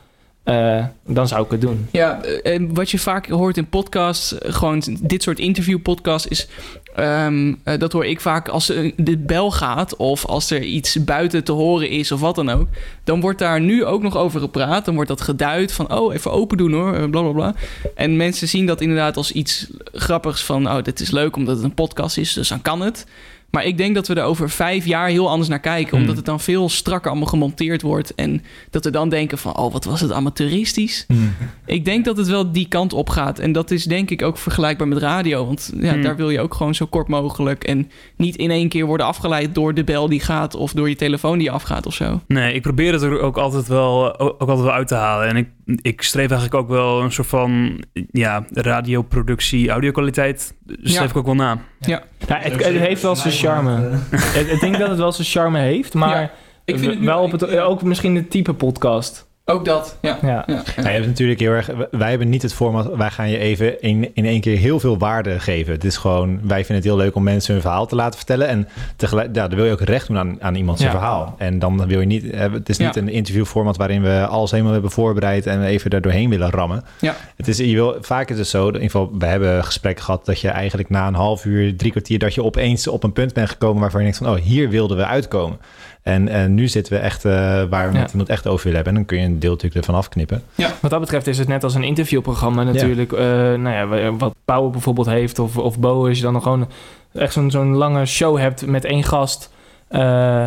Eh, 0.45 0.85
dan 1.07 1.29
zou 1.29 1.45
ik 1.45 1.51
het 1.51 1.61
doen. 1.61 1.89
Ja, 1.91 2.23
eh, 2.23 2.55
en 2.55 2.75
wat 2.75 2.91
je 2.91 2.99
vaak 2.99 3.29
hoort 3.29 3.57
in 3.57 3.69
podcasts, 3.69 4.35
gewoon 4.39 4.83
dit 5.01 5.23
soort 5.23 5.39
interviewpodcasts, 5.39 6.29
is 6.29 6.49
ehm, 6.95 7.55
eh, 7.63 7.79
dat 7.79 7.93
hoor 7.93 8.07
ik 8.07 8.21
vaak 8.21 8.49
als 8.49 8.67
de 8.97 9.19
bel 9.19 9.51
gaat 9.51 9.97
of 9.97 10.27
als 10.27 10.51
er 10.51 10.63
iets 10.63 11.05
buiten 11.05 11.45
te 11.45 11.53
horen 11.53 11.89
is 11.89 12.13
of 12.13 12.21
wat 12.21 12.35
dan 12.35 12.51
ook, 12.51 12.69
dan 13.05 13.21
wordt 13.21 13.39
daar 13.39 13.61
nu 13.61 13.85
ook 13.85 14.03
nog 14.03 14.17
over 14.17 14.41
gepraat. 14.41 14.85
Dan 14.85 14.95
wordt 14.95 15.11
dat 15.11 15.21
geduid 15.21 15.73
van, 15.73 15.93
oh, 15.95 16.15
even 16.15 16.33
open 16.33 16.57
doen 16.57 16.73
hoor, 16.73 17.11
bla 17.11 17.23
bla 17.23 17.33
bla. 17.33 17.55
En 17.95 18.17
mensen 18.17 18.49
zien 18.49 18.67
dat 18.67 18.81
inderdaad 18.81 19.17
als 19.17 19.33
iets 19.33 19.67
grappigs 19.93 20.45
van, 20.45 20.69
oh, 20.69 20.83
dit 20.83 21.01
is 21.01 21.11
leuk 21.11 21.37
omdat 21.37 21.57
het 21.57 21.65
een 21.65 21.75
podcast 21.75 22.17
is, 22.17 22.33
dus 22.33 22.49
dan 22.49 22.63
kan 22.63 22.81
het. 22.81 23.07
Maar 23.55 23.65
ik 23.65 23.77
denk 23.77 23.95
dat 23.95 24.09
we 24.09 24.15
er 24.15 24.25
over 24.25 24.51
vijf 24.51 24.87
jaar 24.87 25.09
heel 25.09 25.29
anders 25.31 25.49
naar 25.49 25.61
kijken. 25.61 25.91
Hmm. 25.91 26.01
Omdat 26.01 26.17
het 26.17 26.25
dan 26.25 26.41
veel 26.41 26.69
strakker 26.69 27.11
allemaal 27.11 27.29
gemonteerd 27.29 27.83
wordt. 27.83 28.15
En 28.15 28.43
dat 28.71 28.85
we 28.85 28.91
dan 28.91 29.09
denken 29.09 29.39
van, 29.39 29.57
oh, 29.57 29.73
wat 29.73 29.85
was 29.85 30.01
het 30.01 30.13
amateuristisch. 30.13 31.05
Hmm. 31.09 31.35
Ik 31.67 31.85
denk 31.85 32.05
dat 32.05 32.17
het 32.17 32.29
wel 32.29 32.53
die 32.53 32.69
kant 32.69 32.93
op 32.93 33.09
gaat. 33.11 33.39
En 33.39 33.53
dat 33.53 33.71
is 33.71 33.85
denk 33.85 34.11
ik 34.11 34.23
ook 34.23 34.39
vergelijkbaar 34.39 34.89
met 34.89 34.99
radio. 34.99 35.47
Want 35.47 35.73
ja, 35.81 35.93
Hmm. 35.93 36.03
daar 36.03 36.17
wil 36.17 36.31
je 36.31 36.41
ook 36.41 36.55
gewoon 36.55 36.75
zo 36.75 36.87
kort 36.87 37.09
mogelijk. 37.09 37.65
En 37.65 37.91
niet 38.17 38.37
in 38.37 38.51
één 38.51 38.69
keer 38.69 38.85
worden 38.87 39.07
afgeleid 39.07 39.55
door 39.55 39.75
de 39.75 39.85
bel 39.85 40.09
die 40.09 40.21
gaat. 40.21 40.55
Of 40.55 40.73
door 40.73 40.89
je 40.89 40.97
telefoon 40.97 41.39
die 41.39 41.51
afgaat 41.51 41.87
of 41.87 41.95
zo. 41.95 42.21
Nee, 42.27 42.55
ik 42.55 42.63
probeer 42.63 42.93
het 42.93 43.03
er 43.03 43.21
ook 43.21 43.37
altijd 43.37 43.67
wel, 43.69 44.19
ook 44.19 44.41
altijd 44.41 44.61
wel 44.61 44.73
uit 44.73 44.89
te 44.89 44.95
halen. 44.95 45.29
En 45.29 45.37
ik, 45.37 45.49
ik 45.83 46.03
streef 46.03 46.31
eigenlijk 46.31 46.55
ook 46.63 46.69
wel 46.69 47.03
een 47.03 47.13
soort 47.13 47.29
van 47.29 47.81
ja, 48.11 48.45
radioproductie, 48.53 49.71
audiokwaliteit. 49.71 50.55
Streef 50.67 50.93
Ja. 50.93 51.03
ik 51.03 51.17
ook 51.17 51.25
wel 51.27 51.35
na. 51.35 51.59
Ja, 51.87 52.03
het, 52.27 52.65
het 52.65 52.79
heeft 52.79 53.03
wel 53.03 53.17
zijn 53.17 53.33
charme. 53.33 53.99
ik, 54.53 54.61
denk 54.61 54.79
dat 54.79 54.89
het 54.89 54.99
wel 54.99 55.13
zijn 55.13 55.27
charme 55.27 55.59
heeft, 55.59 55.95
maar 55.95 56.21
Ja, 56.21 56.31
ik 56.65 56.79
vind 56.79 56.91
het 56.91 57.01
nu- 57.01 57.07
wel 57.07 57.23
op 57.23 57.33
het, 57.33 57.57
ook 57.59 57.83
misschien 57.83 58.15
het 58.15 58.31
type 58.31 58.53
podcast. 58.55 59.27
Ook 59.47 59.65
dat, 59.65 59.99
ja. 60.01 60.19
Ja. 60.23 60.43
ja, 60.47 60.63
Ja, 60.77 60.83
je 60.83 60.89
hebt 60.89 61.07
natuurlijk 61.07 61.41
heel 61.41 61.51
erg. 61.53 61.71
Wij 61.91 62.09
hebben 62.11 62.29
niet 62.29 62.43
het 62.43 62.55
format. 62.55 62.95
Wij 62.97 63.11
gaan 63.11 63.31
je 63.31 63.39
even 63.39 63.81
in, 63.83 64.11
in 64.15 64.25
één 64.27 64.41
keer 64.41 64.57
heel 64.59 64.81
veel 64.81 64.99
waarde 64.99 65.41
geven. 65.41 65.73
Het 65.73 65.85
is 65.85 65.97
gewoon. 65.97 66.39
Wij 66.43 66.57
vinden 66.65 66.75
het 66.77 66.85
heel 66.85 66.97
leuk 66.97 67.15
om 67.15 67.23
mensen 67.23 67.53
hun 67.53 67.63
verhaal 67.63 67.87
te 67.87 67.95
laten 67.95 68.17
vertellen. 68.17 68.49
En 68.49 68.69
tegelijk, 68.97 69.35
ja, 69.35 69.49
dan 69.49 69.57
wil 69.57 69.65
je 69.67 69.73
ook 69.73 69.81
recht 69.81 70.07
doen 70.07 70.19
aan, 70.19 70.37
aan 70.43 70.55
iemand 70.55 70.79
zijn 70.79 70.91
Ja. 70.93 70.97
verhaal. 70.99 71.35
En 71.39 71.59
dan 71.59 71.87
wil 71.87 72.01
je 72.01 72.07
niet. 72.07 72.31
eh, 72.31 72.53
Het 72.53 72.69
is 72.69 72.79
niet 72.79 72.95
Ja. 72.95 73.01
een 73.01 73.09
interviewformat 73.09 73.77
waarin 73.77 74.03
we 74.03 74.27
alles 74.27 74.51
helemaal 74.51 74.73
hebben 74.73 74.91
voorbereid 74.91 75.47
en 75.47 75.63
even 75.63 75.91
daar 75.91 76.01
doorheen 76.01 76.31
willen 76.31 76.51
rammen. 76.51 76.85
Ja. 77.01 77.17
Het 77.37 77.49
is, 77.49 77.57
je 77.59 77.75
wil, 77.75 77.97
vaak 78.01 78.31
is 78.31 78.39
het 78.39 78.49
zo. 78.49 78.61
In 78.61 78.73
ieder 78.73 78.83
geval, 78.91 79.11
we 79.19 79.27
hebben 79.27 79.65
gesprekken 79.65 80.05
gehad 80.05 80.27
dat 80.27 80.41
je 80.41 80.49
eigenlijk 80.49 80.91
na 80.91 81.07
een 81.07 81.15
half 81.15 81.45
uur, 81.45 81.77
drie 81.77 81.91
kwartier, 81.91 82.19
dat 82.19 82.35
je 82.35 82.43
opeens 82.45 82.89
op 82.89 83.05
een 83.05 83.13
punt 83.13 83.33
bent 83.33 83.49
gekomen 83.51 83.81
waarvan 83.81 84.01
je 84.05 84.07
denkt 84.11 84.25
van, 84.25 84.35
oh, 84.37 84.43
hier 84.43 84.69
wilden 84.69 84.97
we 84.97 85.05
uitkomen. 85.07 85.59
En, 86.05 86.29
en 86.29 86.55
nu 86.55 86.69
zitten 86.69 86.93
we 86.93 86.99
echt 86.99 87.25
eh, 87.25 87.33
waar 87.71 87.89
we 87.89 87.95
Ja. 87.95 88.01
met 88.01 88.11
iemand 88.11 88.29
echt 88.29 88.47
over 88.47 88.65
willen 88.67 88.75
hebben. 88.85 88.93
En 88.93 88.99
dan 88.99 89.05
kun 89.09 89.19
je 89.19 89.25
een 89.25 89.39
deel 89.39 89.51
natuurlijk 89.51 89.81
ervan 89.87 89.95
afknippen. 90.01 90.43
Wat 90.81 90.91
dat 90.91 91.01
betreft 91.01 91.27
is 91.27 91.39
het 91.39 91.49
net 91.49 91.65
als 91.65 91.75
een 91.75 91.83
interviewprogramma 91.85 92.63
natuurlijk. 92.63 93.13
eh, 93.13 93.19
nou 93.55 93.69
ja, 93.71 93.87
wa- 93.87 94.13
wat 94.13 94.35
Pauw 94.45 94.71
bijvoorbeeld 94.71 95.07
heeft 95.07 95.39
of, 95.39 95.57
of 95.59 95.79
Bo, 95.79 96.09
als 96.09 96.17
je 96.17 96.23
dan 96.23 96.33
nog 96.33 96.43
gewoon 96.43 96.69
echt 97.13 97.33
zo'n 97.33 97.51
zo'n 97.51 97.75
lange 97.75 98.07
show 98.07 98.39
hebt 98.39 98.67
met 98.67 98.85
één 98.85 99.03
gast. 99.05 99.51
eh, 99.89 100.01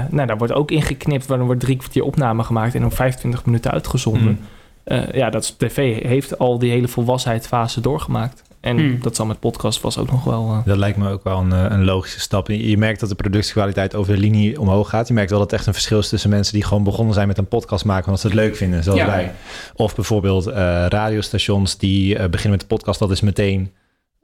nou, 0.09 0.25
daar 0.27 0.37
wordt 0.37 0.53
ook 0.53 0.71
ingeknipt, 0.71 1.25
waar 1.25 1.37
dan 1.37 1.45
wordt 1.45 1.61
drie 1.61 1.77
kwartier 1.77 2.03
opname 2.03 2.43
gemaakt 2.43 2.75
en 2.75 2.85
op 2.85 2.93
25 2.93 3.45
minuten 3.45 3.71
uitgezonden. 3.71 4.39
Eh, 4.83 5.11
ja, 5.11 5.29
dat 5.29 5.43
is, 5.43 5.55
tv 5.57 6.03
heeft 6.03 6.37
al 6.39 6.59
die 6.59 6.71
hele 6.71 6.87
volwassenheidsfase 6.87 7.81
doorgemaakt. 7.81 8.43
En 8.61 8.77
Hmm. 8.77 8.97
dat 9.01 9.15
zal 9.15 9.25
met 9.25 9.39
podcast 9.39 9.81
was 9.81 9.97
ook 9.97 10.11
nog 10.11 10.23
wel... 10.23 10.49
eh, 10.51 10.59
Dat 10.65 10.77
lijkt 10.77 10.97
me 10.97 11.09
ook 11.11 11.23
wel 11.23 11.39
een, 11.39 11.51
eh, 11.51 11.65
een 11.69 11.85
logische 11.85 12.19
stap. 12.19 12.47
Je 12.47 12.69
je 12.69 12.77
merkt 12.77 12.99
dat 12.99 13.09
de 13.09 13.15
productiekwaliteit 13.15 13.95
over 13.95 14.13
de 14.13 14.19
linie 14.19 14.59
omhoog 14.59 14.89
gaat. 14.89 15.07
Je 15.07 15.13
merkt 15.13 15.29
wel 15.29 15.39
dat 15.39 15.49
het 15.51 15.59
echt 15.59 15.67
een 15.67 15.73
verschil 15.73 15.99
is 15.99 16.09
tussen 16.09 16.29
mensen 16.29 16.53
die 16.53 16.63
gewoon 16.63 16.83
begonnen 16.83 17.13
zijn 17.13 17.27
met 17.27 17.37
een 17.37 17.47
podcast 17.47 17.85
maken 17.85 18.05
omdat 18.05 18.21
ze 18.21 18.27
het 18.27 18.35
leuk 18.35 18.55
vinden, 18.55 18.83
zoals 18.83 18.99
Ja. 18.99 19.05
wij. 19.05 19.31
Of 19.75 19.95
bijvoorbeeld 19.95 20.47
eh, 20.47 20.85
radiostations 20.87 21.77
die 21.77 22.15
eh, 22.17 22.29
beginnen 22.29 22.51
met 22.57 22.59
de 22.69 22.75
podcast. 22.75 22.99
Dat 22.99 23.11
is 23.11 23.21
meteen 23.21 23.71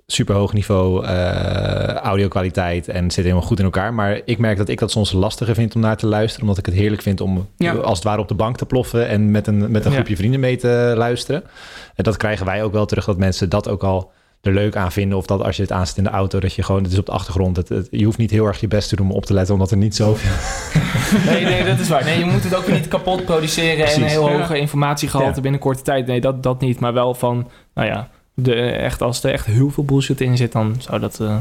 super 0.07 0.35
hoog 0.35 0.53
niveau 0.53 1.05
eh 1.05 1.93
audio-kwaliteit 1.93 2.87
en 2.87 3.11
zit 3.11 3.23
helemaal 3.23 3.45
goed 3.47 3.59
in 3.59 3.65
elkaar. 3.65 3.93
Maar 3.93 4.21
ik 4.25 4.37
merk 4.37 4.57
dat 4.57 4.69
ik 4.69 4.79
dat 4.79 4.91
soms 4.91 5.11
lastiger 5.11 5.55
vind 5.55 5.75
om 5.75 5.81
naar 5.81 5.97
te 5.97 6.07
luisteren, 6.07 6.41
omdat 6.41 6.57
ik 6.57 6.65
het 6.65 6.75
heerlijk 6.75 7.01
vind 7.01 7.21
om 7.21 7.47
Ja. 7.57 7.73
als 7.73 7.97
het 7.97 8.07
ware 8.07 8.21
op 8.21 8.27
de 8.27 8.33
bank 8.33 8.57
te 8.57 8.65
ploffen 8.65 9.07
en 9.07 9.31
met 9.31 9.47
een, 9.47 9.71
met 9.71 9.85
een 9.85 9.89
Ja. 9.91 9.95
groepje 9.97 10.15
vrienden 10.15 10.39
mee 10.39 10.57
te 10.57 10.93
luisteren. 10.97 11.43
En 11.95 12.03
dat 12.03 12.17
krijgen 12.17 12.45
wij 12.45 12.63
ook 12.63 12.71
wel 12.73 12.85
terug, 12.85 13.05
dat 13.05 13.17
mensen 13.17 13.49
dat 13.49 13.69
ook 13.69 13.83
al 13.83 14.11
er 14.43 14.53
leuk 14.53 14.75
aan 14.75 14.91
vinden. 14.91 15.17
Of 15.17 15.25
dat 15.25 15.43
als 15.43 15.55
je 15.55 15.61
het 15.61 15.71
aanzet 15.71 15.97
in 15.97 16.03
de 16.03 16.09
auto, 16.09 16.39
dat 16.39 16.53
je 16.53 16.63
gewoon, 16.63 16.83
het 16.83 16.91
is 16.91 16.97
op 16.97 17.05
de 17.05 17.11
achtergrond. 17.11 17.57
Het, 17.57 17.69
het- 17.69 17.87
je 17.91 18.05
hoeft 18.05 18.17
niet 18.17 18.31
heel 18.31 18.45
erg 18.45 18.59
je 18.59 18.67
best 18.67 18.89
te 18.89 18.95
doen 18.95 19.09
om 19.09 19.15
op 19.15 19.25
te 19.25 19.33
letten, 19.33 19.53
omdat 19.53 19.71
er 19.71 19.77
niet 19.77 19.95
zoveel... 19.95 20.31
Nee, 21.31 21.43
nee, 21.43 21.63
dat 21.63 21.79
is 21.79 21.89
waar. 21.89 22.03
Nee, 22.03 22.19
je 22.19 22.25
moet 22.25 22.43
het 22.43 22.55
ook 22.55 22.67
niet 22.67 22.87
kapot 22.87 23.25
produceren 23.25 23.85
en 23.85 23.93
Precies. 23.93 24.11
heel 24.11 24.29
Ja. 24.29 24.37
hoge 24.37 24.57
informatiegehalte 24.57 25.35
Ja. 25.35 25.41
binnen 25.41 25.59
korte 25.59 25.81
tijd. 25.81 26.05
Nee, 26.07 26.21
dat, 26.21 26.43
dat 26.43 26.61
niet. 26.61 26.79
Maar 26.79 26.93
wel 26.93 27.13
van, 27.13 27.49
nou 27.73 27.87
ja, 27.87 28.09
de, 28.33 28.53
echt, 28.55 29.01
als 29.01 29.23
er 29.23 29.31
echt 29.31 29.45
heel 29.45 29.69
veel 29.69 29.85
bullshit 29.85 30.21
in 30.21 30.37
zit, 30.37 30.51
dan 30.51 30.75
zou 30.79 30.99
dat... 30.99 31.19
eh, 31.19 31.37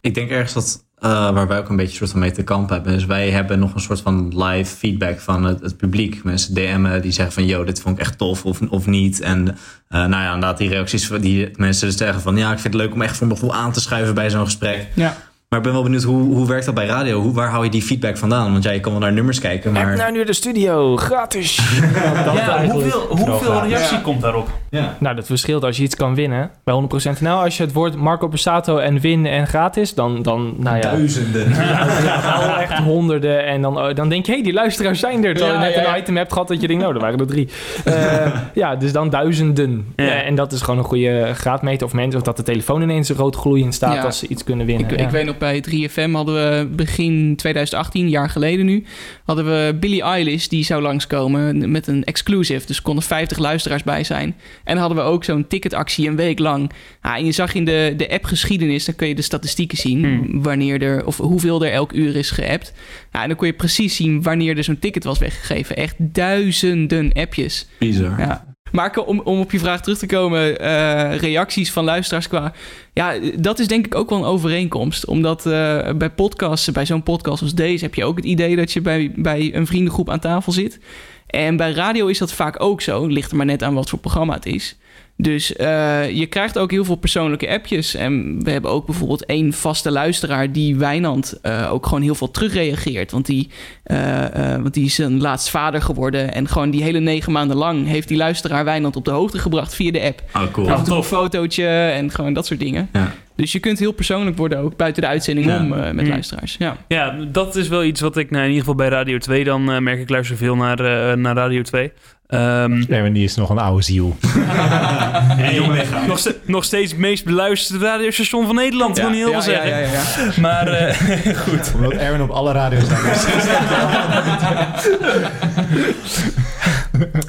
Ik 0.00 0.14
denk 0.14 0.30
ergens 0.30 0.52
dat 0.52 0.84
eh, 1.04 1.30
waar 1.30 1.48
wij 1.48 1.58
ook 1.58 1.68
een 1.68 1.76
beetje 1.76 1.96
soort 1.96 2.10
van 2.10 2.20
mee 2.20 2.30
te 2.30 2.42
kamp 2.42 2.68
hebben. 2.68 2.92
Dus 2.92 3.04
wij 3.04 3.30
hebben 3.30 3.58
nog 3.58 3.74
een 3.74 3.80
soort 3.80 4.00
van 4.00 4.44
live 4.44 4.76
feedback 4.76 5.20
van 5.20 5.44
het, 5.44 5.60
het 5.60 5.76
publiek. 5.76 6.24
Mensen 6.24 6.54
DM'en 6.54 7.02
die 7.02 7.12
zeggen 7.12 7.34
van, 7.34 7.46
yo, 7.46 7.64
dit 7.64 7.80
vond 7.80 7.96
ik 7.96 8.02
echt 8.02 8.18
tof 8.18 8.44
of, 8.44 8.60
of 8.68 8.86
niet. 8.86 9.20
En 9.20 9.48
uh, 9.48 9.54
nou 9.88 10.10
ja, 10.10 10.24
inderdaad 10.24 10.58
die 10.58 10.68
reacties 10.68 11.06
van 11.06 11.20
die 11.20 11.50
mensen 11.56 11.86
dus 11.86 11.96
zeggen 11.96 12.20
van, 12.20 12.36
ja, 12.36 12.52
ik 12.52 12.58
vind 12.58 12.74
het 12.74 12.82
leuk 12.82 12.92
om 12.94 13.02
echt 13.02 13.16
voor 13.16 13.26
mijn 13.26 13.38
gevoel 13.38 13.54
aan 13.54 13.72
te 13.72 13.80
schuiven 13.80 14.14
bij 14.14 14.30
zo'n 14.30 14.44
gesprek. 14.44 14.88
Ja. 14.94 15.16
Maar 15.54 15.62
ik 15.62 15.68
ben 15.72 15.80
wel 15.80 15.90
benieuwd, 15.90 16.02
hoe, 16.02 16.34
hoe 16.34 16.46
werkt 16.46 16.64
dat 16.64 16.74
bij 16.74 16.86
radio? 16.86 17.20
Hoe, 17.20 17.32
waar 17.32 17.48
hou 17.48 17.64
je 17.64 17.70
die 17.70 17.82
feedback 17.82 18.16
vandaan? 18.16 18.52
Want 18.52 18.64
ja, 18.64 18.70
je 18.70 18.80
kan 18.80 18.92
wel 18.92 19.00
naar 19.00 19.12
nummers 19.12 19.40
kijken, 19.40 19.72
maar... 19.72 19.96
naar 19.96 20.12
nu 20.12 20.24
de 20.24 20.32
studio, 20.32 20.96
gratis. 20.96 21.56
Dat 22.24 22.34
Ja, 22.34 22.66
hoeveel, 22.66 23.00
hoeveel 23.08 23.62
reactie 23.62 23.96
Ja. 23.96 24.02
komt 24.02 24.20
daarop? 24.20 24.48
Ja. 24.70 24.96
Nou, 24.98 25.16
dat 25.16 25.26
verschilt 25.26 25.64
als 25.64 25.76
je 25.76 25.82
iets 25.82 25.96
kan 25.96 26.14
winnen. 26.14 26.50
Bij 26.64 26.74
100% 27.18 27.20
NL, 27.20 27.28
als 27.30 27.56
je 27.56 27.62
het 27.62 27.72
woord 27.72 27.96
Marco 27.96 28.28
Borsato 28.28 28.78
en 28.78 29.00
win 29.00 29.26
en 29.26 29.46
gratis, 29.46 29.94
dan, 29.94 30.22
dan 30.22 30.54
nou 30.58 30.76
ja, 30.76 30.82
Duizenden. 30.82 31.54
ja, 32.04 32.60
echt 32.60 32.78
honderden. 32.78 33.46
En 33.46 33.62
dan, 33.62 33.78
oh, 33.78 33.94
dan 33.94 34.08
denk 34.08 34.26
je, 34.26 34.32
hé, 34.32 34.42
die 34.42 34.52
luisteraars 34.52 35.00
zijn 35.00 35.24
er. 35.24 35.34
Terwijl 35.34 35.58
je 35.58 35.64
net 35.64 35.74
ja, 35.74 35.80
een 35.80 35.86
ja. 35.86 35.96
item 35.96 36.16
hebt 36.16 36.32
gehad 36.32 36.48
dat 36.48 36.60
je 36.60 36.66
denkt, 36.66 36.82
nou, 36.82 36.94
er 36.94 37.00
waren 37.00 37.18
er 37.18 37.26
drie. 37.26 37.48
Eh, 37.84 38.26
ja, 38.62 38.76
dus 38.76 38.92
dan 38.92 39.10
duizenden. 39.10 39.92
Ja. 39.96 40.04
Eh, 40.04 40.26
en 40.26 40.34
dat 40.34 40.52
is 40.52 40.60
gewoon 40.60 40.78
een 40.78 40.86
goede 40.86 41.30
graadmeter. 41.34 41.86
Of 41.86 41.92
mensen, 41.92 42.18
of 42.20 42.26
dat 42.26 42.36
de 42.36 42.42
telefoon 42.42 42.82
ineens 42.82 43.10
rood 43.10 43.36
gloeiend 43.36 43.74
staat 43.74 43.94
Ja. 43.94 44.02
als 44.02 44.18
ze 44.18 44.26
iets 44.28 44.44
kunnen 44.44 44.66
winnen. 44.66 44.90
Ik, 44.90 44.98
ja. 44.98 45.04
ik 45.04 45.10
weet 45.10 45.26
nog 45.26 45.38
bij 45.44 45.64
3FM 45.70 46.10
hadden 46.10 46.34
we 46.34 46.66
begin 46.74 47.36
2018, 47.36 48.02
een 48.02 48.08
jaar 48.08 48.30
geleden 48.30 48.66
nu, 48.66 48.84
hadden 49.24 49.44
we 49.44 49.76
Billie 49.80 50.02
Eilish 50.02 50.46
die 50.46 50.64
zou 50.64 50.82
langskomen 50.82 51.70
met 51.70 51.86
een 51.86 52.04
exclusive. 52.04 52.66
Dus 52.66 52.76
er 52.76 52.82
konden 52.82 53.04
50 53.04 53.38
luisteraars 53.38 53.82
bij 53.82 54.04
zijn. 54.04 54.36
En 54.64 54.76
hadden 54.76 54.96
we 54.98 55.02
ook 55.02 55.24
zo'n 55.24 55.46
ticketactie 55.46 56.08
een 56.08 56.16
week 56.16 56.38
lang. 56.38 56.70
Ja, 57.02 57.16
en 57.16 57.24
je 57.24 57.32
zag 57.32 57.54
in 57.54 57.64
de, 57.64 57.94
de 57.96 58.10
app-geschiedenis, 58.10 58.84
dan 58.84 58.94
kun 58.94 59.08
je 59.08 59.14
de 59.14 59.22
statistieken 59.22 59.78
zien, 59.78 60.02
Hmm. 60.04 60.42
wanneer 60.42 60.82
er, 60.82 61.06
of 61.06 61.16
hoeveel 61.16 61.64
er 61.64 61.72
elk 61.72 61.92
uur 61.92 62.16
is 62.16 62.30
geappt. 62.30 62.72
Ja, 63.12 63.22
en 63.22 63.28
dan 63.28 63.36
kon 63.36 63.46
je 63.46 63.52
precies 63.52 63.96
zien 63.96 64.22
wanneer 64.22 64.56
er 64.56 64.64
zo'n 64.64 64.78
ticket 64.78 65.04
was 65.04 65.18
weggegeven. 65.18 65.76
Echt 65.76 65.94
duizenden 65.98 67.12
appjes. 67.12 67.68
Bizar. 67.78 68.18
Ja. 68.18 68.53
Maar 68.74 68.96
om, 68.96 69.20
om 69.20 69.40
op 69.40 69.50
je 69.52 69.58
vraag 69.58 69.80
terug 69.80 69.98
te 69.98 70.06
komen, 70.06 70.60
eh, 70.60 71.16
reacties 71.16 71.72
van 71.72 71.84
luisteraars 71.84 72.28
qua... 72.28 72.52
Ja, 72.92 73.14
dat 73.36 73.58
is 73.58 73.66
denk 73.66 73.86
ik 73.86 73.94
ook 73.94 74.10
wel 74.10 74.18
een 74.18 74.24
overeenkomst. 74.24 75.06
Omdat 75.06 75.46
eh, 75.46 75.90
bij 75.96 76.10
podcasts, 76.10 76.72
bij 76.72 76.86
zo'n 76.86 77.02
podcast 77.02 77.42
als 77.42 77.54
deze... 77.54 77.84
heb 77.84 77.94
je 77.94 78.04
ook 78.04 78.16
het 78.16 78.24
idee 78.24 78.56
dat 78.56 78.72
je 78.72 78.80
bij, 78.80 79.12
bij 79.16 79.54
een 79.54 79.66
vriendengroep 79.66 80.10
aan 80.10 80.18
tafel 80.18 80.52
zit. 80.52 80.78
En 81.26 81.56
bij 81.56 81.72
radio 81.72 82.06
is 82.06 82.18
dat 82.18 82.32
vaak 82.32 82.62
ook 82.62 82.80
zo. 82.80 83.06
Ligt 83.06 83.30
er 83.30 83.36
maar 83.36 83.46
net 83.46 83.62
aan 83.62 83.74
wat 83.74 83.90
voor 83.90 83.98
programma 83.98 84.34
het 84.34 84.46
is. 84.46 84.76
Dus 85.16 85.56
eh, 85.56 86.10
je 86.10 86.26
krijgt 86.26 86.58
ook 86.58 86.70
heel 86.70 86.84
veel 86.84 86.94
persoonlijke 86.96 87.48
appjes. 87.48 87.94
En 87.94 88.42
we 88.44 88.50
hebben 88.50 88.70
ook 88.70 88.86
bijvoorbeeld 88.86 89.24
één 89.24 89.52
vaste 89.52 89.90
luisteraar... 89.90 90.52
die 90.52 90.76
Wijnand 90.76 91.38
eh, 91.42 91.72
ook 91.72 91.86
gewoon 91.86 92.02
heel 92.02 92.14
veel 92.14 92.30
terugreageert. 92.30 93.10
Want 93.10 93.26
die, 93.26 93.50
eh, 93.84 94.52
eh, 94.54 94.62
want 94.62 94.74
die 94.74 94.84
is 94.84 94.98
een 94.98 95.20
laatst 95.20 95.50
vader 95.50 95.82
geworden. 95.82 96.32
En 96.34 96.48
gewoon 96.48 96.70
die 96.70 96.82
hele 96.82 97.00
negen 97.00 97.32
maanden 97.32 97.56
lang... 97.56 97.86
heeft 97.86 98.08
die 98.08 98.16
luisteraar 98.16 98.64
Wijnand 98.64 98.96
op 98.96 99.04
de 99.04 99.10
hoogte 99.10 99.38
gebracht 99.38 99.74
via 99.74 99.90
de 99.92 100.02
app. 100.02 100.22
Oh, 100.34 100.52
cool. 100.52 100.70
Af 100.70 100.78
en 100.78 100.84
toe 100.84 100.96
een 100.96 101.02
fotootje 101.02 101.66
en 101.68 102.10
gewoon 102.10 102.32
dat 102.32 102.46
soort 102.46 102.60
dingen. 102.60 102.88
Ja. 102.92 103.12
Dus 103.36 103.52
je 103.52 103.58
kunt 103.58 103.78
heel 103.78 103.92
persoonlijk 103.92 104.36
worden 104.36 104.58
ook 104.58 104.76
buiten 104.76 105.02
de 105.02 105.08
uitzending 105.08 105.46
Ja. 105.46 105.58
om 105.58 105.72
eh, 105.72 105.90
met 105.90 106.04
Mm. 106.04 106.10
luisteraars. 106.10 106.56
Ja. 106.58 106.76
Ja, 106.88 107.16
dat 107.32 107.56
is 107.56 107.68
wel 107.68 107.84
iets 107.84 108.00
wat 108.00 108.16
ik, 108.16 108.30
nou, 108.30 108.42
in 108.42 108.48
ieder 108.48 108.64
geval 108.64 108.78
bij 108.78 108.88
Radio 108.88 109.18
2 109.18 109.44
dan 109.44 109.82
merk 109.82 110.00
ik 110.00 110.08
luister 110.08 110.36
veel 110.36 110.56
naar, 110.56 110.78
eh, 110.80 111.16
naar 111.16 111.34
Radio 111.36 111.62
2. 111.62 111.92
Ehm, 112.34 112.84
Nee, 112.88 113.00
maar 113.00 113.12
die 113.12 113.24
is 113.24 113.34
nog 113.34 113.50
een 113.50 113.58
oude 113.58 113.82
ziel. 113.82 114.16
nog, 116.06 116.18
ste- 116.18 116.36
nog 116.44 116.64
steeds 116.64 116.90
het 116.90 117.00
meest 117.00 117.24
beluisterde 117.24 117.84
radiostation 117.84 118.46
van 118.46 118.54
Nederland, 118.54 118.98
wil 118.98 119.08
niet 119.10 119.18
heel 119.18 119.32
veel 119.32 119.42
zeggen. 119.42 119.68
Ja, 119.68 119.78
ja, 119.78 119.88
ja. 119.92 120.02
Maar 120.40 120.66
eh, 120.68 121.36
goed. 121.48 121.72
Omdat 121.74 121.92
Erwin 121.92 122.22
op 122.22 122.30
alle 122.30 122.52
radio's 122.52 122.82
is. 122.82 122.88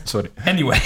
Sorry. 0.03 0.29
Anyway, 0.45 0.79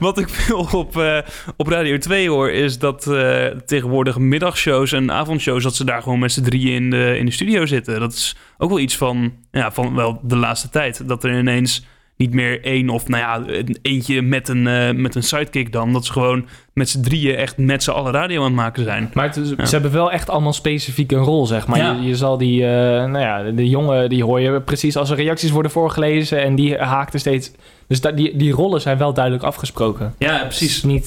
wat 0.00 0.18
ik 0.18 0.28
veel 0.28 0.68
op, 0.72 0.96
eh, 0.98 1.18
op 1.56 1.66
Radio 1.68 1.98
2 1.98 2.28
hoor, 2.30 2.50
is 2.50 2.78
dat 2.78 3.06
eh, 3.06 3.44
tegenwoordig 3.66 4.18
middagshows 4.18 4.92
en 4.92 5.12
avondshows, 5.12 5.62
dat 5.62 5.76
ze 5.76 5.84
daar 5.84 6.02
gewoon 6.02 6.18
met 6.18 6.32
z'n 6.32 6.42
drieën 6.42 6.74
in 6.74 6.90
de, 6.90 7.18
in 7.18 7.24
de 7.26 7.32
studio 7.32 7.66
zitten. 7.66 8.00
Dat 8.00 8.12
is 8.12 8.36
ook 8.58 8.68
wel 8.68 8.78
iets 8.78 8.96
van, 8.96 9.32
ja, 9.50 9.72
van 9.72 9.94
wel 9.94 10.20
de 10.22 10.36
laatste 10.36 10.68
tijd. 10.68 11.08
Dat 11.08 11.24
er 11.24 11.38
ineens 11.38 11.86
niet 12.18 12.34
meer 12.34 12.64
één 12.64 12.88
of, 12.88 13.08
nou 13.08 13.22
ja, 13.22 13.52
een- 13.54 13.78
eentje 13.82 14.22
met 14.22 14.48
een, 14.48 14.66
eh, 14.66 14.90
met 14.94 15.14
een 15.14 15.22
sidekick 15.22 15.72
dan. 15.72 15.92
Dat 15.92 16.06
ze 16.06 16.12
gewoon 16.12 16.46
met 16.72 16.88
z'n 16.88 17.00
drieën 17.00 17.34
echt 17.36 17.56
met 17.56 17.82
z'n 17.82 17.90
allen 17.90 18.12
radio 18.12 18.38
aan 18.38 18.44
het 18.46 18.54
maken 18.54 18.84
zijn. 18.84 19.10
Maar 19.14 19.24
het 19.26 19.36
is- 19.36 19.52
Ja. 19.56 19.64
ze 19.64 19.72
hebben 19.74 19.92
wel 19.92 20.12
echt 20.12 20.30
allemaal 20.30 20.52
specifiek 20.52 21.12
een 21.12 21.18
rol, 21.22 21.46
zeg 21.46 21.66
maar. 21.66 21.78
Ja. 21.78 21.92
Je, 21.92 22.02
je 22.02 22.16
zal 22.16 22.38
die, 22.38 22.62
eh, 22.64 22.70
nou 23.04 23.18
ja, 23.18 23.42
de 23.50 23.68
jongen, 23.68 24.08
die 24.08 24.24
hoor 24.24 24.40
je 24.40 24.60
precies 24.60 24.96
als 24.96 25.10
er 25.10 25.16
reacties 25.16 25.50
worden 25.50 25.70
voorgelezen 25.70 26.42
en 26.42 26.54
die 26.54 26.76
haakt 26.78 27.14
er 27.14 27.20
steeds. 27.20 27.52
Dus 27.86 28.00
dat, 28.00 28.16
die, 28.16 28.36
die 28.36 28.52
rollen 28.52 28.80
zijn 28.80 28.98
wel 28.98 29.12
duidelijk 29.14 29.44
afgesproken. 29.44 30.14
Ja, 30.18 30.44
is 30.44 30.82
niet. 30.82 31.06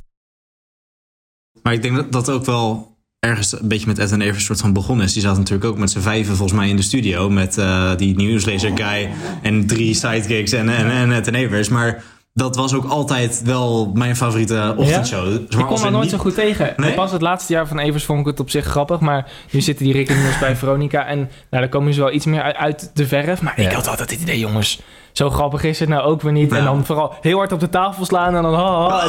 Maar 1.63 1.73
ik 1.73 1.81
denk 1.81 1.95
dat 1.95 2.11
dat 2.11 2.29
ook 2.29 2.45
wel 2.45 2.90
ergens 3.27 3.59
een 3.61 3.67
beetje 3.67 3.87
met 3.87 3.99
Ed 3.99 4.11
en 4.11 4.21
Evers 4.21 4.45
soort 4.45 4.59
van 4.61 4.73
begonnen 4.73 5.05
is. 5.05 5.13
Die 5.13 5.21
zat 5.21 5.37
natuurlijk 5.37 5.65
ook 5.69 5.77
met 5.77 5.91
z'n 5.91 5.99
vijven 5.99 6.35
volgens 6.35 6.59
mij 6.59 6.69
in 6.69 6.75
de 6.75 6.81
studio. 6.81 7.29
Met 7.29 7.57
eh, 7.57 7.95
die 7.97 8.15
nieuwslezer 8.15 8.71
guy 8.75 9.09
en 9.41 9.67
drie 9.67 9.93
sidekicks 9.93 10.51
en, 10.51 10.69
en, 10.69 10.89
en 10.91 11.11
Ed 11.11 11.27
en 11.27 11.35
Evers. 11.35 11.69
Maar 11.69 12.03
dat 12.33 12.55
was 12.55 12.73
ook 12.73 12.85
altijd 12.85 13.41
wel 13.43 13.91
mijn 13.93 14.15
favoriete 14.15 14.73
ochtendshow. 14.77 15.23
Maar 15.25 15.33
Ik 15.33 15.49
daar 15.49 15.85
er 15.85 15.91
nooit 15.91 16.01
niet- 16.03 16.11
zo 16.11 16.17
goed 16.17 16.33
tegen. 16.35 16.73
Nee? 16.77 16.93
Pas 16.93 17.11
het 17.11 17.21
laatste 17.21 17.53
jaar 17.53 17.67
van 17.67 17.79
Evers 17.79 18.03
vond 18.03 18.19
ik 18.19 18.25
het 18.25 18.39
op 18.39 18.49
zich 18.49 18.65
grappig. 18.65 18.99
Maar 18.99 19.31
nu 19.51 19.61
zitten 19.61 19.85
die 19.85 19.93
Rick 19.93 20.09
en 20.09 20.17
bij 20.39 20.55
Veronica. 20.55 21.05
En 21.05 21.17
nou, 21.17 21.29
daar 21.49 21.69
komen 21.69 21.93
ze 21.93 21.99
wel 21.99 22.11
iets 22.13 22.25
meer 22.25 22.41
uit, 22.41 22.55
uit 22.55 22.91
de 22.93 23.07
verf. 23.07 23.41
Maar 23.41 23.53
ik 23.59 23.69
Ja. 23.69 23.73
had 23.75 23.87
altijd 23.87 24.09
het 24.11 24.21
idee, 24.21 24.39
jongens. 24.39 24.81
Zo 25.11 25.29
grappig 25.29 25.63
is 25.63 25.79
het 25.79 25.89
nou 25.89 26.01
ook 26.03 26.21
weer 26.21 26.31
niet. 26.31 26.51
Ja. 26.51 26.57
En 26.57 26.63
dan 26.63 26.85
vooral 26.85 27.13
heel 27.21 27.37
hard 27.37 27.51
op 27.51 27.59
de 27.59 27.69
tafel 27.69 28.05
slaan. 28.05 28.35
En 28.35 28.41
dan, 28.41 28.53
ha, 28.53 28.87
ha, 28.89 29.01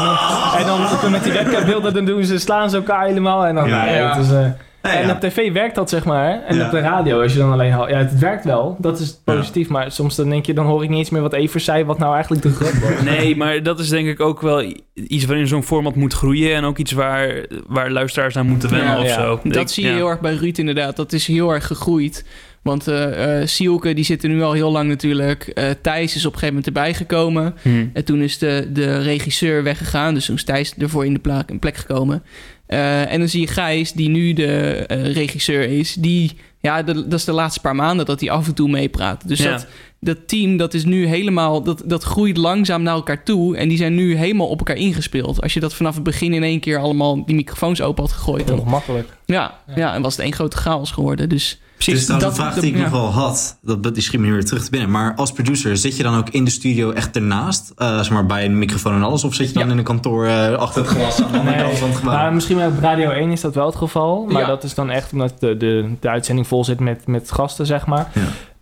en 0.58 0.66
dan, 0.66 0.80
en 0.86 0.98
dan 1.02 1.10
met 1.10 1.22
die 1.24 1.32
webcambeelden 1.32 1.94
dan 1.94 2.04
doen 2.04 2.24
ze, 2.24 2.38
slaan 2.38 2.70
ze 2.70 2.76
elkaar 2.76 3.06
helemaal. 3.06 3.46
En 3.46 3.54
dan, 3.54 3.68
Ja, 3.68 3.86
eh, 3.86 3.94
Ja, 3.96 4.90
En 4.92 5.10
op 5.10 5.20
tv 5.20 5.52
werkt 5.52 5.74
dat, 5.74 5.90
zeg 5.90 6.04
maar. 6.04 6.24
hè? 6.28 6.32
En 6.32 6.56
Ja. 6.56 6.64
op 6.64 6.70
de 6.70 6.80
radio, 6.80 7.22
als 7.22 7.32
je 7.32 7.38
dan 7.38 7.52
alleen... 7.52 7.68
Ja, 7.68 7.86
het 7.88 8.18
werkt 8.18 8.44
wel. 8.44 8.76
Dat 8.78 8.98
is 8.98 9.18
positief. 9.24 9.68
Maar 9.68 9.92
soms 9.92 10.16
dan 10.16 10.28
denk 10.28 10.46
je, 10.46 10.54
dan 10.54 10.66
hoor 10.66 10.82
ik 10.82 10.88
niet 10.88 10.98
eens 10.98 11.10
meer 11.10 11.22
wat 11.22 11.32
Evers 11.32 11.64
zei... 11.64 11.84
wat 11.84 11.98
nou 11.98 12.12
eigenlijk 12.14 12.42
de 12.42 12.52
grap 12.52 12.72
was. 12.72 13.02
Nee, 13.04 13.36
maar 13.36 13.62
dat 13.62 13.78
is 13.78 13.88
denk 13.88 14.06
ik 14.08 14.20
ook 14.20 14.40
wel 14.40 14.64
iets 14.94 15.24
waarin 15.24 15.46
zo'n 15.46 15.62
format 15.62 15.94
moet 15.94 16.14
groeien. 16.14 16.54
En 16.54 16.64
ook 16.64 16.78
iets 16.78 16.92
waar, 16.92 17.46
waar 17.66 17.90
luisteraars 17.90 18.36
aan 18.36 18.46
moeten 18.46 18.70
wennen 18.70 18.92
Ja, 18.94 19.00
of 19.00 19.06
ja. 19.06 19.14
zo. 19.14 19.40
Dat 19.44 19.56
Ik- 19.62 19.68
zie 19.68 19.84
je 19.86 19.92
heel 19.92 20.08
erg 20.08 20.20
bij 20.20 20.34
Ruud 20.34 20.58
inderdaad. 20.58 20.96
Dat 20.96 21.12
is 21.12 21.26
heel 21.26 21.50
erg 21.50 21.66
gegroeid. 21.66 22.24
Want 22.62 22.88
eh 22.88 23.40
eh 23.40 23.46
Sielke, 23.46 23.94
die 23.94 24.04
zit 24.04 24.22
er 24.22 24.28
nu 24.28 24.42
al 24.42 24.52
heel 24.52 24.70
lang 24.72 24.88
natuurlijk. 24.88 25.42
Eh 25.44 25.64
Thijs 25.82 26.14
is 26.16 26.24
op 26.26 26.32
een 26.32 26.38
gegeven 26.38 26.46
moment 26.48 26.66
erbij 26.66 26.94
gekomen. 26.94 27.54
Hm. 27.62 27.86
En 27.92 28.04
toen 28.04 28.20
is 28.22 28.38
de, 28.38 28.68
de 28.72 28.98
regisseur 29.02 29.62
weggegaan. 29.62 30.14
Dus 30.14 30.24
toen 30.26 30.34
is 30.36 30.44
Thijs 30.44 30.74
ervoor 30.78 31.04
in 31.06 31.12
de 31.14 31.18
plek, 31.20 31.50
in 31.50 31.58
plek 31.58 31.76
gekomen. 31.76 32.22
Eh, 32.66 33.12
en 33.12 33.18
dan 33.18 33.28
zie 33.28 33.40
je 33.40 33.46
Gijs, 33.46 33.92
die 33.92 34.08
nu 34.08 34.32
de 34.32 34.46
eh, 34.86 35.12
regisseur 35.12 35.62
is. 35.68 35.94
Die, 35.94 36.36
ja, 36.60 36.82
de- 36.82 37.08
dat 37.08 37.18
is 37.18 37.24
de 37.24 37.32
laatste 37.32 37.60
paar 37.60 37.74
maanden 37.74 38.06
dat 38.06 38.20
hij 38.20 38.30
af 38.30 38.46
en 38.46 38.54
toe 38.54 38.68
meepraat. 38.68 39.28
Dus 39.28 39.38
Ja. 39.42 39.50
dat, 39.50 39.66
dat 40.00 40.28
team, 40.28 40.56
dat 40.56 40.74
is 40.74 40.84
nu 40.84 41.06
helemaal... 41.06 41.62
Dat, 41.62 41.82
dat 41.86 42.02
groeit 42.02 42.36
langzaam 42.36 42.82
naar 42.82 42.94
elkaar 42.94 43.22
toe. 43.24 43.56
En 43.56 43.68
die 43.68 43.76
zijn 43.78 43.94
nu 43.94 44.16
helemaal 44.16 44.48
op 44.48 44.58
elkaar 44.58 44.76
ingespeeld. 44.76 45.42
Als 45.42 45.54
je 45.54 45.60
dat 45.60 45.74
vanaf 45.74 45.94
het 45.94 46.02
begin 46.04 46.32
in 46.32 46.42
één 46.42 46.60
keer 46.60 46.78
allemaal 46.78 47.24
die 47.26 47.34
microfoons 47.36 47.80
open 47.82 48.02
had 48.02 48.12
gegooid... 48.12 48.46
Dan, 48.46 48.56
Nog 48.56 48.66
makkelijk. 48.66 49.08
ja, 49.24 49.58
ja. 49.76 49.94
en 49.94 50.02
was 50.02 50.16
het 50.16 50.24
één 50.24 50.32
grote 50.34 50.56
chaos 50.56 50.90
geworden. 50.90 51.28
Dus 51.28 51.60
Precies, 51.84 52.04
Precies, 52.06 52.22
dat 52.24 52.34
vraag 52.34 52.54
die 52.54 52.70
ik 52.70 52.76
ja. 52.76 52.82
nog 52.82 52.90
wel 52.90 53.10
had. 53.12 53.58
Dat, 53.62 53.94
die 53.94 54.02
schiet 54.02 54.20
me 54.20 54.26
nu 54.26 54.32
weer 54.32 54.44
terug 54.44 54.64
te 54.64 54.70
binnen. 54.70 54.90
Maar 54.90 55.14
als 55.14 55.32
producer, 55.32 55.76
zit 55.76 55.96
je 55.96 56.02
dan 56.02 56.16
ook 56.16 56.28
in 56.28 56.44
de 56.44 56.50
studio 56.50 56.90
echt 56.90 57.16
ernaast? 57.16 57.72
Eh, 57.76 57.96
zeg 57.96 58.10
maar 58.10 58.26
bij 58.26 58.44
een 58.44 58.58
microfoon 58.58 58.94
en 58.94 59.02
alles? 59.02 59.24
Of 59.24 59.34
zit 59.34 59.48
je 59.48 59.54
dan 59.54 59.66
Ja. 59.66 59.72
in 59.72 59.78
een 59.78 59.84
kantoor 59.84 60.26
eh, 60.26 60.52
achter 60.52 60.82
het 60.82 60.90
glas 60.90 61.22
aan 61.22 61.32
de 61.32 61.38
andere 61.38 61.62
kant 61.62 61.78
van 61.78 61.88
het 61.88 61.96
gebouw? 61.98 62.14
Nou, 62.16 62.34
misschien 62.34 62.62
op 62.64 62.78
Radio 62.80 63.10
1 63.10 63.30
is 63.30 63.40
dat 63.40 63.54
wel 63.54 63.66
het 63.66 63.76
geval. 63.76 64.24
Maar 64.28 64.40
Ja. 64.42 64.46
dat 64.48 64.64
is 64.64 64.74
dan 64.74 64.90
echt 64.90 65.12
omdat 65.12 65.40
de, 65.40 65.56
de, 65.56 65.94
de 66.00 66.08
uitzending 66.08 66.46
vol 66.46 66.64
zit 66.64 66.80
met, 66.80 67.06
met 67.06 67.32
gasten, 67.32 67.66
zeg 67.66 67.86
maar. 67.86 68.10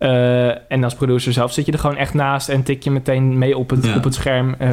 Eh, 0.01 0.71
en 0.71 0.83
als 0.83 0.95
producer 0.95 1.33
zelf 1.33 1.53
zit 1.53 1.65
je 1.65 1.71
er 1.71 1.79
gewoon 1.79 1.97
echt 1.97 2.13
naast 2.13 2.49
en 2.49 2.63
tik 2.63 2.83
je 2.83 2.91
meteen 2.91 3.37
mee 3.37 3.57
op 3.57 3.69
het, 3.69 3.85
Ja. 3.85 3.95
op 3.95 4.03
het 4.03 4.13
scherm. 4.13 4.55
Eh, 4.57 4.69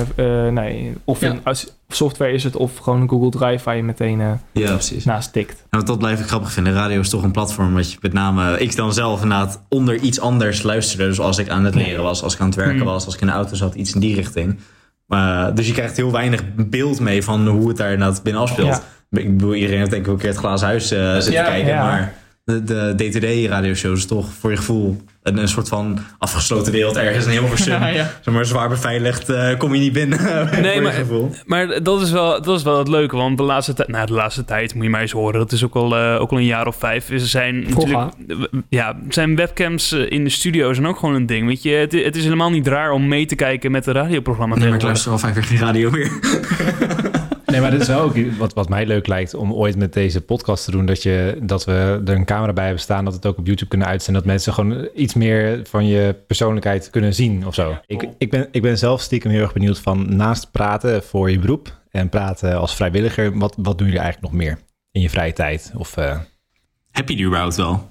eh, 0.47 0.53
nee, 0.53 0.95
of 1.05 1.21
Ja. 1.21 1.31
in, 1.31 1.41
als 1.45 1.73
software 1.88 2.33
is 2.33 2.45
het, 2.45 2.57
of 2.57 2.77
gewoon 2.77 3.01
een 3.01 3.09
Google 3.09 3.31
Drive 3.31 3.64
waar 3.64 3.77
je 3.77 3.83
meteen 3.83 4.21
eh, 4.21 4.31
Ja, 4.53 4.73
precies. 4.73 5.05
naast 5.05 5.33
tikt. 5.33 5.64
Nou, 5.71 5.85
dat 5.85 5.99
blijf 5.99 6.21
ik 6.21 6.27
grappig 6.27 6.53
vinden. 6.53 6.73
Radio 6.73 7.01
is 7.01 7.09
toch 7.09 7.23
een 7.23 7.31
platform 7.31 7.75
wat 7.75 7.93
je 7.93 7.99
met 8.01 8.12
name... 8.12 8.59
Ik 8.59 8.77
dan 8.77 8.93
zelf 8.93 9.23
inderdaad 9.23 9.62
onder 9.69 9.95
iets 9.97 10.21
anders 10.21 10.62
luisterde. 10.62 11.07
Dus 11.07 11.21
als 11.21 11.38
ik 11.38 11.49
aan 11.49 11.64
het 11.64 11.75
leren 11.75 12.03
was, 12.03 12.23
als 12.23 12.35
ik 12.35 12.41
aan 12.41 12.47
het 12.47 12.57
werken 12.57 12.77
Hmm. 12.77 12.85
was... 12.85 13.05
als 13.05 13.14
ik 13.14 13.21
in 13.21 13.27
de 13.27 13.33
auto 13.33 13.55
zat, 13.55 13.75
iets 13.75 13.95
in 13.95 14.01
die 14.01 14.14
richting. 14.14 14.59
Maar, 15.07 15.55
dus 15.55 15.67
je 15.67 15.73
krijgt 15.73 15.97
heel 15.97 16.12
weinig 16.12 16.43
beeld 16.57 17.01
mee 17.01 17.23
van 17.25 17.47
hoe 17.47 17.69
het 17.69 17.77
daar 17.77 17.93
inderdaad 17.93 18.23
binnen 18.23 18.43
afspeelt. 18.43 18.83
Ik 19.11 19.31
bedoel, 19.37 19.55
iedereen 19.55 19.79
heeft 19.79 19.91
denk 19.91 20.03
ik 20.03 20.09
ook 20.09 20.14
een 20.14 20.21
keer 20.21 20.31
het 20.31 20.38
glazen 20.38 20.67
huis 20.67 20.91
eh, 20.91 21.12
zitten 21.14 21.33
Ja, 21.33 21.45
kijken. 21.45 21.69
ja. 21.69 21.83
Maar 21.85 22.14
de, 22.45 22.64
de 22.64 22.93
day-to-day 22.97 23.47
radioshows 23.47 23.99
is 23.99 24.07
toch 24.07 24.29
voor 24.33 24.51
je 24.51 24.57
gevoel 24.57 24.97
een, 25.29 25.38
een 25.38 25.49
soort 25.49 25.69
van 25.69 25.99
afgesloten 26.19 26.73
wereld 26.73 26.97
ergens 26.97 27.25
in 27.25 27.31
Hilversum. 27.31 27.67
Ja, 27.79 27.87
ja. 27.88 28.11
Zeg 28.21 28.35
maar 28.35 28.45
zwaar 28.45 28.69
beveiligd 28.69 29.29
eh, 29.29 29.57
kom 29.59 29.75
je 29.75 29.81
niet 29.81 29.93
binnen. 29.93 30.19
je 30.75 30.81
maar-. 30.83 31.43
Maar 31.47 31.83
dat 31.83 32.01
is, 32.03 32.11
wel, 32.11 32.43
dat 32.43 32.57
is 32.59 32.62
wel 32.62 32.79
het 32.79 32.88
leuke, 32.88 33.17
want 33.17 33.37
de 33.37 33.43
laatste, 33.43 33.75
tijd, 33.75 33.88
nou, 33.88 34.07
de 34.07 34.12
laatste 34.12 34.45
tijd, 34.45 34.75
moet 34.75 34.85
je 34.85 34.91
maar 34.91 35.01
eens 35.01 35.12
horen, 35.12 35.38
dat 35.38 35.53
is 35.53 35.64
ook 35.64 35.75
al, 35.75 35.97
eh, 35.97 36.21
ook 36.21 36.31
al 36.31 36.37
een 36.38 36.45
jaar 36.45 36.67
of 36.67 36.77
vijf, 36.77 37.11
is- 37.11 37.31
zijn 37.31 37.64
natuurlijk, 37.69 38.11
ja, 38.69 38.97
zijn 39.09 39.37
webcams 39.37 39.93
eh, 39.93 40.11
in 40.11 40.25
de 40.25 40.31
studio 40.31 40.73
zijn 40.73 40.87
ook 40.87 40.99
gewoon 40.99 41.15
een 41.15 41.27
ding, 41.27 41.46
weet 41.46 41.63
je. 41.63 41.71
Het, 41.71 41.92
het 41.92 42.17
is 42.17 42.23
helemaal 42.25 42.50
niet 42.50 42.67
raar 42.67 42.90
om 42.90 43.09
mee 43.09 43.27
te 43.27 43.35
kijken 43.35 43.71
met 43.71 43.85
de 43.85 43.92
radioprogramma. 43.92 44.55
Nee, 44.57 44.67
maar 44.69 44.77
ik 44.77 44.83
luister 44.83 45.13
al 45.13 45.19
vijf 45.19 45.35
jaar 45.35 45.44
geen 45.44 45.59
radio 45.59 45.90
meer. 45.90 46.11
Nee, 47.51 47.61
maar 47.61 47.71
dit 47.71 47.81
is 47.81 47.87
wel 47.87 48.01
ook 48.01 48.17
wat, 48.38 48.55
wat 48.55 48.69
mij 48.69 48.87
leuk 48.87 49.07
lijkt 49.07 49.35
om 49.35 49.53
ooit 49.53 49.77
met 49.77 49.92
deze 49.92 50.21
podcast 50.21 50.65
te 50.65 50.71
doen. 50.71 50.87
Dat, 50.87 51.03
je, 51.03 51.38
dat 51.42 51.65
we 51.65 52.03
er 52.07 52.15
een 52.15 52.25
camera 52.25 52.53
bij 52.53 52.65
hebben 52.65 52.83
staan. 52.83 53.05
Dat 53.05 53.13
we 53.13 53.19
het 53.19 53.29
ook 53.29 53.38
op 53.38 53.46
YouTube 53.46 53.69
kunnen 53.69 53.87
uitzenden. 53.87 54.23
Dat 54.23 54.31
mensen 54.33 54.53
gewoon 54.53 54.88
iets 54.94 55.15
meer 55.15 55.61
van 55.69 55.87
je 55.87 56.15
persoonlijkheid 56.27 56.90
kunnen 56.90 57.15
zien 57.15 57.46
of 57.46 57.55
zo. 57.55 57.79
Ik, 57.87 58.09
ik, 58.19 58.31
ben, 58.31 58.49
ik 58.51 58.63
ben 58.63 58.79
zelf 58.79 59.01
stiekem 59.01 59.31
heel 59.31 59.42
erg 59.42 59.53
benieuwd 59.53 59.79
van 59.79 60.17
naast 60.17 60.51
praten 60.51 61.03
voor 61.03 61.31
je 61.31 61.38
beroep. 61.38 61.77
En 61.90 62.09
praten 62.09 62.59
als 62.59 62.75
vrijwilliger. 62.75 63.38
Wat, 63.38 63.55
wat 63.59 63.79
doen 63.79 63.87
jullie 63.87 64.03
eigenlijk 64.03 64.33
nog 64.33 64.42
meer 64.42 64.59
in 64.92 65.01
je 65.01 65.11
vrije 65.11 65.33
tijd? 65.33 65.73
Of, 65.77 65.96
eh, 65.96 66.19
Heb 66.90 67.09
je 67.09 67.17
die 67.17 67.27
überhaupt 67.27 67.57
wel? 67.57 67.90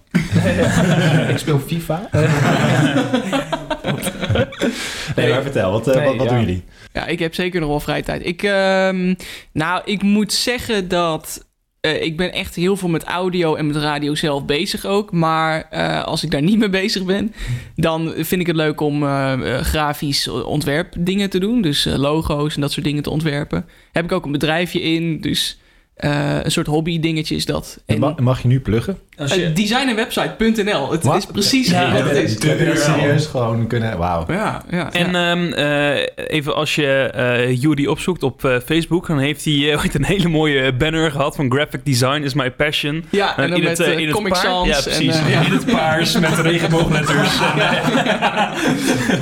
ik 1.30 1.38
speel 1.38 1.60
FIFA. 1.60 2.10
nee, 5.16 5.30
maar 5.30 5.41
vertel. 5.41 5.72
Wat, 5.72 5.88
eh, 5.88 5.95
Nee, 5.95 6.06
wat, 6.06 6.16
wat 6.16 6.26
ja. 6.26 6.32
doen 6.32 6.39
jullie? 6.39 6.64
Ja, 6.93 7.06
ik 7.06 7.20
heb 7.20 7.34
zeker 7.34 7.60
nog 7.60 7.70
wel 7.70 7.80
vrije 7.80 8.04
tijd. 8.04 8.26
Ik, 8.26 8.43
ehm, 8.43 9.14
nou, 9.52 9.82
ik 9.86 10.02
moet 10.02 10.34
zeggen 10.34 10.88
dat 10.88 11.45
eh, 11.88 12.02
ik 12.02 12.18
ben 12.18 12.32
echt 12.32 12.56
heel 12.56 12.78
veel 12.78 12.89
met 12.89 13.04
audio 13.04 13.56
en 13.56 13.68
met 13.68 13.76
radio 13.76 14.16
zelf 14.16 14.45
bezig 14.45 14.86
ook. 14.86 15.12
Maar 15.12 15.68
eh, 15.70 16.04
als 16.04 16.24
ik 16.24 16.32
daar 16.32 16.41
niet 16.50 16.60
mee 16.60 16.70
bezig 16.70 17.04
ben, 17.04 17.34
dan 17.76 18.14
vind 18.16 18.41
ik 18.41 18.48
het 18.48 18.56
leuk 18.56 18.82
om 18.82 19.04
eh, 19.04 19.34
eh, 19.34 19.62
grafisch 19.64 20.28
ontwerpdingen 20.28 21.30
te 21.30 21.39
doen. 21.39 21.62
Dus 21.62 21.86
eh, 21.86 21.95
logo's 21.95 22.56
en 22.56 22.62
dat 22.62 22.72
soort 22.72 22.86
dingen 22.86 23.04
te 23.04 23.10
ontwerpen. 23.10 23.66
Heb 23.91 24.04
ik 24.04 24.12
ook 24.12 24.26
een 24.26 24.32
bedrijfje 24.32 24.82
in, 24.82 25.22
dus 25.22 25.60
eh, 25.98 26.36
een 26.43 26.52
soort 26.52 26.68
hobby 26.68 27.00
dingetje 27.00 27.36
is 27.36 27.45
dat. 27.45 27.78
En, 27.86 28.00
Ma- 28.00 28.16
mag 28.22 28.41
je 28.41 28.48
nu 28.48 28.60
pluggen? 28.60 28.98
Als 29.18 29.34
je- 29.34 29.43
eh, 29.45 29.56
designenwebsite.nl. 29.56 30.91
Het 30.91 31.04
Wat? 31.04 31.18
is 31.18 31.26
precies 31.26 31.70
Ja, 31.70 31.91
wat 31.91 32.02
het 32.10 32.18
is. 32.18 32.38
Serieus 32.84 33.26
gewoon 33.26 33.68
kunnen... 33.68 33.98
Wauw. 33.98 34.26
Ja, 34.28 34.62
ja. 34.70 34.93
En 34.93 35.12
ja. 35.12 35.32
ehm, 35.32 35.52
eh, 35.54 36.06
even 36.28 36.56
als 36.56 36.76
je 36.76 36.88
eh 37.14 37.62
Judy 37.62 37.86
opzoekt 37.86 38.24
op 38.24 38.45
eh, 38.45 38.56
Facebook, 38.66 39.08
dan 39.08 39.20
heeft 39.20 39.45
hij 39.45 39.72
eh, 39.72 39.78
ooit 39.80 39.95
een 39.95 40.06
hele 40.06 40.28
mooie 40.30 40.74
banner 40.74 41.12
gehad 41.12 41.36
van 41.36 41.52
Graphic 41.52 41.86
Design 41.86 42.22
is 42.22 42.34
my 42.34 42.52
passion. 42.52 43.06
ja, 43.10 43.38
en 43.38 43.50
dan 43.50 43.58
in 43.58 43.64
met 43.64 43.78
het, 43.78 43.88
in 43.88 44.06
het 44.06 44.16
Comic 44.16 44.32
paars- 44.34 44.45
Sans. 44.45 44.68
Ja, 44.70 44.76
en, 44.78 44.84
precies. 44.84 45.16
eh, 45.20 45.32
ja. 45.32 45.41
In 45.48 45.52
het 45.52 45.66
paars 45.66 46.20
met 46.20 46.38
regenboogletters. 46.39 47.38
ja, 47.39 47.54
ja, 47.56 48.54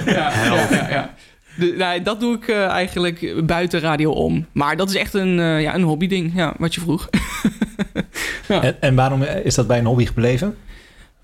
ja, 0.05 0.31
ja, 0.71 0.87
ja. 0.89 1.13
De, 1.55 1.73
nou, 1.77 2.01
dat 2.01 2.19
doe 2.19 2.35
ik 2.35 2.47
eh, 2.47 2.65
eigenlijk 2.65 3.45
buiten 3.45 3.79
radio 3.79 4.11
om. 4.11 4.45
Maar 4.51 4.77
dat 4.77 4.89
is 4.89 4.95
echt 4.95 5.13
een, 5.13 5.39
eh, 5.39 5.61
ja, 5.61 5.75
een 5.75 5.83
hobbyding, 5.83 6.31
ja, 6.35 6.53
wat 6.57 6.75
je 6.75 6.81
vroeg. 6.81 7.09
En, 8.47 8.81
en 8.81 8.95
waarom 8.95 9.21
is 9.23 9.55
dat 9.55 9.67
bij 9.67 9.77
een 9.79 9.85
hobby 9.85 10.05
gebleven? 10.05 10.55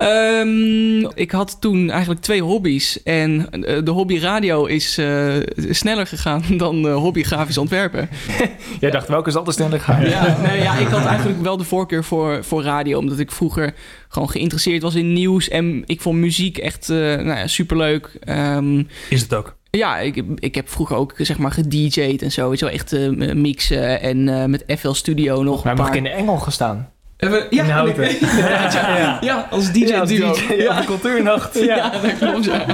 Ehm, 0.02 1.06
ik 1.14 1.32
had 1.32 1.58
toen 1.60 1.90
eigenlijk 1.90 2.22
twee 2.22 2.42
hobby's. 2.42 3.04
En 3.04 3.50
eh, 3.50 3.84
de 3.84 3.92
hobby 3.92 4.20
radio 4.20 4.66
is 4.66 4.98
eh, 4.98 5.34
sneller 5.70 6.08
gegaan 6.08 6.44
dan 6.58 6.88
eh, 6.88 6.96
hobby 6.96 7.24
grafisch 7.24 7.58
ontwerpen. 7.58 8.10
Jij 8.80 8.92
dacht, 8.92 9.08
welke 9.08 9.32
zal 9.32 9.46
er 9.46 9.54
sneller 9.54 9.80
gaan? 9.80 10.10
Ja, 10.10 10.38
nee, 10.42 10.62
ja, 10.62 10.78
ik 10.78 10.88
had 10.88 11.06
eigenlijk 11.06 11.42
wel 11.42 11.58
de 11.58 11.64
voorkeur 11.64 12.04
voor, 12.04 12.44
voor 12.44 12.64
radio. 12.64 12.98
Omdat 12.98 13.20
ik 13.20 13.32
vroeger 13.32 13.74
gewoon 14.08 14.30
geïnteresseerd 14.30 14.82
was 14.82 14.96
in 14.96 15.14
nieuws. 15.14 15.50
En 15.50 15.84
ik 15.86 16.02
vond 16.02 16.18
muziek 16.18 16.58
echt 16.58 16.90
eh 16.90 16.98
nou 16.98 17.38
ja, 17.38 17.48
superleuk. 17.48 18.18
Ehm, 18.20 18.84
Is 19.10 19.22
het 19.22 19.34
ook. 19.34 19.60
Ja, 19.72 19.98
ik, 19.98 20.24
ik 20.36 20.56
heb 20.56 20.70
vroeger 20.70 20.96
ook 20.96 21.14
zeg 21.18 21.38
maar 21.38 21.52
gedj'd 21.52 22.22
en 22.22 22.32
zo. 22.32 22.50
Weet 22.50 22.60
je 22.60 22.66
wel, 22.66 22.74
echt 22.74 22.94
eh, 22.94 23.10
mixen 23.34 24.02
en 24.02 24.30
eh, 24.30 24.46
met 24.46 24.64
FL 24.78 24.92
Studio 24.92 25.44
nog 25.44 25.64
Maar 25.64 25.76
paar... 25.76 25.88
ik 25.88 25.96
in 25.96 26.04
de 26.04 26.10
Engel 26.10 26.38
gestaan? 26.38 26.90
We- 27.18 27.48
ja, 27.50 27.64
Inhouden. 27.64 28.20
inderdaad, 28.20 28.74
ja. 28.98 29.18
ja, 29.22 29.48
als 29.52 29.72
DJ 29.72 29.80
Ja, 29.86 30.00
als 30.00 30.10
duo. 30.10 30.34
DJ, 30.34 30.54
ja, 30.54 30.80
de 30.80 30.86
cultuurnacht. 30.86 31.60
Ja, 31.64 31.76
Ja. 31.76 31.90
dat 32.02 32.18
klopt, 32.18 32.46
ja. 32.46 32.66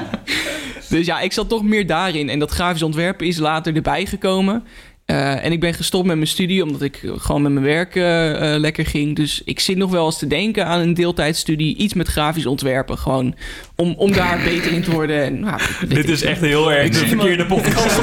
Dus 0.89 1.05
ja, 1.05 1.19
ik 1.19 1.31
zat 1.33 1.49
toch 1.49 1.63
meer 1.63 1.87
daarin. 1.87 2.29
En 2.29 2.39
dat 2.39 2.51
grafisch 2.51 2.83
ontwerpen 2.83 3.27
is 3.27 3.37
later 3.37 3.75
erbij 3.75 4.05
gekomen. 4.05 4.63
Eh, 5.07 5.45
en 5.45 5.51
ik 5.51 5.59
ben 5.59 5.73
gestopt 5.73 6.05
met 6.05 6.15
mijn 6.15 6.27
studie, 6.27 6.63
omdat 6.63 6.81
ik 6.81 7.01
gewoon 7.17 7.41
met 7.41 7.51
mijn 7.51 7.65
werk 7.65 7.95
eh, 7.95 8.53
eh, 8.53 8.59
lekker 8.59 8.85
ging. 8.85 9.15
Dus 9.15 9.41
ik 9.45 9.59
zit 9.59 9.77
nog 9.77 9.91
wel 9.91 10.05
eens 10.05 10.17
te 10.17 10.27
denken 10.27 10.65
aan 10.65 10.79
een 10.79 10.93
deeltijdstudie. 10.93 11.75
Iets 11.77 11.93
met 11.93 12.07
grafisch 12.07 12.45
ontwerpen, 12.45 12.97
gewoon. 12.97 13.35
Om, 13.75 13.93
om 13.97 14.11
daar 14.11 14.39
beter 14.43 14.71
in 14.71 14.81
te 14.81 14.91
worden. 14.91 15.23
En, 15.23 15.39
nou, 15.39 15.59
Dit 15.87 16.09
is 16.09 16.21
echt 16.23 16.41
heel 16.41 16.71
erg 16.71 16.85
Ik 16.85 16.93
de 16.93 16.97
verkeerde 17.07 17.45
podcast. 17.45 17.99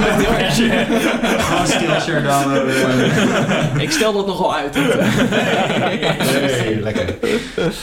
Ik 3.79 3.91
stel 3.91 4.13
dat 4.13 4.27
nogal 4.27 4.55
uit. 4.55 4.75
want, 4.75 4.95
Nee, 5.79 6.81
lekker. 6.83 7.15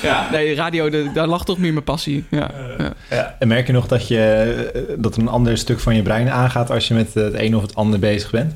ja, 0.02 0.28
nee, 0.32 0.56
radio, 0.56 0.90
de- 0.90 1.10
daar 1.14 1.28
lag 1.28 1.46
toch 1.46 1.58
meer 1.58 1.74
mijn 1.74 1.84
passie. 1.86 2.24
Ja, 2.30 2.52
ja. 3.10 3.36
En 3.40 3.48
merk 3.48 3.68
je 3.68 3.74
nog 3.74 3.88
dat, 3.88 4.08
je, 4.08 4.96
dat 4.98 5.16
er 5.16 5.22
een 5.22 5.28
ander 5.28 5.58
stuk 5.58 5.80
van 5.80 5.96
je 5.96 6.02
brein 6.02 6.30
aangaat 6.30 6.70
als 6.72 6.88
je 6.88 6.94
met 6.94 7.14
het 7.14 7.34
een 7.34 7.56
of 7.56 7.62
het 7.62 7.76
ander 7.76 8.00
bezig 8.00 8.32
bent? 8.32 8.54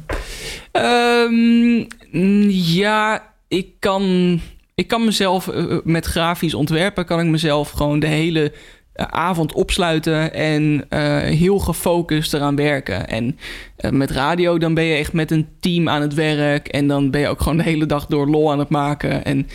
Ehm, 0.71 1.75
mm, 2.11 2.49
ja, 2.49 3.33
ik 3.47 3.67
kan, 3.79 4.39
ik 4.75 4.87
kan 4.87 5.05
mezelf 5.05 5.47
eh, 5.47 5.77
met 5.83 6.05
grafisch 6.05 6.53
ontwerpen, 6.53 7.05
kan 7.05 7.19
ik 7.19 7.25
mezelf 7.25 7.69
gewoon 7.69 7.99
de 7.99 8.07
hele 8.07 8.51
eh, 8.95 9.05
avond 9.09 9.53
opsluiten 9.53 10.33
en 10.33 10.85
eh, 10.89 11.17
heel 11.17 11.59
gefocust 11.59 12.33
eraan 12.33 12.55
werken. 12.55 13.07
En 13.07 13.37
eh, 13.75 13.91
met 13.91 14.11
radio, 14.11 14.57
dan 14.57 14.73
ben 14.73 14.83
je 14.83 14.95
echt 14.95 15.13
met 15.13 15.31
een 15.31 15.47
team 15.59 15.89
aan 15.89 16.01
het 16.01 16.13
werk 16.13 16.67
en 16.67 16.87
dan 16.87 17.11
ben 17.11 17.21
je 17.21 17.27
ook 17.27 17.41
gewoon 17.41 17.57
de 17.57 17.63
hele 17.63 17.85
dag 17.85 18.05
door 18.05 18.27
lol 18.27 18.51
aan 18.51 18.59
het 18.59 18.69
maken. 18.69 19.25
En 19.25 19.47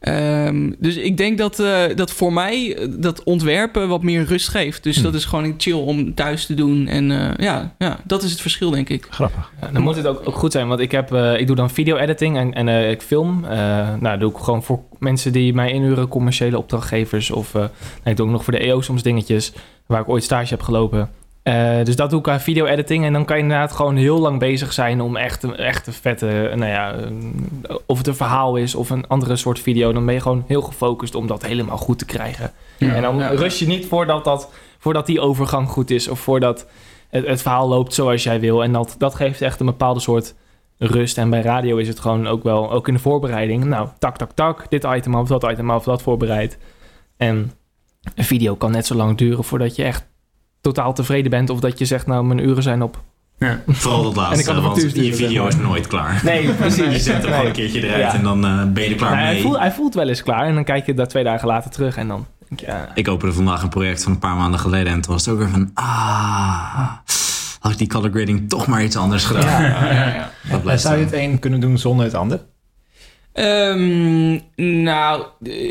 Ehm, 0.00 0.70
dus 0.78 0.96
ik 0.96 1.16
denk 1.16 1.38
dat, 1.38 1.58
eh, 1.60 1.82
dat 1.94 2.10
voor 2.12 2.32
mij 2.32 2.76
eh, 2.76 2.88
dat 2.98 3.22
ontwerpen 3.22 3.88
wat 3.88 4.02
meer 4.02 4.24
rust 4.24 4.48
geeft. 4.48 4.82
Dus 4.82 4.96
Hm. 4.96 5.02
dat 5.02 5.14
is 5.14 5.24
gewoon 5.24 5.54
chill 5.56 5.72
om 5.74 6.14
thuis 6.14 6.46
te 6.46 6.54
doen. 6.54 6.86
En 6.86 7.10
eh, 7.10 7.44
ja, 7.44 7.74
ja, 7.78 7.98
dat 8.04 8.22
is 8.22 8.30
het 8.30 8.40
verschil, 8.40 8.70
denk 8.70 8.88
ik. 8.88 9.06
Grappig. 9.10 9.52
Ja, 9.60 9.68
dan 9.72 9.82
moet 9.82 9.96
het 9.96 10.06
ook, 10.06 10.20
ook 10.28 10.34
goed 10.34 10.52
zijn, 10.52 10.68
want 10.68 10.80
ik, 10.80 10.90
heb, 10.92 11.12
eh, 11.12 11.40
ik 11.40 11.46
doe 11.46 11.56
dan 11.56 11.70
video-editing 11.70 12.36
en, 12.36 12.54
en 12.54 12.68
eh, 12.68 12.90
ik 12.90 13.02
film. 13.02 13.44
Eh, 13.44 13.56
nou, 13.88 14.00
dat 14.00 14.20
doe 14.20 14.30
ik 14.30 14.36
gewoon 14.36 14.62
voor 14.62 14.80
mensen 14.98 15.32
die 15.32 15.54
mij 15.54 15.72
inhuren, 15.72 16.08
commerciële 16.08 16.58
opdrachtgevers. 16.58 17.30
Of 17.30 17.54
eh, 17.54 17.60
nou, 17.60 17.70
ik 18.04 18.16
doe 18.16 18.26
ook 18.26 18.32
nog 18.32 18.44
voor 18.44 18.52
de 18.52 18.58
EO 18.66 18.80
soms 18.80 19.02
dingetjes, 19.02 19.52
waar 19.86 20.00
ik 20.00 20.08
ooit 20.08 20.24
stage 20.24 20.48
heb 20.54 20.62
gelopen. 20.62 21.10
Eh, 21.48 21.84
dus 21.84 21.96
dat 21.96 22.10
doe 22.10 22.18
ik 22.20 22.28
aan 22.28 22.40
video-editing. 22.40 23.04
En 23.04 23.12
dan 23.12 23.24
kan 23.24 23.36
je 23.36 23.42
inderdaad 23.42 23.72
gewoon 23.72 23.96
heel 23.96 24.18
lang 24.18 24.38
bezig 24.38 24.72
zijn 24.72 25.00
om 25.00 25.16
echt 25.16 25.42
een, 25.42 25.56
echt 25.56 25.86
een 25.86 25.92
vette, 25.92 26.52
nou 26.54 26.70
ja, 26.70 26.94
eh, 26.94 27.76
of 27.86 27.98
het 27.98 28.06
een 28.06 28.14
verhaal 28.16 28.56
is 28.56 28.74
of 28.74 28.90
een 28.90 29.06
andere 29.06 29.36
soort 29.36 29.58
video. 29.58 29.92
Dan 29.92 30.04
ben 30.04 30.14
je 30.14 30.20
gewoon 30.20 30.44
heel 30.46 30.62
gefocust 30.62 31.14
om 31.14 31.26
dat 31.26 31.46
helemaal 31.46 31.76
goed 31.76 31.98
te 31.98 32.04
krijgen. 32.04 32.52
En 32.78 33.02
dan 33.02 33.18
Ja. 33.18 33.28
rust 33.28 33.58
je 33.58 33.66
niet 33.66 33.86
voordat, 33.86 34.24
dat, 34.24 34.50
voordat 34.78 35.06
die 35.06 35.20
overgang 35.20 35.68
goed 35.68 35.90
is. 35.90 36.08
Of 36.08 36.20
voordat 36.20 36.66
het, 37.10 37.26
het 37.26 37.42
verhaal 37.42 37.68
loopt 37.68 37.94
zoals 37.94 38.22
jij 38.22 38.40
wil. 38.40 38.62
En 38.62 38.72
dat, 38.72 38.94
dat 38.98 39.14
geeft 39.14 39.42
echt 39.42 39.60
een 39.60 39.66
bepaalde 39.66 40.00
soort 40.00 40.34
rust. 40.78 41.18
En 41.18 41.30
bij 41.30 41.40
radio 41.42 41.76
is 41.76 41.88
het 41.88 42.00
gewoon 42.00 42.26
ook 42.26 42.42
wel, 42.42 42.72
ook 42.72 42.88
in 42.88 42.94
de 42.94 43.00
voorbereiding. 43.00 43.64
Nou, 43.64 43.88
tak, 43.98 44.16
tak, 44.16 44.30
tak. 44.32 44.70
Dit 44.70 44.84
item 44.84 45.14
af, 45.14 45.28
dat 45.28 45.50
item 45.50 45.70
af, 45.70 45.84
dat 45.84 46.02
voorbereid. 46.02 46.58
En 47.16 47.52
een 48.14 48.24
video 48.24 48.54
kan 48.54 48.70
net 48.70 48.86
zo 48.86 48.94
lang 48.94 49.16
duren 49.18 49.44
voordat 49.44 49.76
je 49.76 49.84
echt 49.84 50.07
totaal 50.72 50.92
tevreden 50.92 51.30
bent. 51.30 51.50
Of 51.50 51.60
dat 51.60 51.78
je 51.78 51.84
zegt, 51.84 52.06
nou, 52.06 52.24
mijn 52.24 52.38
uren 52.48 52.62
zijn 52.62 52.82
op. 52.82 53.02
Vooral 53.66 54.02
dat 54.02 54.14
En 54.32 54.38
ik 54.38 54.46
laatste, 54.46 54.60
want 54.60 54.94
je 54.96 55.14
video 55.14 55.46
is 55.46 55.56
nooit 55.56 55.86
klaar. 55.86 56.20
Nee, 56.24 56.52
precies. 56.54 56.92
Je 56.92 56.98
zet 56.98 57.12
hem 57.14 57.22
Nee. 57.22 57.30
gewoon 57.30 57.46
een 57.46 57.52
keertje 57.52 57.82
eruit 57.86 58.00
Ja. 58.02 58.14
en 58.14 58.22
dan 58.22 58.44
eh, 58.46 58.64
ben 58.72 58.82
je 58.84 58.90
er 58.90 58.96
klaar 58.96 59.10
Nou, 59.10 59.22
mee. 59.24 59.32
hij, 59.32 59.42
voelt, 59.42 59.58
hij 59.58 59.72
voelt 59.72 59.94
wel 59.94 60.08
eens 60.08 60.22
klaar. 60.22 60.46
En 60.46 60.54
dan 60.54 60.64
kijk 60.64 60.86
je 60.86 60.94
daar 60.94 61.08
twee 61.08 61.24
dagen 61.24 61.48
later 61.48 61.70
terug. 61.70 61.96
En 61.96 62.08
dan 62.08 62.26
denk 62.48 62.60
je, 62.60 62.66
ja, 62.66 62.88
Ik 62.94 63.08
opende 63.08 63.34
vandaag 63.34 63.62
een 63.62 63.68
project 63.68 64.02
van 64.02 64.12
een 64.12 64.18
paar 64.18 64.36
maanden 64.36 64.60
geleden 64.60 64.92
en 64.92 65.00
toen 65.00 65.12
was 65.12 65.24
het 65.24 65.34
ook 65.34 65.40
weer 65.40 65.48
van... 65.50 65.70
Ah, 65.74 66.88
had 67.60 67.72
ik 67.72 67.78
die 67.78 67.86
color 67.86 68.10
grading 68.10 68.48
toch 68.48 68.66
maar 68.66 68.82
iets 68.84 68.96
anders 68.96 69.24
gedaan. 69.24 69.62
Dat 70.42 70.56
En 70.56 70.60
blijft 70.62 70.82
zou 70.82 70.96
je 70.98 71.04
het 71.04 71.12
een 71.12 71.38
kunnen 71.38 71.60
doen 71.60 71.78
zonder 71.78 72.04
het 72.04 72.14
ander? 72.14 72.40
Ehm, 73.38 74.38
nou, 74.82 75.24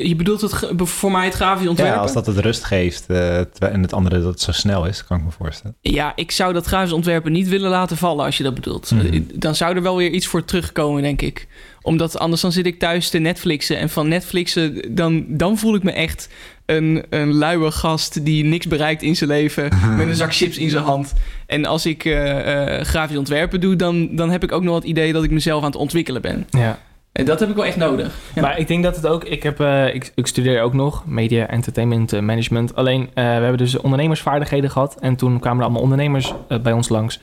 je 0.04 0.14
bedoelt 0.18 0.42
het 0.42 0.68
voor 0.76 1.12
mij 1.12 1.26
het 1.26 1.34
grafisch 1.34 1.68
ontwerpen? 1.68 1.96
Ja, 1.96 2.02
als 2.02 2.14
dat 2.14 2.26
het 2.26 2.38
rust 2.38 2.64
geeft 2.64 3.06
eh, 3.08 3.38
en 3.60 3.82
het 3.82 3.94
andere 3.94 4.20
dat 4.20 4.32
het 4.32 4.42
zo 4.42 4.52
snel 4.52 4.86
is, 4.86 5.06
kan 5.06 5.18
ik 5.18 5.24
me 5.24 5.32
voorstellen. 5.32 5.76
Ja, 5.82 6.14
ik 6.16 6.32
zou 6.32 6.54
dat 6.54 6.66
grafisch 6.66 6.92
ontwerpen 6.92 7.32
niet 7.32 7.48
willen 7.48 7.70
laten 7.70 7.98
vallen 7.98 8.26
als 8.26 8.38
je 8.38 8.44
dat 8.44 8.54
bedoelt. 8.54 8.92
Mhm. 8.92 9.06
Eh, 9.14 9.22
Dan 9.34 9.56
zou 9.56 9.76
er 9.76 9.82
wel 9.82 9.98
weer 9.98 10.10
iets 10.12 10.28
voor 10.28 10.46
terugkomen, 10.46 11.02
denk 11.02 11.22
ik. 11.22 11.48
Omdat 11.82 12.20
anders 12.20 12.42
dan 12.42 12.52
zit 12.52 12.66
ik 12.66 12.80
thuis 12.80 13.10
te 13.10 13.18
Netflixen. 13.18 13.78
En 13.78 13.90
van 13.90 14.08
Netflixen, 14.08 14.96
dan, 14.96 15.26
dan 15.28 15.58
voel 15.58 15.76
ik 15.76 15.84
me 15.84 15.92
echt 15.92 16.30
een, 16.66 17.04
een 17.10 17.34
luie 17.34 17.72
gast 17.72 18.26
die 18.26 18.44
niks 18.44 18.68
bereikt 18.68 19.02
in 19.02 19.16
zijn 19.16 19.30
leven. 19.30 19.70
met 19.98 20.08
een 20.08 20.16
zak 20.16 20.34
chips 20.36 20.58
in 20.58 20.70
zijn 20.70 20.84
hand. 20.84 21.14
En 21.46 21.66
als 21.66 21.86
ik 21.86 22.06
eh, 22.06 22.78
eh, 22.80 22.86
grafisch 22.86 23.18
ontwerpen 23.18 23.60
doe, 23.62 23.76
dan, 23.76 24.16
dan 24.16 24.30
heb 24.30 24.44
ik 24.44 24.52
ook 24.52 24.64
nog 24.64 24.76
het 24.76 24.84
idee 24.84 25.14
dat 25.14 25.24
ik 25.24 25.32
mezelf 25.32 25.62
aan 25.62 25.70
het 25.70 25.80
ontwikkelen 25.80 26.22
ben. 26.22 26.48
ja. 26.50 26.80
En 27.18 27.26
dat 27.26 27.40
heb 27.40 27.50
ik 27.50 27.56
wel 27.56 27.66
echt 27.66 27.78
nodig. 27.78 28.16
Ja. 28.36 28.42
Maar 28.42 28.58
ik 28.60 28.68
denk 28.68 28.84
dat 28.84 28.96
het 28.96 29.08
ook... 29.08 29.24
Ik, 29.24 29.44
heb, 29.44 29.60
eh, 29.60 29.94
ik, 29.96 30.12
ik 30.16 30.28
studeer 30.28 30.62
ook 30.62 30.74
nog 30.74 31.06
media 31.06 31.48
entertainment 31.48 32.14
eh, 32.14 32.20
management. 32.22 32.76
Alleen, 32.76 33.02
eh, 33.02 33.10
we 33.14 33.22
hebben 33.22 33.58
dus 33.58 33.78
ondernemersvaardigheden 33.78 34.70
gehad. 34.70 34.98
En 35.00 35.16
toen 35.16 35.40
kwamen 35.40 35.58
er 35.60 35.64
allemaal 35.64 35.82
ondernemers 35.82 36.34
bij 36.62 36.72
ons 36.74 36.90
langs. 36.90 37.22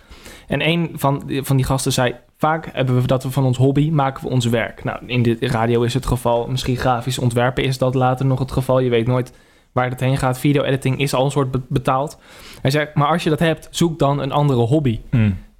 En 0.48 0.66
een 0.68 0.90
van, 0.94 1.22
die- 1.26 1.42
van 1.42 1.56
die 1.56 1.64
gasten 1.64 1.92
zei... 1.92 2.14
Vaak 2.38 2.68
hebben 2.72 3.00
we 3.00 3.06
dat 3.06 3.22
we 3.22 3.30
van 3.30 3.44
ons 3.44 3.56
hobby 3.56 3.90
maken 3.90 4.22
we 4.24 4.30
ons 4.30 4.46
werk. 4.46 4.84
Nou, 4.84 4.98
in 5.06 5.22
de 5.22 5.36
radio 5.40 5.82
is 5.82 5.94
het 5.94 6.06
geval. 6.06 6.46
Misschien 6.46 6.76
grafisch 6.76 7.18
ontwerpen 7.18 7.64
is 7.64 7.78
dat 7.78 7.94
later 7.94 8.26
nog 8.26 8.38
het 8.38 8.52
geval. 8.52 8.78
Je 8.78 8.90
weet 8.90 9.06
nooit 9.06 9.32
waar 9.72 9.90
het 9.90 10.00
heen 10.00 10.16
gaat. 10.16 10.38
Video-editing 10.38 10.98
is 11.00 11.14
al 11.14 11.24
een 11.24 11.30
soort 11.30 11.50
be- 11.50 11.60
betaald. 11.68 12.18
Hij 12.62 12.70
zei, 12.70 12.88
maar 12.94 13.06
als 13.08 13.22
je 13.24 13.30
dat 13.30 13.38
hebt, 13.38 13.68
zoek 13.70 13.98
dan 13.98 14.18
een 14.20 14.32
andere 14.32 14.60
hobby. 14.60 15.00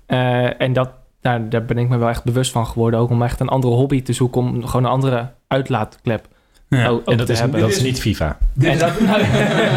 Eh, 0.07 0.61
en 0.61 0.73
dat, 0.73 0.91
nou, 1.25 1.49
daar 1.49 1.65
ben 1.65 1.79
ik 1.79 1.89
me 1.89 1.97
wel 1.97 2.09
echt 2.09 2.25
bewust 2.25 2.51
van 2.53 2.67
geworden. 2.67 3.01
Ook 3.01 3.11
om 3.11 3.23
echt 3.23 3.41
een 3.41 3.49
andere 3.49 3.75
hobby 3.75 4.03
te 4.03 4.13
zoeken. 4.13 4.41
Om 4.41 4.67
gewoon 4.67 4.85
een 4.85 4.91
andere 4.91 5.31
uitlaatklep 5.49 6.29
Ja. 6.69 6.89
ook, 6.89 7.01
ook 7.01 7.07
En 7.07 7.17
dat 7.17 7.27
te 7.27 7.33
is, 7.33 7.41
hebben. 7.41 7.61
dat 7.61 7.71
is 7.71 7.83
niet 7.83 8.01
FIFA. 8.01 8.39
En 8.61 8.79
dat, 8.79 9.01
nou, 9.01 9.23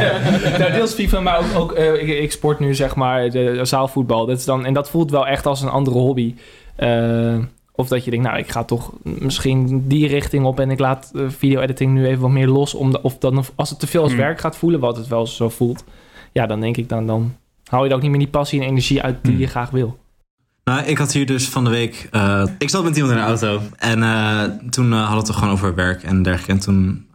nou, 0.60 0.72
deels 0.72 0.94
FIFA, 0.94 1.20
maar 1.20 1.40
ook, 1.40 1.46
ook 1.62 1.72
eh, 1.72 1.94
ik, 1.94 2.20
ik 2.20 2.32
sport 2.32 2.60
nu 2.60 2.76
zeg 2.76 2.96
maar 2.96 3.30
de, 3.30 3.60
zaalvoetbal. 3.66 4.26
Dat 4.26 4.38
is 4.38 4.46
dan, 4.46 4.66
en 4.66 4.74
dat 4.74 4.90
voelt 4.90 5.12
wel 5.12 5.28
echt 5.28 5.46
als 5.46 5.62
een 5.62 5.70
andere 5.70 5.98
hobby. 5.98 6.36
Eh, 6.76 7.36
of 7.72 7.88
dat 7.88 8.04
je 8.06 8.12
denkt, 8.12 8.26
nou, 8.26 8.38
ik 8.40 8.50
ga 8.52 8.64
toch 8.64 8.92
misschien 9.04 9.88
die 9.88 10.08
richting 10.08 10.46
op 10.46 10.60
en 10.60 10.72
ik 10.72 10.80
laat 10.80 11.12
eh, 11.16 11.22
video-editing 11.28 11.94
nu 11.94 12.06
even 12.08 12.22
wat 12.22 12.32
meer 12.32 12.48
los. 12.48 12.74
Om 12.74 12.92
de- 12.92 13.02
of 13.02 13.18
dan, 13.18 13.44
als 13.56 13.70
het 13.70 13.80
te 13.80 13.88
veel 13.88 14.02
als 14.02 14.12
Hmm. 14.12 14.22
werk 14.22 14.40
gaat 14.40 14.58
voelen, 14.58 14.80
wat 14.80 14.98
het 14.98 15.08
wel 15.08 15.28
zo 15.28 15.50
voelt, 15.50 15.84
ja, 16.32 16.46
dan 16.46 16.60
denk 16.60 16.78
ik 16.78 16.90
dan, 16.90 17.06
dan 17.06 17.36
haal 17.70 17.84
je 17.84 17.90
er 17.90 17.96
ook 17.96 18.02
niet 18.02 18.10
meer 18.12 18.20
die 18.20 18.28
passie 18.30 18.62
en 18.62 18.68
energie 18.68 19.02
uit 19.02 19.16
die 19.22 19.32
Hmm. 19.32 19.42
je 19.42 19.48
graag 19.48 19.70
wil. 19.70 19.98
Nou, 20.68 20.84
ik 20.84 20.98
had 20.98 21.12
hier 21.14 21.26
dus 21.26 21.50
van 21.50 21.64
de 21.64 21.70
week. 21.70 22.08
eh, 22.12 22.44
ik 22.58 22.70
zat 22.70 22.84
met 22.84 22.96
iemand 22.96 23.14
in 23.14 23.20
de 23.20 23.26
auto. 23.26 23.62
En 23.78 24.04
eh, 24.04 24.44
toen 24.70 24.94
eh, 24.94 25.00
hadden 25.00 25.22
we 25.22 25.28
het 25.28 25.36
gewoon 25.36 25.54
over 25.54 25.76
werk 25.76 26.04
en 26.04 26.24
dergelijke. 26.24 26.52
En 26.52 26.60
toen 26.60 27.06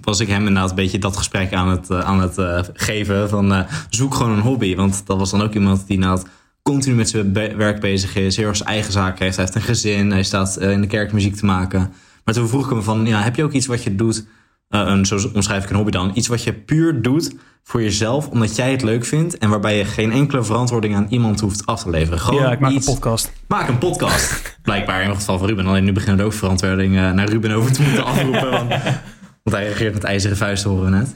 was 0.00 0.20
ik 0.20 0.28
hem 0.28 0.46
inderdaad 0.46 0.70
een 0.70 0.76
beetje 0.76 0.98
dat 0.98 1.16
gesprek 1.16 1.52
aan 1.52 1.68
het, 1.68 1.90
aan 1.90 2.20
het 2.20 2.70
geven. 2.74 3.28
Van 3.28 3.66
zoek 3.90 4.14
gewoon 4.14 4.32
een 4.32 4.42
hobby. 4.42 4.76
Want 4.76 5.02
dat 5.06 5.18
was 5.18 5.30
dan 5.30 5.42
ook 5.42 5.54
iemand 5.54 5.86
die 5.86 5.94
inderdaad 5.96 6.26
continu 6.62 6.94
met 6.94 7.08
zijn 7.08 7.32
werk 7.32 7.80
bezig 7.80 8.16
is. 8.16 8.36
Heel 8.36 8.46
erg 8.46 8.56
zijn 8.56 8.68
eigen 8.68 8.92
zaak 8.92 9.18
heeft. 9.18 9.36
Hij 9.36 9.44
heeft 9.44 9.56
een 9.56 9.74
gezin. 9.74 10.10
Hij 10.10 10.22
staat 10.22 10.60
in 10.60 10.80
de 10.80 10.86
kerk 10.86 11.12
muziek 11.12 11.36
te 11.36 11.44
maken. 11.44 11.92
Maar 12.24 12.34
toen 12.34 12.48
vroeg 12.48 12.64
ik 12.64 12.70
hem 12.70 12.82
van, 12.82 13.06
ja, 13.06 13.20
heb 13.20 13.36
je 13.36 13.44
ook 13.44 13.52
iets 13.52 13.66
wat 13.66 13.82
je 13.82 13.94
doet? 13.94 14.26
Eh, 14.72 14.82
een, 14.86 15.06
zo 15.06 15.30
omschrijf 15.34 15.64
ik 15.64 15.70
een 15.70 15.76
hobby 15.76 15.90
dan. 15.90 16.10
Iets 16.14 16.28
wat 16.28 16.42
je 16.42 16.52
puur 16.52 17.02
doet 17.02 17.34
voor 17.62 17.82
jezelf, 17.82 18.28
omdat 18.28 18.56
jij 18.56 18.70
het 18.70 18.82
leuk 18.82 19.04
vindt. 19.04 19.38
En 19.38 19.50
waarbij 19.50 19.76
je 19.76 19.84
geen 19.84 20.12
enkele 20.12 20.44
verantwoording 20.44 20.96
aan 20.96 21.06
iemand 21.08 21.40
hoeft 21.40 21.66
af 21.66 21.82
te 21.82 21.90
leveren. 21.90 22.20
Gewoon 22.20 22.42
ja, 22.42 22.52
ik 22.52 22.58
maak 22.60 22.72
iets, 22.72 22.86
een 22.86 22.92
podcast. 22.92 23.32
Maak 23.46 23.68
een 23.68 23.78
podcast. 23.78 24.42
Blijkbaar 24.62 25.02
in 25.02 25.08
het 25.08 25.18
geval 25.18 25.38
van 25.38 25.48
Ruben. 25.48 25.66
Alleen 25.66 25.84
nu 25.84 25.92
beginnen 25.92 26.18
we 26.18 26.24
ook 26.24 26.32
verantwoording 26.32 26.96
eh, 26.96 27.10
naar 27.10 27.28
Ruben 27.28 27.50
over 27.50 27.72
te 27.72 27.82
moeten 27.82 28.04
afroepen. 28.04 28.50
Want, 28.50 28.68
want 29.42 29.56
hij 29.56 29.64
reageert 29.64 29.94
met 29.94 30.04
ijzeren 30.04 30.36
vuisten, 30.36 30.70
horen 30.70 30.84
we 30.84 30.96
net. 30.96 31.14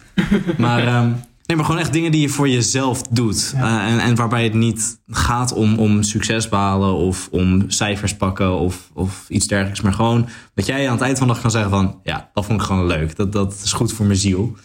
Maar, 0.58 0.86
ehm, 0.86 1.10
nee, 1.46 1.56
maar 1.56 1.66
gewoon 1.66 1.80
echt 1.80 1.92
dingen 1.92 2.12
die 2.12 2.20
je 2.20 2.28
voor 2.28 2.48
jezelf 2.48 3.02
doet. 3.02 3.52
Eh, 3.56 3.92
en, 3.92 3.98
en 3.98 4.14
waarbij 4.14 4.44
het 4.44 4.54
niet 4.54 5.00
gaat 5.06 5.52
om, 5.52 5.78
om 5.78 6.02
succes 6.02 6.48
behalen 6.48 6.94
of 6.94 7.28
om 7.30 7.70
cijfers 7.70 8.16
pakken 8.16 8.58
of, 8.58 8.90
of 8.94 9.24
iets 9.28 9.46
dergelijks. 9.46 9.80
Maar 9.80 9.92
gewoon 9.92 10.28
dat 10.54 10.66
jij 10.66 10.86
aan 10.86 10.94
het 10.94 11.02
eind 11.02 11.18
van 11.18 11.26
de 11.26 11.32
dag 11.32 11.42
kan 11.42 11.50
zeggen 11.50 11.70
van... 11.70 12.00
Ja, 12.02 12.30
dat 12.34 12.44
vond 12.44 12.60
ik 12.60 12.66
gewoon 12.66 12.86
leuk. 12.86 13.16
Dat, 13.16 13.32
dat 13.32 13.60
is 13.64 13.72
goed 13.72 13.92
voor 13.92 14.06
mijn 14.06 14.18
ziel. 14.18 14.56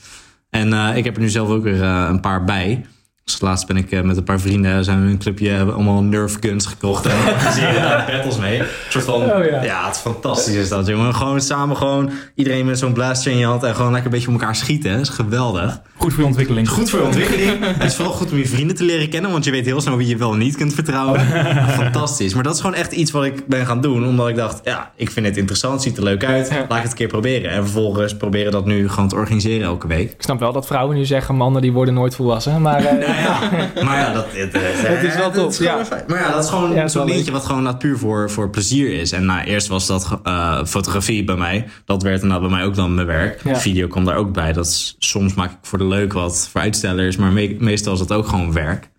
En 0.50 0.74
eh, 0.74 0.98
ik 0.98 1.04
heb 1.04 1.16
er 1.16 1.22
nu 1.22 1.30
zelf 1.30 1.50
ook 1.50 1.64
weer 1.64 1.84
eh, 1.84 2.06
een 2.10 2.20
paar 2.20 2.44
bij. 2.44 2.86
Dus 3.24 3.42
laatst 3.42 3.68
ben 3.68 3.78
ik 3.78 3.92
eh, 3.92 4.02
met 4.02 4.18
een 4.18 4.24
paar 4.24 4.40
vrienden, 4.40 4.84
zijn 4.84 5.00
we 5.00 5.06
in 5.06 5.12
een 5.12 5.18
clubje, 5.18 5.50
hebben 5.50 5.76
allemaal 5.76 6.02
Nerf 6.04 6.38
guns 6.40 6.66
gekocht. 6.66 7.06
En 7.12 7.12
we 7.74 7.80
daar 7.82 8.06
battles 8.12 8.38
mee. 8.38 8.60
Een 8.60 8.66
soort 8.90 9.06
van, 9.06 9.14
Oh, 9.22 9.46
ja. 9.46 9.64
ja. 9.64 9.86
het 9.86 9.96
is 9.96 10.02
fantastisch 10.02 10.56
is 10.56 10.70
dat, 10.70 10.88
jongen. 10.88 11.16
Gewoon 11.16 11.42
samen 11.42 11.78
gewoon, 11.78 12.10
iedereen 12.36 12.66
met 12.66 12.80
zo'n 12.80 12.94
blaster 12.94 13.32
in 13.32 13.38
je 13.38 13.46
hand 13.46 13.64
en 13.64 13.76
gewoon 13.76 13.92
lekker 13.92 14.12
een 14.12 14.18
beetje 14.18 14.34
op 14.34 14.40
elkaar 14.40 14.56
schieten. 14.56 14.92
Dat 14.92 15.02
is 15.02 15.10
geweldig. 15.10 15.82
Goed 15.96 16.12
voor 16.12 16.20
je 16.22 16.26
ontwikkeling. 16.28 16.70
Goed 16.70 16.90
voor 16.90 17.00
je 17.00 17.06
ontwikkeling. 17.06 17.58
Het 17.78 17.84
is 17.84 17.96
vooral 17.96 18.14
goed 18.14 18.32
om 18.32 18.38
je 18.38 18.48
vrienden 18.48 18.76
te 18.76 18.84
leren 18.84 19.10
kennen, 19.10 19.32
want 19.32 19.44
je 19.46 19.52
weet 19.52 19.66
heel 19.66 19.82
snel 19.82 19.98
wie 19.98 20.08
je 20.08 20.18
wel 20.18 20.34
en 20.34 20.38
niet 20.40 20.56
kunt 20.56 20.74
vertrouwen. 20.74 21.20
Fantastisch. 21.84 22.34
Maar 22.34 22.44
dat 22.44 22.54
is 22.54 22.62
gewoon 22.62 22.76
echt 22.76 22.92
iets 22.92 23.12
wat 23.12 23.24
ik 23.24 23.48
ben 23.48 23.66
gaan 23.66 23.82
doen, 23.82 24.06
omdat 24.08 24.30
ik 24.30 24.36
dacht, 24.36 24.62
ja, 24.64 24.92
ik 24.96 25.12
vind 25.12 25.26
het 25.26 25.38
interessant, 25.38 25.82
ziet 25.82 25.98
er 25.98 26.04
leuk 26.04 26.24
uit. 26.26 26.50
Ja. 26.50 26.56
Laat 26.56 26.78
ik 26.78 26.82
het 26.84 26.92
een 26.92 26.98
keer 26.98 27.08
proberen. 27.08 27.52
En 27.52 27.64
vervolgens 27.64 28.18
proberen 28.18 28.52
dat 28.52 28.66
nu 28.66 28.90
gewoon 28.90 29.10
te 29.10 29.16
organiseren 29.16 29.68
elke 29.68 29.88
week. 29.88 30.12
Ik 30.12 30.22
snap 30.22 30.40
wel 30.40 30.52
dat 30.52 30.68
vrouwen 30.68 30.96
nu 30.98 31.06
zeggen, 31.06 31.36
mannen 31.36 31.62
die 31.62 31.72
worden 31.72 31.94
nooit 31.94 32.16
volwassen. 32.16 32.62
Maar 32.62 32.86
eh, 32.86 33.11
ja, 33.16 33.40
maar 33.86 34.00
ja, 34.00 34.14
dat, 34.14 34.26
het, 34.32 34.54
het, 34.88 35.04
is 35.04 35.16
wel 35.16 35.32
top, 35.32 35.54
gewoon 35.54 35.78
ja. 35.78 35.80
een. 35.80 36.04
Maar 36.08 36.20
ja, 36.20 36.32
dat 36.32 36.44
is 36.44 36.50
gewoon 36.50 36.74
Ja, 36.74 36.88
zo'n 36.88 37.06
dingetje 37.06 37.32
wat 37.32 37.46
gewoon 37.46 37.64
nou, 37.64 37.76
puur 37.76 37.98
voor, 37.98 38.30
voor 38.32 38.50
plezier 38.50 38.94
is. 38.94 39.12
En 39.12 39.26
nou, 39.26 39.44
eerst 39.44 39.68
was 39.68 39.88
dat 39.88 40.20
eh, 40.24 40.66
fotografie 40.66 41.24
bij 41.24 41.36
mij. 41.36 41.68
Dat 41.86 42.04
werd 42.04 42.22
inderdaad 42.22 42.48
bij 42.50 42.58
mij 42.58 42.66
ook 42.66 42.76
dan 42.76 42.96
mijn 42.96 43.08
werk. 43.08 43.44
Ja. 43.44 43.56
Video 43.56 43.88
kwam 43.88 44.06
daar 44.06 44.16
ook 44.16 44.34
bij. 44.34 44.54
Dat 44.54 44.66
is, 44.66 44.96
soms 45.00 45.34
maak 45.34 45.52
ik 45.52 45.58
voor 45.62 45.78
de 45.78 45.86
leuk 45.88 46.14
wat 46.14 46.48
voor 46.52 46.62
uitstellers. 46.62 47.16
Maar 47.16 47.32
me- 47.32 47.56
meestal 47.60 47.94
is 47.94 48.00
dat 48.00 48.12
ook 48.14 48.28
gewoon 48.28 48.54
werk. 48.54 48.90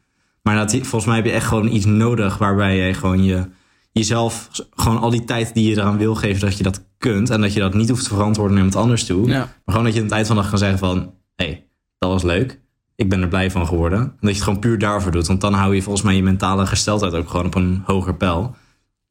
Maar 0.43 0.57
dat, 0.57 0.71
volgens 0.73 1.05
mij 1.05 1.17
heb 1.17 1.25
je 1.25 1.33
echt 1.33 1.47
gewoon 1.47 1.73
iets 1.73 1.85
nodig 1.85 2.39
waarbij 2.39 2.77
je 2.77 2.95
gewoon 2.95 3.25
je, 3.25 3.45
jezelf, 3.93 4.49
gewoon 4.75 4.99
al 4.99 5.11
die 5.11 5.25
tijd 5.25 5.55
die 5.55 5.69
je 5.71 5.77
eraan 5.77 5.99
wil 5.99 6.15
geven, 6.15 6.41
dat 6.41 6.57
je 6.57 6.63
dat 6.63 6.85
kunt. 6.99 7.31
En 7.31 7.41
dat 7.41 7.53
je 7.53 7.61
dat 7.61 7.75
niet 7.75 7.89
hoeft 7.89 8.03
te 8.03 8.09
verantwoorden 8.15 8.55
naar 8.57 8.65
iemand 8.65 8.85
anders 8.85 9.05
toe. 9.07 9.29
Ja. 9.29 9.39
Maar 9.39 9.49
gewoon 9.65 9.85
dat 9.85 9.93
je 9.93 9.99
aan 9.99 10.07
het 10.07 10.15
eind 10.15 10.27
van 10.27 10.37
de 10.37 10.43
dag 10.43 10.51
kan 10.51 10.59
zeggen 10.59 10.79
van... 10.79 11.15
hé, 11.35 11.45
hey, 11.45 11.67
dat 11.99 12.11
was 12.11 12.23
leuk. 12.23 12.61
Ik 13.03 13.09
ben 13.09 13.23
er 13.23 13.29
blij 13.29 13.51
van 13.51 13.67
geworden. 13.67 13.99
En 13.99 14.11
dat 14.21 14.29
je 14.31 14.35
het 14.35 14.43
gewoon 14.43 14.59
puur 14.59 14.79
daarvoor 14.79 15.13
doet. 15.13 15.27
Want 15.27 15.41
dan 15.41 15.53
hou 15.55 15.75
je 15.75 15.83
volgens 15.83 16.05
mij 16.05 16.15
je 16.15 16.23
mentale 16.23 16.67
gesteldheid 16.67 17.15
ook 17.15 17.29
gewoon 17.29 17.47
op 17.47 17.55
een 17.55 17.83
hoger 17.87 18.15
pijl. 18.15 18.55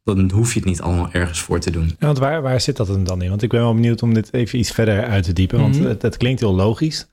Dan 0.03 0.31
hoef 0.31 0.53
je 0.53 0.59
het 0.59 0.67
niet 0.67 0.81
allemaal 0.81 1.09
ergens 1.11 1.39
voor 1.41 1.59
te 1.59 1.71
doen. 1.71 1.85
Ja, 1.99 2.05
want 2.05 2.17
waar, 2.17 2.41
waar 2.41 2.61
zit 2.61 2.77
dat 2.77 2.87
hem 2.87 3.03
dan 3.03 3.21
in? 3.21 3.29
Want 3.29 3.41
ik 3.41 3.49
ben 3.49 3.61
wel 3.61 3.73
benieuwd 3.73 4.03
om 4.03 4.13
dit 4.13 4.33
even 4.33 4.59
iets 4.59 4.71
verder 4.71 5.03
uit 5.05 5.23
te 5.23 5.33
diepen. 5.33 5.59
Want 5.59 5.77
Mhm. 5.79 5.87
het, 5.87 6.01
het 6.01 6.17
klinkt 6.17 6.39
heel 6.39 6.55
logisch. 6.55 7.07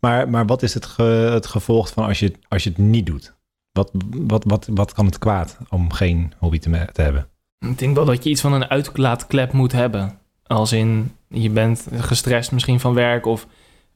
Maar, 0.00 0.28
maar 0.28 0.46
wat 0.46 0.62
is 0.62 0.74
het, 0.74 0.86
ge- 0.86 1.30
het 1.32 1.46
gevolg 1.46 1.88
van 1.92 2.04
als 2.04 2.18
je, 2.18 2.32
als 2.48 2.62
je 2.64 2.68
het 2.70 2.78
niet 2.78 3.06
doet? 3.06 3.34
Wat, 3.72 3.90
wat, 4.10 4.44
wat, 4.46 4.68
wat 4.74 4.92
kan 4.92 5.06
het 5.06 5.18
kwaad 5.18 5.58
om 5.68 5.92
geen 5.92 6.32
hobby 6.38 6.58
te, 6.58 6.88
te 6.92 7.02
hebben? 7.02 7.26
Ik 7.58 7.78
denk 7.78 7.94
wel 7.96 8.04
dat 8.04 8.24
je 8.24 8.30
iets 8.30 8.40
van 8.40 8.52
een 8.52 8.68
uitlaatklep 8.70 9.52
moet 9.52 9.72
hebben. 9.72 10.18
Als 10.46 10.72
in, 10.72 11.12
je 11.28 11.50
bent 11.50 11.86
gestrest 11.94 12.52
misschien 12.52 12.80
van 12.80 12.94
werk 12.94 13.26
of 13.26 13.46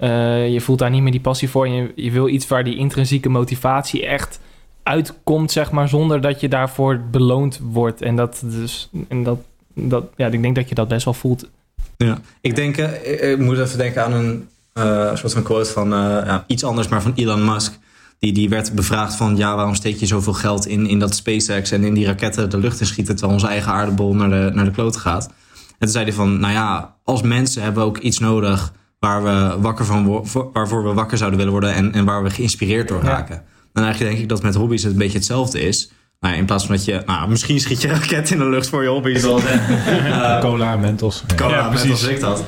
eh, 0.03 0.53
je 0.53 0.61
voelt 0.61 0.78
daar 0.78 0.90
niet 0.90 1.03
meer 1.03 1.12
die 1.12 1.20
passie 1.20 1.50
voor. 1.50 1.68
Je, 1.68 1.92
je 1.94 2.11
wil 2.11 2.28
iets 2.28 2.48
waar 2.48 2.64
die 2.64 2.76
intrinsieke 2.76 3.28
motivatie 3.28 4.07
echt 4.07 4.40
uitkomt, 4.82 5.53
zeg 5.53 5.70
maar, 5.70 5.88
zonder 5.88 6.20
dat 6.20 6.40
je 6.40 6.48
daarvoor 6.48 7.00
beloond 7.11 7.61
wordt. 7.62 8.03
En 8.03 8.16
dat 8.16 8.42
dus, 8.44 8.90
en 9.09 9.22
dat, 9.22 9.38
dat, 9.74 10.05
ja, 10.16 10.26
ik 10.26 10.42
denk 10.42 10.55
dat 10.55 10.68
je 10.68 10.74
dat 10.74 10.88
best 10.88 11.05
wel 11.05 11.14
voelt. 11.14 11.48
Ja. 11.96 12.20
Ik 12.40 12.55
denk, 12.55 12.76
eh, 12.76 13.12
ik, 13.12 13.20
ik 13.20 13.38
moet 13.38 13.59
even 13.59 13.78
denken 13.78 14.05
aan 14.05 14.12
een 14.12 14.48
eh, 14.72 15.14
soort 15.14 15.32
van 15.32 15.42
quote 15.42 15.70
van 15.70 15.92
eh, 15.92 15.98
ja, 15.98 16.44
iets 16.46 16.64
anders, 16.64 16.88
maar 16.88 17.03
van 17.03 17.12
Elon 17.14 17.44
Musk. 17.44 17.78
Die, 18.18 18.32
die 18.32 18.48
werd 18.48 18.72
bevraagd 18.72 19.16
van, 19.16 19.36
ja, 19.36 19.57
waarom 19.57 19.74
steek 19.74 19.96
je 19.96 20.07
zoveel 20.07 20.32
geld 20.32 20.66
in, 20.66 20.86
in 20.86 20.98
dat 20.98 21.14
SpaceX 21.14 21.70
en 21.70 21.84
in 21.84 21.94
die 21.94 22.07
raketten 22.07 22.50
de 22.50 22.59
lucht 22.59 22.80
in 22.80 22.86
schieten, 22.86 23.14
terwijl 23.16 23.38
onze 23.38 23.48
eigen 23.48 23.72
aardebol 23.72 24.14
naar 24.14 24.30
de, 24.30 24.50
naar 24.55 24.64
de 24.64 24.70
klote 24.70 24.98
gaat. 24.98 25.26
En 25.26 25.78
toen 25.78 25.88
zei 25.88 26.05
hij 26.05 26.12
van, 26.12 26.40
nou 26.40 26.53
ja, 26.53 26.94
als 27.05 27.22
mensen 27.22 27.62
hebben 27.62 27.82
we 27.82 27.88
ook 27.88 27.98
iets 27.98 28.18
nodig 28.18 28.72
waar 29.03 29.22
we 29.22 29.61
wakker 29.61 29.84
van 29.84 30.24
waarvoor 30.53 30.84
we 30.84 30.92
wakker 30.92 31.18
zouden 31.18 31.38
willen 31.38 31.53
worden 31.53 31.74
en, 31.74 31.92
en 31.92 32.05
waar 32.05 32.22
we 32.22 32.30
geïnspireerd 32.30 32.88
door 32.88 33.03
Ja. 33.05 33.09
raken. 33.09 33.36
En 33.72 33.82
eigenlijk 33.82 34.11
denk 34.12 34.22
ik 34.22 34.28
dat 34.28 34.42
met 34.42 34.55
hobby's 34.55 34.82
het 34.82 34.92
een 34.92 34.98
beetje 34.98 35.18
hetzelfde 35.18 35.61
is. 35.61 35.92
Ja, 36.20 36.32
in 36.32 36.44
plaats 36.44 36.66
van 36.66 36.74
dat 36.74 36.84
je, 36.84 37.03
nou, 37.07 37.28
misschien 37.28 37.61
schiet 37.61 37.82
je 37.82 37.88
een 37.88 37.94
raket 37.94 38.30
in 38.30 38.38
de 38.38 38.48
lucht 38.48 38.68
voor 38.68 38.82
je 38.82 38.88
hobby, 38.88 39.18
zoals 39.18 39.44
eh, 39.46 40.40
Cola, 40.40 40.76
Mentos. 40.76 41.24
Ja. 41.26 41.34
Cola, 41.34 41.57
Ja, 41.57 41.68
precies. 41.68 41.90
als 41.90 42.03
ik 42.03 42.20
dat. 42.20 42.44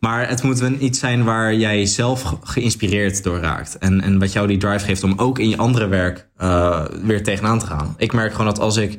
Maar 0.00 0.28
het 0.28 0.42
moet 0.42 0.58
wel 0.58 0.72
iets 0.78 0.98
zijn 0.98 1.24
waar 1.24 1.54
jij 1.54 1.86
zelf 1.86 2.22
ge- 2.22 2.36
geïnspireerd 2.42 3.22
door 3.24 3.38
raakt. 3.38 3.78
En, 3.78 4.00
en 4.00 4.18
wat 4.18 4.32
jou 4.32 4.46
die 4.46 4.56
drive 4.58 4.84
geeft 4.84 5.04
om 5.04 5.12
ook 5.16 5.38
in 5.38 5.48
je 5.48 5.56
andere 5.56 5.86
werk 5.86 6.28
eh, 6.36 6.84
weer 7.02 7.22
tegenaan 7.22 7.58
te 7.58 7.66
gaan. 7.66 7.94
Ik 7.98 8.12
merk 8.12 8.30
gewoon 8.30 8.46
dat 8.46 8.58
als 8.58 8.76
ik 8.76 8.98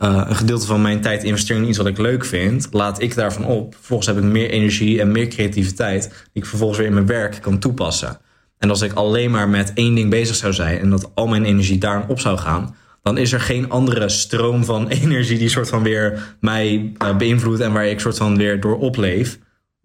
eh, 0.00 0.24
een 0.28 0.36
gedeelte 0.36 0.66
van 0.66 0.82
mijn 0.82 1.00
tijd 1.00 1.24
investeer 1.24 1.56
in 1.56 1.68
iets 1.68 1.78
wat 1.78 1.86
ik 1.86 1.98
leuk 1.98 2.24
vind, 2.24 2.68
laat 2.70 3.00
ik 3.00 3.14
daarvan 3.14 3.44
op. 3.44 3.74
Vervolgens 3.74 4.08
heb 4.08 4.18
ik 4.18 4.22
meer 4.22 4.50
energie 4.50 5.00
en 5.00 5.12
meer 5.12 5.26
creativiteit 5.26 6.02
die 6.02 6.42
ik 6.42 6.46
vervolgens 6.46 6.78
weer 6.78 6.88
in 6.88 6.94
mijn 6.94 7.06
werk 7.06 7.38
kan 7.40 7.58
toepassen. 7.58 8.18
En 8.58 8.70
als 8.70 8.82
ik 8.82 8.92
alleen 8.92 9.30
maar 9.30 9.48
met 9.48 9.72
één 9.74 9.94
ding 9.94 10.10
bezig 10.10 10.36
zou 10.36 10.52
zijn 10.52 10.78
en 10.78 10.90
dat 10.90 11.10
al 11.14 11.26
mijn 11.26 11.44
energie 11.44 11.78
daarin 11.78 12.08
op 12.08 12.20
zou 12.20 12.38
gaan, 12.38 12.76
dan 13.02 13.18
is 13.18 13.32
er 13.32 13.40
geen 13.40 13.70
andere 13.70 14.08
stroom 14.08 14.64
van 14.64 14.88
energie 15.02 15.38
die 15.38 15.48
soort 15.48 15.68
van 15.68 15.82
weer 15.82 16.36
mij 16.40 16.92
eh, 16.98 17.16
beïnvloedt 17.16 17.60
en 17.60 17.72
waar 17.72 17.86
ik 17.86 18.00
soort 18.00 18.16
van 18.16 18.36
weer 18.36 18.60
door 18.60 18.78
opleef. 18.78 19.38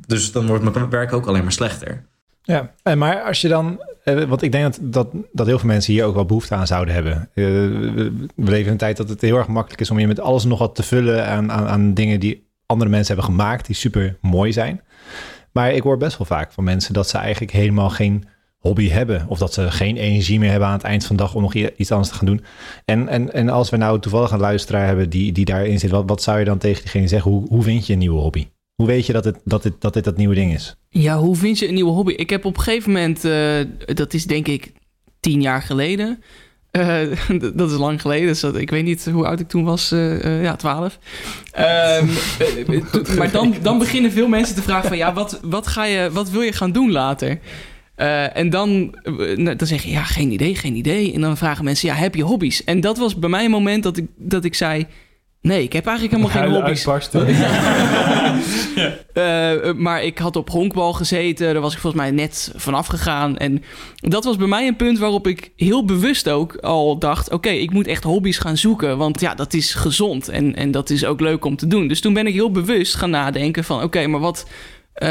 Dus 0.07 0.31
dan 0.31 0.47
wordt 0.47 0.63
mijn 0.63 0.89
werk 0.89 1.13
ook 1.13 1.27
alleen 1.27 1.43
maar 1.43 1.51
slechter. 1.51 2.05
Ja, 2.41 2.71
en 2.83 2.97
maar 2.97 3.21
als 3.21 3.41
je 3.41 3.47
dan, 3.47 3.79
want 4.05 4.41
ik 4.41 4.51
denk 4.51 4.63
dat, 4.63 4.79
dat, 4.81 5.07
dat 5.31 5.47
heel 5.47 5.59
veel 5.59 5.67
mensen 5.67 5.93
hier 5.93 6.05
ook 6.05 6.15
wel 6.15 6.25
behoefte 6.25 6.55
aan 6.55 6.67
zouden 6.67 6.93
hebben. 6.93 7.29
Eh, 7.33 7.43
we 7.43 8.25
leven 8.35 8.65
in 8.65 8.71
een 8.71 8.77
tijd 8.77 8.97
dat 8.97 9.09
het 9.09 9.21
heel 9.21 9.37
erg 9.37 9.47
makkelijk 9.47 9.81
is 9.81 9.91
om 9.91 9.99
je 9.99 10.07
met 10.07 10.19
alles 10.19 10.43
nog 10.43 10.59
wat 10.59 10.75
te 10.75 10.83
vullen 10.83 11.27
aan, 11.27 11.51
aan, 11.51 11.93
dingen 11.93 12.19
die 12.19 12.47
andere 12.65 12.89
mensen 12.89 13.15
hebben 13.15 13.35
gemaakt, 13.35 13.65
die 13.65 13.75
super 13.75 14.17
mooi 14.21 14.53
zijn. 14.53 14.81
Maar 15.51 15.73
ik 15.73 15.81
hoor 15.81 15.97
best 15.97 16.17
wel 16.17 16.27
vaak 16.27 16.51
van 16.51 16.63
mensen 16.63 16.93
dat 16.93 17.09
ze 17.09 17.17
eigenlijk 17.17 17.51
helemaal 17.51 17.89
geen 17.89 18.23
hobby 18.59 18.89
hebben. 18.89 19.25
Of 19.27 19.37
dat 19.37 19.53
ze 19.53 19.71
geen 19.71 19.97
energie 19.97 20.39
meer 20.39 20.49
hebben 20.49 20.67
aan 20.67 20.73
het 20.77 20.83
eind 20.83 21.05
van 21.05 21.15
de 21.15 21.21
dag 21.21 21.35
om 21.35 21.41
nog 21.41 21.53
iets 21.53 21.91
anders 21.91 22.09
te 22.09 22.15
gaan 22.15 22.25
doen. 22.25 22.43
En, 22.85 23.07
en, 23.07 23.33
en 23.33 23.49
als 23.49 23.69
we 23.69 23.77
nou 23.77 23.99
toevallig 23.99 24.31
een 24.31 24.39
luisteraar 24.39 24.85
hebben 24.85 25.09
die, 25.09 25.31
die 25.31 25.45
daarin 25.45 25.79
zit, 25.79 25.91
wat, 25.91 26.03
wat 26.07 26.21
zou 26.21 26.39
je 26.39 26.45
dan 26.45 26.57
tegen 26.57 26.81
diegene 26.81 27.07
zeggen? 27.07 27.31
Hoe, 27.31 27.47
hoe 27.47 27.63
vind 27.63 27.87
je 27.87 27.93
een 27.93 27.99
nieuwe 27.99 28.21
hobby? 28.21 28.47
Hoe 28.75 28.87
weet 28.87 29.05
je 29.05 29.13
dat, 29.13 29.25
het, 29.25 29.37
dat, 29.43 29.63
dit, 29.63 29.73
dat 29.79 29.93
dit 29.93 30.03
dat 30.03 30.17
nieuwe 30.17 30.35
ding 30.35 30.53
is? 30.53 30.75
Ja, 30.89 31.17
hoe 31.17 31.35
vind 31.35 31.59
je 31.59 31.67
een 31.67 31.73
nieuwe 31.73 31.91
hobby? 31.91 32.11
Ik 32.13 32.29
heb 32.29 32.45
op 32.45 32.57
een 32.57 32.63
gegeven 32.63 32.91
moment, 32.91 33.25
eh, 33.25 33.59
dat 33.85 34.13
is 34.13 34.25
denk 34.25 34.47
ik 34.47 34.71
tien 35.19 35.41
jaar 35.41 35.61
geleden. 35.61 36.23
Eh, 36.71 36.99
dat 37.53 37.71
is 37.71 37.77
lang 37.77 38.01
geleden, 38.01 38.27
dus 38.27 38.39
dat, 38.39 38.55
ik 38.57 38.69
weet 38.69 38.83
niet 38.83 39.05
hoe 39.05 39.25
oud 39.27 39.39
ik 39.39 39.47
toen 39.47 39.63
was. 39.63 39.91
eh, 39.91 40.43
ja, 40.43 40.55
twaalf. 40.55 40.99
Ehm, 41.51 41.65
eh, 42.39 42.77
eh, 42.77 43.17
maar 43.17 43.31
dan, 43.31 43.55
dan 43.61 43.77
beginnen 43.77 44.11
veel 44.11 44.27
mensen 44.27 44.55
te 44.55 44.61
vragen 44.61 44.87
van... 44.87 44.97
ja, 44.97 45.13
wat, 45.13 45.39
wat, 45.43 45.67
ga 45.67 45.85
je, 45.85 46.11
wat 46.11 46.29
wil 46.29 46.41
je 46.41 46.53
gaan 46.53 46.71
doen 46.71 46.91
later? 46.91 47.39
En 48.33 48.49
dan, 48.49 48.95
nou, 49.35 49.55
dan 49.55 49.67
zeg 49.67 49.83
je, 49.83 49.91
ja, 49.91 50.03
geen 50.03 50.31
idee, 50.31 50.55
geen 50.55 50.75
idee. 50.75 51.13
En 51.13 51.21
dan 51.21 51.37
vragen 51.37 51.63
mensen, 51.63 51.87
ja, 51.89 51.95
heb 51.95 52.15
je 52.15 52.23
hobby's? 52.23 52.63
En 52.63 52.79
dat 52.81 52.97
was 52.97 53.19
bij 53.19 53.29
mij 53.29 53.45
een 53.45 53.51
moment 53.51 53.83
dat 53.83 53.97
ik, 53.97 54.05
dat 54.17 54.43
ik 54.45 54.53
zei... 54.55 54.87
nee, 55.45 55.63
ik 55.63 55.73
heb 55.73 55.85
eigenlijk 55.87 56.17
helemaal 56.17 56.41
geen 56.41 56.53
hobby's. 56.53 56.87
uitbarsten. 56.87 57.27
Eh, 59.15 59.73
maar 59.73 60.03
ik 60.03 60.17
had 60.17 60.35
op 60.35 60.49
honkbal 60.49 60.93
gezeten. 60.93 61.53
Daar 61.53 61.61
was 61.61 61.73
ik 61.73 61.79
volgens 61.79 62.01
mij 62.01 62.11
net 62.11 62.53
vanaf 62.55 62.87
gegaan. 62.87 63.37
En 63.37 63.63
dat 63.95 64.23
was 64.23 64.37
bij 64.37 64.47
mij 64.47 64.67
een 64.67 64.75
punt 64.75 64.99
waarop 64.99 65.27
ik 65.27 65.51
heel 65.55 65.85
bewust 65.85 66.29
ook 66.29 66.55
al 66.55 66.97
dacht... 66.99 67.31
oké, 67.31 67.49
ik 67.49 67.71
moet 67.71 67.87
echt 67.87 68.03
hobby's 68.03 68.37
gaan 68.37 68.57
zoeken. 68.57 68.97
Want 68.97 69.19
ja, 69.21 69.35
dat 69.35 69.53
is 69.53 69.73
gezond 69.73 70.27
en, 70.27 70.55
en 70.55 70.71
dat 70.71 70.89
is 70.89 71.05
ook 71.05 71.19
leuk 71.19 71.45
om 71.45 71.55
te 71.55 71.67
doen. 71.67 71.87
Dus 71.87 72.01
toen 72.01 72.13
ben 72.13 72.27
ik 72.27 72.33
heel 72.33 72.51
bewust 72.51 72.95
gaan 72.95 73.09
nadenken 73.09 73.63
van... 73.63 73.83
oké, 73.83 74.07
maar 74.07 74.19
wat... 74.19 74.49
eh, 74.93 75.07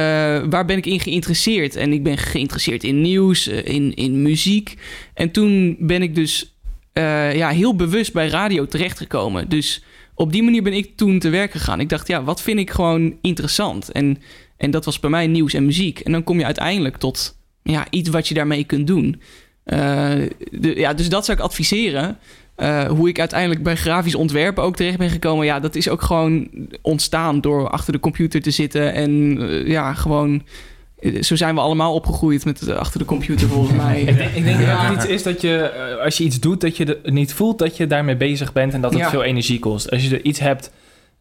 waar 0.51 0.65
ben 0.67 0.77
ik 0.77 0.87
in 0.87 1.01
geïnteresseerd? 1.01 1.77
En 1.77 1.93
ik 1.93 2.03
ben 2.03 2.19
geïnteresseerd 2.19 2.85
in 2.85 3.01
nieuws, 3.01 3.49
eh, 3.49 3.75
in, 3.75 3.95
in 3.95 4.23
muziek. 4.23 4.75
En 5.15 5.31
toen 5.31 5.77
ben 5.79 6.03
ik 6.03 6.15
dus 6.15 6.59
ja, 7.33 7.49
heel 7.49 7.77
bewust 7.77 8.13
bij 8.13 8.29
radio 8.29 8.67
terechtgekomen. 8.67 9.49
Dus 9.49 9.83
op 10.15 10.33
die 10.33 10.43
manier 10.43 10.63
ben 10.63 10.73
ik 10.73 10.97
toen 10.97 11.19
te 11.19 11.29
werk 11.29 11.51
gegaan. 11.51 11.81
Ik 11.81 11.89
dacht, 11.89 12.09
ja, 12.09 12.25
wat 12.25 12.43
vind 12.43 12.59
ik 12.59 12.71
gewoon 12.71 13.17
interessant? 13.21 13.93
En, 13.93 14.19
en 14.57 14.71
dat 14.71 14.85
was 14.85 15.01
bij 15.01 15.11
mij 15.11 15.27
nieuws 15.27 15.55
en 15.55 15.65
muziek. 15.65 16.01
En 16.01 16.13
dan 16.13 16.25
kom 16.25 16.39
je 16.39 16.45
uiteindelijk 16.45 16.97
tot 16.97 17.39
ja, 17.63 17.87
iets 17.91 18.09
wat 18.09 18.29
je 18.29 18.35
daarmee 18.35 18.65
kunt 18.65 18.87
doen. 18.87 19.21
Eh, 19.65 19.79
de, 20.51 20.75
ja, 20.77 20.95
dus 20.95 21.09
dat 21.09 21.25
zou 21.25 21.39
ik 21.39 21.45
adviseren. 21.45 22.19
Eh, 22.55 22.85
hoe 22.85 23.09
ik 23.09 23.19
uiteindelijk 23.19 23.63
bij 23.63 23.77
grafisch 23.77 24.15
ontwerpen 24.15 24.63
ook 24.63 24.77
terecht 24.77 24.99
ben 24.99 25.11
gekomen. 25.11 25.47
Ja, 25.47 25.61
dat 25.61 25.75
is 25.75 25.89
ook 25.89 26.03
gewoon 26.03 26.49
ontstaan 26.83 27.41
door 27.41 27.69
achter 27.69 27.93
de 27.93 28.01
computer 28.01 28.43
te 28.43 28.51
zitten. 28.51 28.93
En 28.93 29.39
eh, 29.41 29.67
ja, 29.67 29.95
gewoon... 29.95 30.43
Zo 31.21 31.37
zijn 31.37 31.55
we 31.55 31.61
allemaal 31.61 31.95
opgegroeid 31.95 32.45
met 32.45 32.63
eh, 32.69 32.77
achter 32.77 32.99
de 32.99 33.05
computer 33.05 33.49
volgens 33.49 33.77
mij. 33.85 34.01
Ik 34.01 34.17
denk, 34.17 34.31
ik 34.35 34.45
denk 34.45 34.61
Ja. 34.61 34.83
dat 34.83 34.95
het 34.95 35.03
iets 35.05 35.13
is 35.13 35.23
dat 35.23 35.41
je, 35.41 35.57
eh, 35.59 36.05
als 36.05 36.19
je 36.19 36.25
iets 36.25 36.41
doet, 36.41 36.61
dat 36.61 36.77
je 36.77 36.85
de- 36.85 36.99
niet 37.05 37.35
voelt 37.35 37.59
dat 37.59 37.77
je 37.77 37.87
daarmee 37.87 38.17
bezig 38.17 38.53
bent 38.53 38.73
en 38.75 38.81
dat 38.81 38.93
het 38.93 39.01
Ja. 39.01 39.11
veel 39.11 39.23
energie 39.23 39.59
kost. 39.59 39.91
Als 39.91 40.05
je 40.05 40.15
er 40.17 40.25
iets 40.25 40.39
hebt, 40.39 40.71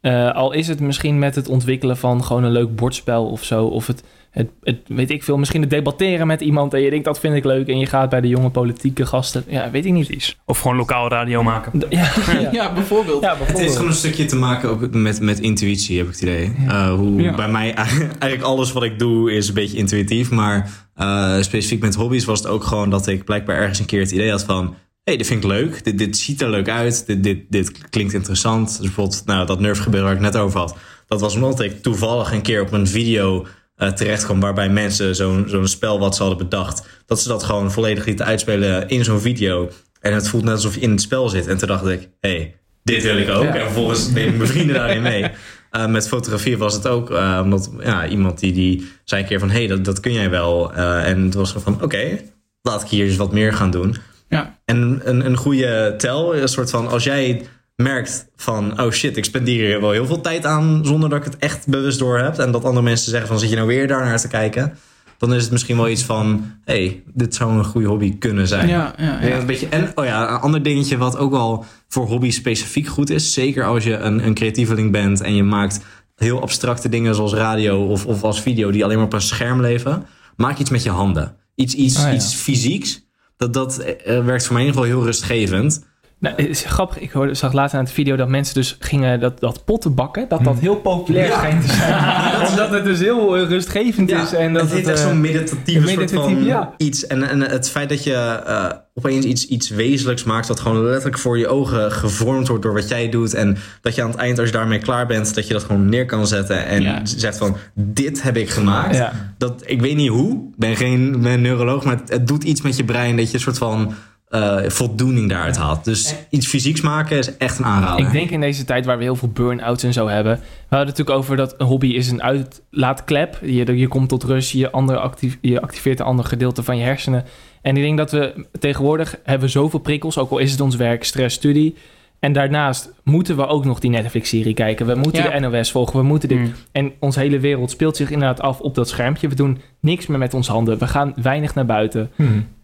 eh, 0.04 0.32
al 0.36 0.52
is 0.52 0.68
het 0.68 0.80
misschien 0.80 1.20
met 1.20 1.36
het 1.36 1.48
ontwikkelen 1.50 1.98
van 1.98 2.24
gewoon 2.24 2.44
een 2.44 2.52
leuk 2.52 2.76
bordspel 2.76 3.26
of 3.26 3.44
zo, 3.44 3.66
of 3.66 3.88
het, 3.88 4.04
het, 4.32 4.50
het 4.64 4.78
weet 4.88 5.10
ik 5.12 5.24
veel, 5.24 5.38
misschien 5.38 5.62
het 5.62 5.70
debatteren 5.70 6.28
met 6.28 6.42
iemand 6.42 6.74
en 6.74 6.82
je 6.82 6.90
denkt 6.90 7.06
dat 7.06 7.20
vind 7.20 7.36
ik 7.36 7.44
leuk 7.46 7.68
en 7.68 7.80
je 7.80 7.86
gaat 7.86 8.10
bij 8.10 8.22
de 8.22 8.28
jonge 8.28 8.50
politieke 8.50 9.06
gasten, 9.06 9.44
ja, 9.48 9.72
weet 9.72 9.86
ik 9.86 9.92
niet. 9.92 10.08
Precies. 10.08 10.38
Of 10.46 10.60
gewoon 10.60 10.78
lokaal 10.78 11.08
radio 11.10 11.44
maken. 11.44 11.80
D- 11.80 11.86
Ja, 11.90 12.12
ja. 12.42 12.50
Ja, 12.52 12.74
bijvoorbeeld. 12.74 13.22
Ja, 13.22 13.30
Het 13.30 13.38
heeft 13.38 13.46
bijvoorbeeld. 13.46 13.76
gewoon 13.76 13.92
een 13.92 13.98
stukje 13.98 14.26
te 14.26 14.36
maken 14.36 14.70
ook 14.70 14.92
met, 14.92 15.22
met 15.22 15.40
intuïtie, 15.40 15.98
heb 15.98 16.06
ik 16.08 16.12
het 16.14 16.22
idee. 16.22 16.54
Eh, 16.68 16.94
hoe 16.94 17.22
Ja. 17.22 17.36
Bij 17.36 17.50
mij 17.50 17.74
eigenlijk 18.20 18.42
alles 18.42 18.72
wat 18.72 18.84
ik 18.84 19.00
doe 19.00 19.32
is 19.34 19.48
een 19.48 19.54
beetje 19.54 19.78
intuïtief. 19.78 20.32
Maar 20.32 20.70
eh, 20.96 21.38
specifiek 21.42 21.82
met 21.82 21.96
hobby's 21.96 22.26
was 22.26 22.40
het 22.40 22.48
ook 22.48 22.64
gewoon 22.64 22.90
dat 22.90 23.08
ik 23.08 23.24
blijkbaar 23.24 23.56
ergens 23.56 23.80
een 23.80 23.86
keer 23.86 24.00
het 24.02 24.12
idee 24.12 24.30
had 24.32 24.44
van... 24.44 24.76
Hé, 25.04 25.12
hey, 25.12 25.18
dit 25.18 25.28
vind 25.28 25.44
ik 25.44 25.50
leuk. 25.50 25.84
Dit, 25.84 25.98
dit 25.98 26.18
ziet 26.18 26.42
er 26.42 26.50
leuk 26.50 26.70
uit. 26.70 27.06
Dit, 27.06 27.24
dit, 27.24 27.40
dit 27.50 27.90
klinkt 27.90 28.14
interessant. 28.14 28.68
Dus 28.68 28.86
bijvoorbeeld 28.86 29.26
nou, 29.26 29.46
dat 29.46 29.60
Nerf 29.60 29.80
gebeuren 29.80 30.10
waar 30.10 30.18
ik 30.18 30.24
net 30.24 30.38
over 30.38 30.60
had. 30.60 30.76
Dat 31.08 31.22
was 31.22 31.36
omdat 31.36 31.60
ik 31.60 31.82
toevallig 31.82 32.32
een 32.32 32.42
keer 32.42 32.62
op 32.62 32.72
een 32.72 32.88
video 32.88 33.46
eh 33.76 33.90
terecht 33.90 34.24
kwam... 34.24 34.40
waarbij 34.40 34.70
mensen 34.70 35.16
zo'n 35.16 35.46
zo'n 35.48 35.68
spel 35.68 36.00
wat 36.00 36.16
ze 36.16 36.22
hadden 36.22 36.50
bedacht... 36.50 36.88
dat 37.06 37.22
ze 37.22 37.28
dat 37.28 37.44
gewoon 37.44 37.72
volledig 37.72 38.06
lieten 38.06 38.26
uitspelen 38.26 38.88
in 38.88 39.04
zo'n 39.04 39.20
video. 39.20 39.70
En 40.00 40.14
het 40.14 40.28
voelt 40.28 40.44
net 40.44 40.54
alsof 40.54 40.76
je 40.76 40.82
in 40.82 40.92
het 40.92 41.02
spel 41.02 41.30
zit. 41.30 41.48
En 41.48 41.58
toen 41.58 41.68
dacht 41.68 41.88
ik, 41.88 42.10
hé, 42.20 42.30
hey, 42.30 42.56
dit 42.84 43.04
wil 43.04 43.18
ik 43.18 43.30
ook. 43.30 43.44
Ja. 43.44 43.56
En 43.56 43.62
vervolgens 43.62 44.14
deden 44.14 44.38
mijn 44.38 44.50
vrienden 44.50 44.76
daarin 44.76 45.02
mee. 45.02 45.32
Eh, 45.74 45.88
met 45.88 46.08
fotografie 46.08 46.58
was 46.58 46.74
het 46.74 46.88
ook, 46.88 47.12
eh, 47.12 47.40
omdat 47.44 47.72
ja, 47.80 48.08
iemand 48.08 48.40
die, 48.40 48.52
die 48.52 48.88
zei 49.04 49.22
een 49.22 49.28
keer 49.28 49.40
van, 49.40 49.50
hé, 49.50 49.58
hey, 49.58 49.68
dat, 49.68 49.86
dat 49.86 50.00
kun 50.00 50.14
jij 50.14 50.30
wel. 50.30 50.74
En 50.74 51.24
het 51.24 51.34
was 51.34 51.56
van, 51.58 51.84
oké, 51.84 52.20
laat 52.62 52.82
ik 52.82 52.88
hier 52.88 53.06
eens 53.06 53.16
wat 53.16 53.32
meer 53.32 53.54
gaan 53.54 53.72
doen. 53.72 53.96
Ja. 54.34 54.58
En 54.66 55.02
een, 55.04 55.26
een 55.26 55.38
goede 55.38 55.94
tel, 55.98 56.36
een 56.36 56.48
soort 56.48 56.70
van, 56.70 56.88
als 56.88 57.04
jij 57.04 57.46
merkt 57.76 58.28
van, 58.36 58.82
oh 58.82 58.92
shit, 58.92 59.18
ik 59.18 59.26
spendeer 59.26 59.66
hier 59.66 59.82
wel 59.82 59.92
heel 59.92 60.06
veel 60.06 60.22
tijd 60.22 60.46
aan 60.46 60.82
zonder 60.86 61.10
dat 61.10 61.18
ik 61.18 61.26
het 61.26 61.38
echt 61.38 61.68
bewust 61.68 62.00
door 62.00 62.20
heb. 62.20 62.38
En 62.38 62.52
dat 62.52 62.64
andere 62.64 62.82
mensen 62.86 63.10
zeggen 63.10 63.28
van, 63.28 63.40
zit 63.40 63.50
je 63.50 63.56
nou 63.56 63.68
weer 63.68 63.88
daar 63.88 64.06
naar 64.06 64.20
te 64.20 64.28
kijken? 64.28 64.78
Dan 65.18 65.34
is 65.34 65.42
het 65.42 65.52
misschien 65.52 65.78
wel 65.78 65.90
iets 65.90 66.04
van, 66.04 66.52
hé, 66.64 66.86
hey, 66.86 67.04
dit 67.14 67.36
zou 67.36 67.58
een 67.58 67.66
goede 67.66 67.88
hobby 67.88 68.18
kunnen 68.18 68.48
zijn. 68.48 68.68
Ja, 68.68 68.94
ja, 68.98 69.04
Ja, 69.22 69.28
ja. 69.28 69.38
een 69.40 69.46
beetje, 69.46 69.68
en 69.70 69.92
oh 69.96 70.06
ja, 70.06 70.30
een 70.30 70.40
ander 70.40 70.64
dingetje 70.64 70.98
wat 70.98 71.18
ook 71.18 71.32
wel 71.32 71.66
voor 71.88 72.06
hobby 72.06 72.32
specifiek 72.32 72.88
goed 72.88 73.10
is. 73.10 73.34
Zeker 73.34 73.66
als 73.66 73.84
je 73.84 73.98
een, 73.98 74.26
een 74.26 74.34
creatieveling 74.34 74.92
bent 74.92 75.22
en 75.22 75.36
je 75.36 75.44
maakt 75.44 75.80
heel 76.16 76.42
abstracte 76.42 76.90
dingen 76.90 77.16
zoals 77.16 77.34
radio 77.34 77.86
of, 77.86 78.06
of 78.06 78.24
als 78.24 78.42
video 78.42 78.72
die 78.72 78.84
alleen 78.84 78.98
maar 78.98 79.06
op 79.06 79.14
een 79.14 79.22
scherm 79.22 79.62
leven. 79.62 80.06
Maak 80.36 80.58
iets 80.58 80.70
met 80.70 80.84
je 80.84 80.90
handen. 80.90 81.36
Iets, 81.56 81.74
iets, 81.74 81.98
Oh 81.98 82.04
ja. 82.04 82.14
iets 82.14 82.36
fysieks. 82.36 83.06
Dat, 83.38 83.54
dat 83.54 83.78
eh, 83.78 84.26
werkt 84.26 84.46
voor 84.46 84.54
mij 84.54 84.62
in 84.62 84.68
ieder 84.68 84.84
geval 84.84 84.98
heel 84.98 85.06
rustgevend. 85.06 85.86
Nou, 86.24 86.36
het 86.36 86.50
is 86.50 86.64
grappig. 86.64 87.00
Ik 87.00 87.12
hoorde, 87.12 87.34
zag 87.34 87.54
later 87.54 87.78
aan 87.78 87.84
het 87.84 87.94
video 87.94 88.16
dat 88.16 88.28
mensen 88.28 88.56
dus 88.56 88.76
gingen 88.80 89.20
dat, 89.20 89.40
dat 89.40 89.66
potten 89.66 89.96
bakken. 89.96 90.26
Dat 90.30 90.44
dat 90.44 90.60
heel 90.60 90.76
populair 90.76 91.28
Ja. 91.28 91.38
schijnt 91.38 91.62
te 91.62 91.74
zijn. 91.74 92.48
Omdat 92.50 92.70
het 92.70 92.84
dus 92.84 93.00
heel 93.00 93.38
eh, 93.38 93.48
rustgevend 93.48 94.12
is. 94.12 94.34
En 94.34 94.54
dat 94.54 94.62
het 94.62 94.72
heeft 94.72 94.88
echt 94.88 95.00
eh, 95.00 95.08
zo'n 95.08 95.22
meditatieve 95.22 95.88
soort 95.88 96.12
van 96.12 96.48
iets. 96.78 97.08
En, 97.08 97.24
en 97.24 97.42
het 97.42 97.70
feit 97.70 97.90
dat 97.90 98.04
je 98.04 98.14
eh, 98.14 98.70
opeens 98.94 99.26
iets, 99.26 99.48
iets 99.48 99.70
wezenlijks 99.70 100.24
maakt... 100.24 100.48
dat 100.48 100.60
gewoon 100.60 100.84
letterlijk 100.84 101.18
voor 101.18 101.38
je 101.38 101.48
ogen 101.48 101.92
gevormd 101.92 102.48
wordt 102.48 102.64
door 102.64 102.74
wat 102.74 102.90
jij 102.90 103.10
doet... 103.10 103.34
en 103.34 103.58
dat 103.82 103.96
je 103.96 104.02
aan 104.02 104.10
het 104.10 104.20
eind, 104.20 104.40
als 104.40 104.48
je 104.48 104.54
daarmee 104.54 104.80
klaar 104.80 105.08
bent... 105.08 105.36
dat 105.36 105.48
je 105.48 105.54
dat 105.54 105.64
gewoon 105.64 105.90
neer 105.90 106.06
kan 106.06 106.28
zetten 106.28 106.66
en 106.66 107.08
zegt 107.08 107.38
van... 107.38 107.58
dit 107.74 108.22
heb 108.22 108.38
ik 108.38 108.50
gemaakt. 108.50 109.02
Dat, 109.38 109.64
ik 109.66 109.82
weet 109.82 109.96
niet 109.96 110.10
hoe, 110.10 110.34
ik 110.34 110.58
ben 110.58 110.76
geen 110.76 111.22
ben 111.22 111.42
neuroloog... 111.42 111.84
maar 111.84 111.96
het, 111.96 112.10
het 112.10 112.28
doet 112.28 112.44
iets 112.44 112.62
met 112.62 112.78
je 112.78 112.84
brein 112.84 113.18
dat 113.18 113.28
je 113.28 113.34
een 113.34 113.40
soort 113.40 113.58
van... 113.58 113.94
eh, 114.34 114.70
voldoening 114.70 115.30
daaruit 115.30 115.58
haalt. 115.58 115.86
Dus 115.86 116.16
iets 116.30 116.48
fysieks 116.48 116.82
maken 116.82 117.18
is 117.18 117.38
echt 117.38 117.60
een 117.60 117.66
aanrader. 117.66 118.06
Ik 118.06 118.12
denk 118.12 118.30
in 118.30 118.40
deze 118.42 118.64
tijd 118.64 118.86
waar 118.86 118.98
we 118.98 119.04
heel 119.04 119.16
veel 119.16 119.30
burn-outs 119.30 119.84
en 119.84 119.94
zo 119.94 120.08
hebben. 120.08 120.34
We 120.36 120.76
hadden 120.76 120.88
het 120.88 120.98
natuurlijk 120.98 121.18
over 121.18 121.36
dat 121.36 121.56
een 121.58 121.66
hobby 121.66 121.88
is 121.88 122.12
een 122.12 122.24
uitlaatklep. 122.24 123.40
Je, 123.42 123.78
je 123.78 123.88
komt 123.88 124.10
tot 124.10 124.24
rust, 124.24 124.52
je, 124.52 124.72
andere 124.72 125.00
actief, 125.00 125.38
je 125.42 125.62
activeert 125.62 126.00
een 126.00 126.06
ander 126.06 126.26
gedeelte 126.26 126.64
van 126.64 126.78
je 126.78 126.84
hersenen. 126.84 127.26
En 127.62 127.78
ik 127.78 127.84
denk 127.84 127.98
dat 127.98 128.12
we 128.12 128.46
tegenwoordig 128.60 129.16
hebben 129.24 129.46
we 129.48 129.54
zoveel 129.54 129.80
prikkels, 129.80 130.18
ook 130.18 130.32
al 130.32 130.38
is 130.38 130.52
het 130.52 130.62
ons 130.62 130.76
werk, 130.76 131.04
stress, 131.04 131.36
studie. 131.36 131.76
En 132.20 132.34
daarnaast 132.34 132.92
moeten 133.04 133.36
we 133.36 133.48
ook 133.48 133.66
nog 133.66 133.80
die 133.80 133.90
Netflix-serie 133.90 134.54
kijken. 134.54 134.86
We 134.86 134.96
moeten 134.96 135.24
Ja. 135.24 135.40
de 135.40 135.48
NOS 135.50 135.72
volgen, 135.72 136.00
we 136.00 136.06
moeten 136.06 136.30
dit. 136.30 136.38
Mm. 136.38 136.54
En 136.72 136.92
onze 137.00 137.20
hele 137.20 137.40
wereld 137.40 137.72
speelt 137.72 137.98
zich 137.98 138.10
inderdaad 138.10 138.42
af 138.42 138.60
op 138.60 138.76
dat 138.76 138.90
schermpje. 138.90 139.28
We 139.28 139.36
doen 139.36 139.62
niks 139.80 140.08
meer 140.08 140.18
met 140.18 140.34
onze 140.34 140.52
handen. 140.52 140.78
We 140.78 140.88
gaan 140.88 141.14
weinig 141.22 141.56
naar 141.56 141.66
buiten. 141.66 142.12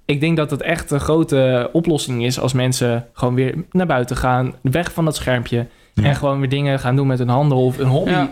Ik 0.10 0.20
denk 0.20 0.38
dat 0.38 0.52
het 0.52 0.62
echt 0.62 0.92
een 0.92 1.00
grote 1.00 1.70
oplossing 1.74 2.26
is 2.26 2.40
als 2.40 2.54
mensen 2.54 3.08
gewoon 3.14 3.34
weer 3.36 3.56
naar 3.72 3.86
buiten 3.86 4.18
gaan, 4.18 4.54
weg 4.62 4.94
van 4.94 5.06
dat 5.06 5.16
schermpje 5.16 5.68
Ja. 5.94 6.04
en 6.04 6.16
gewoon 6.16 6.40
weer 6.40 6.50
dingen 6.50 6.80
gaan 6.80 6.96
doen 6.96 7.08
met 7.08 7.20
hun 7.20 7.28
handen 7.30 7.58
of 7.58 7.78
een 7.78 7.88
hobby. 7.88 8.10
Ja. 8.12 8.32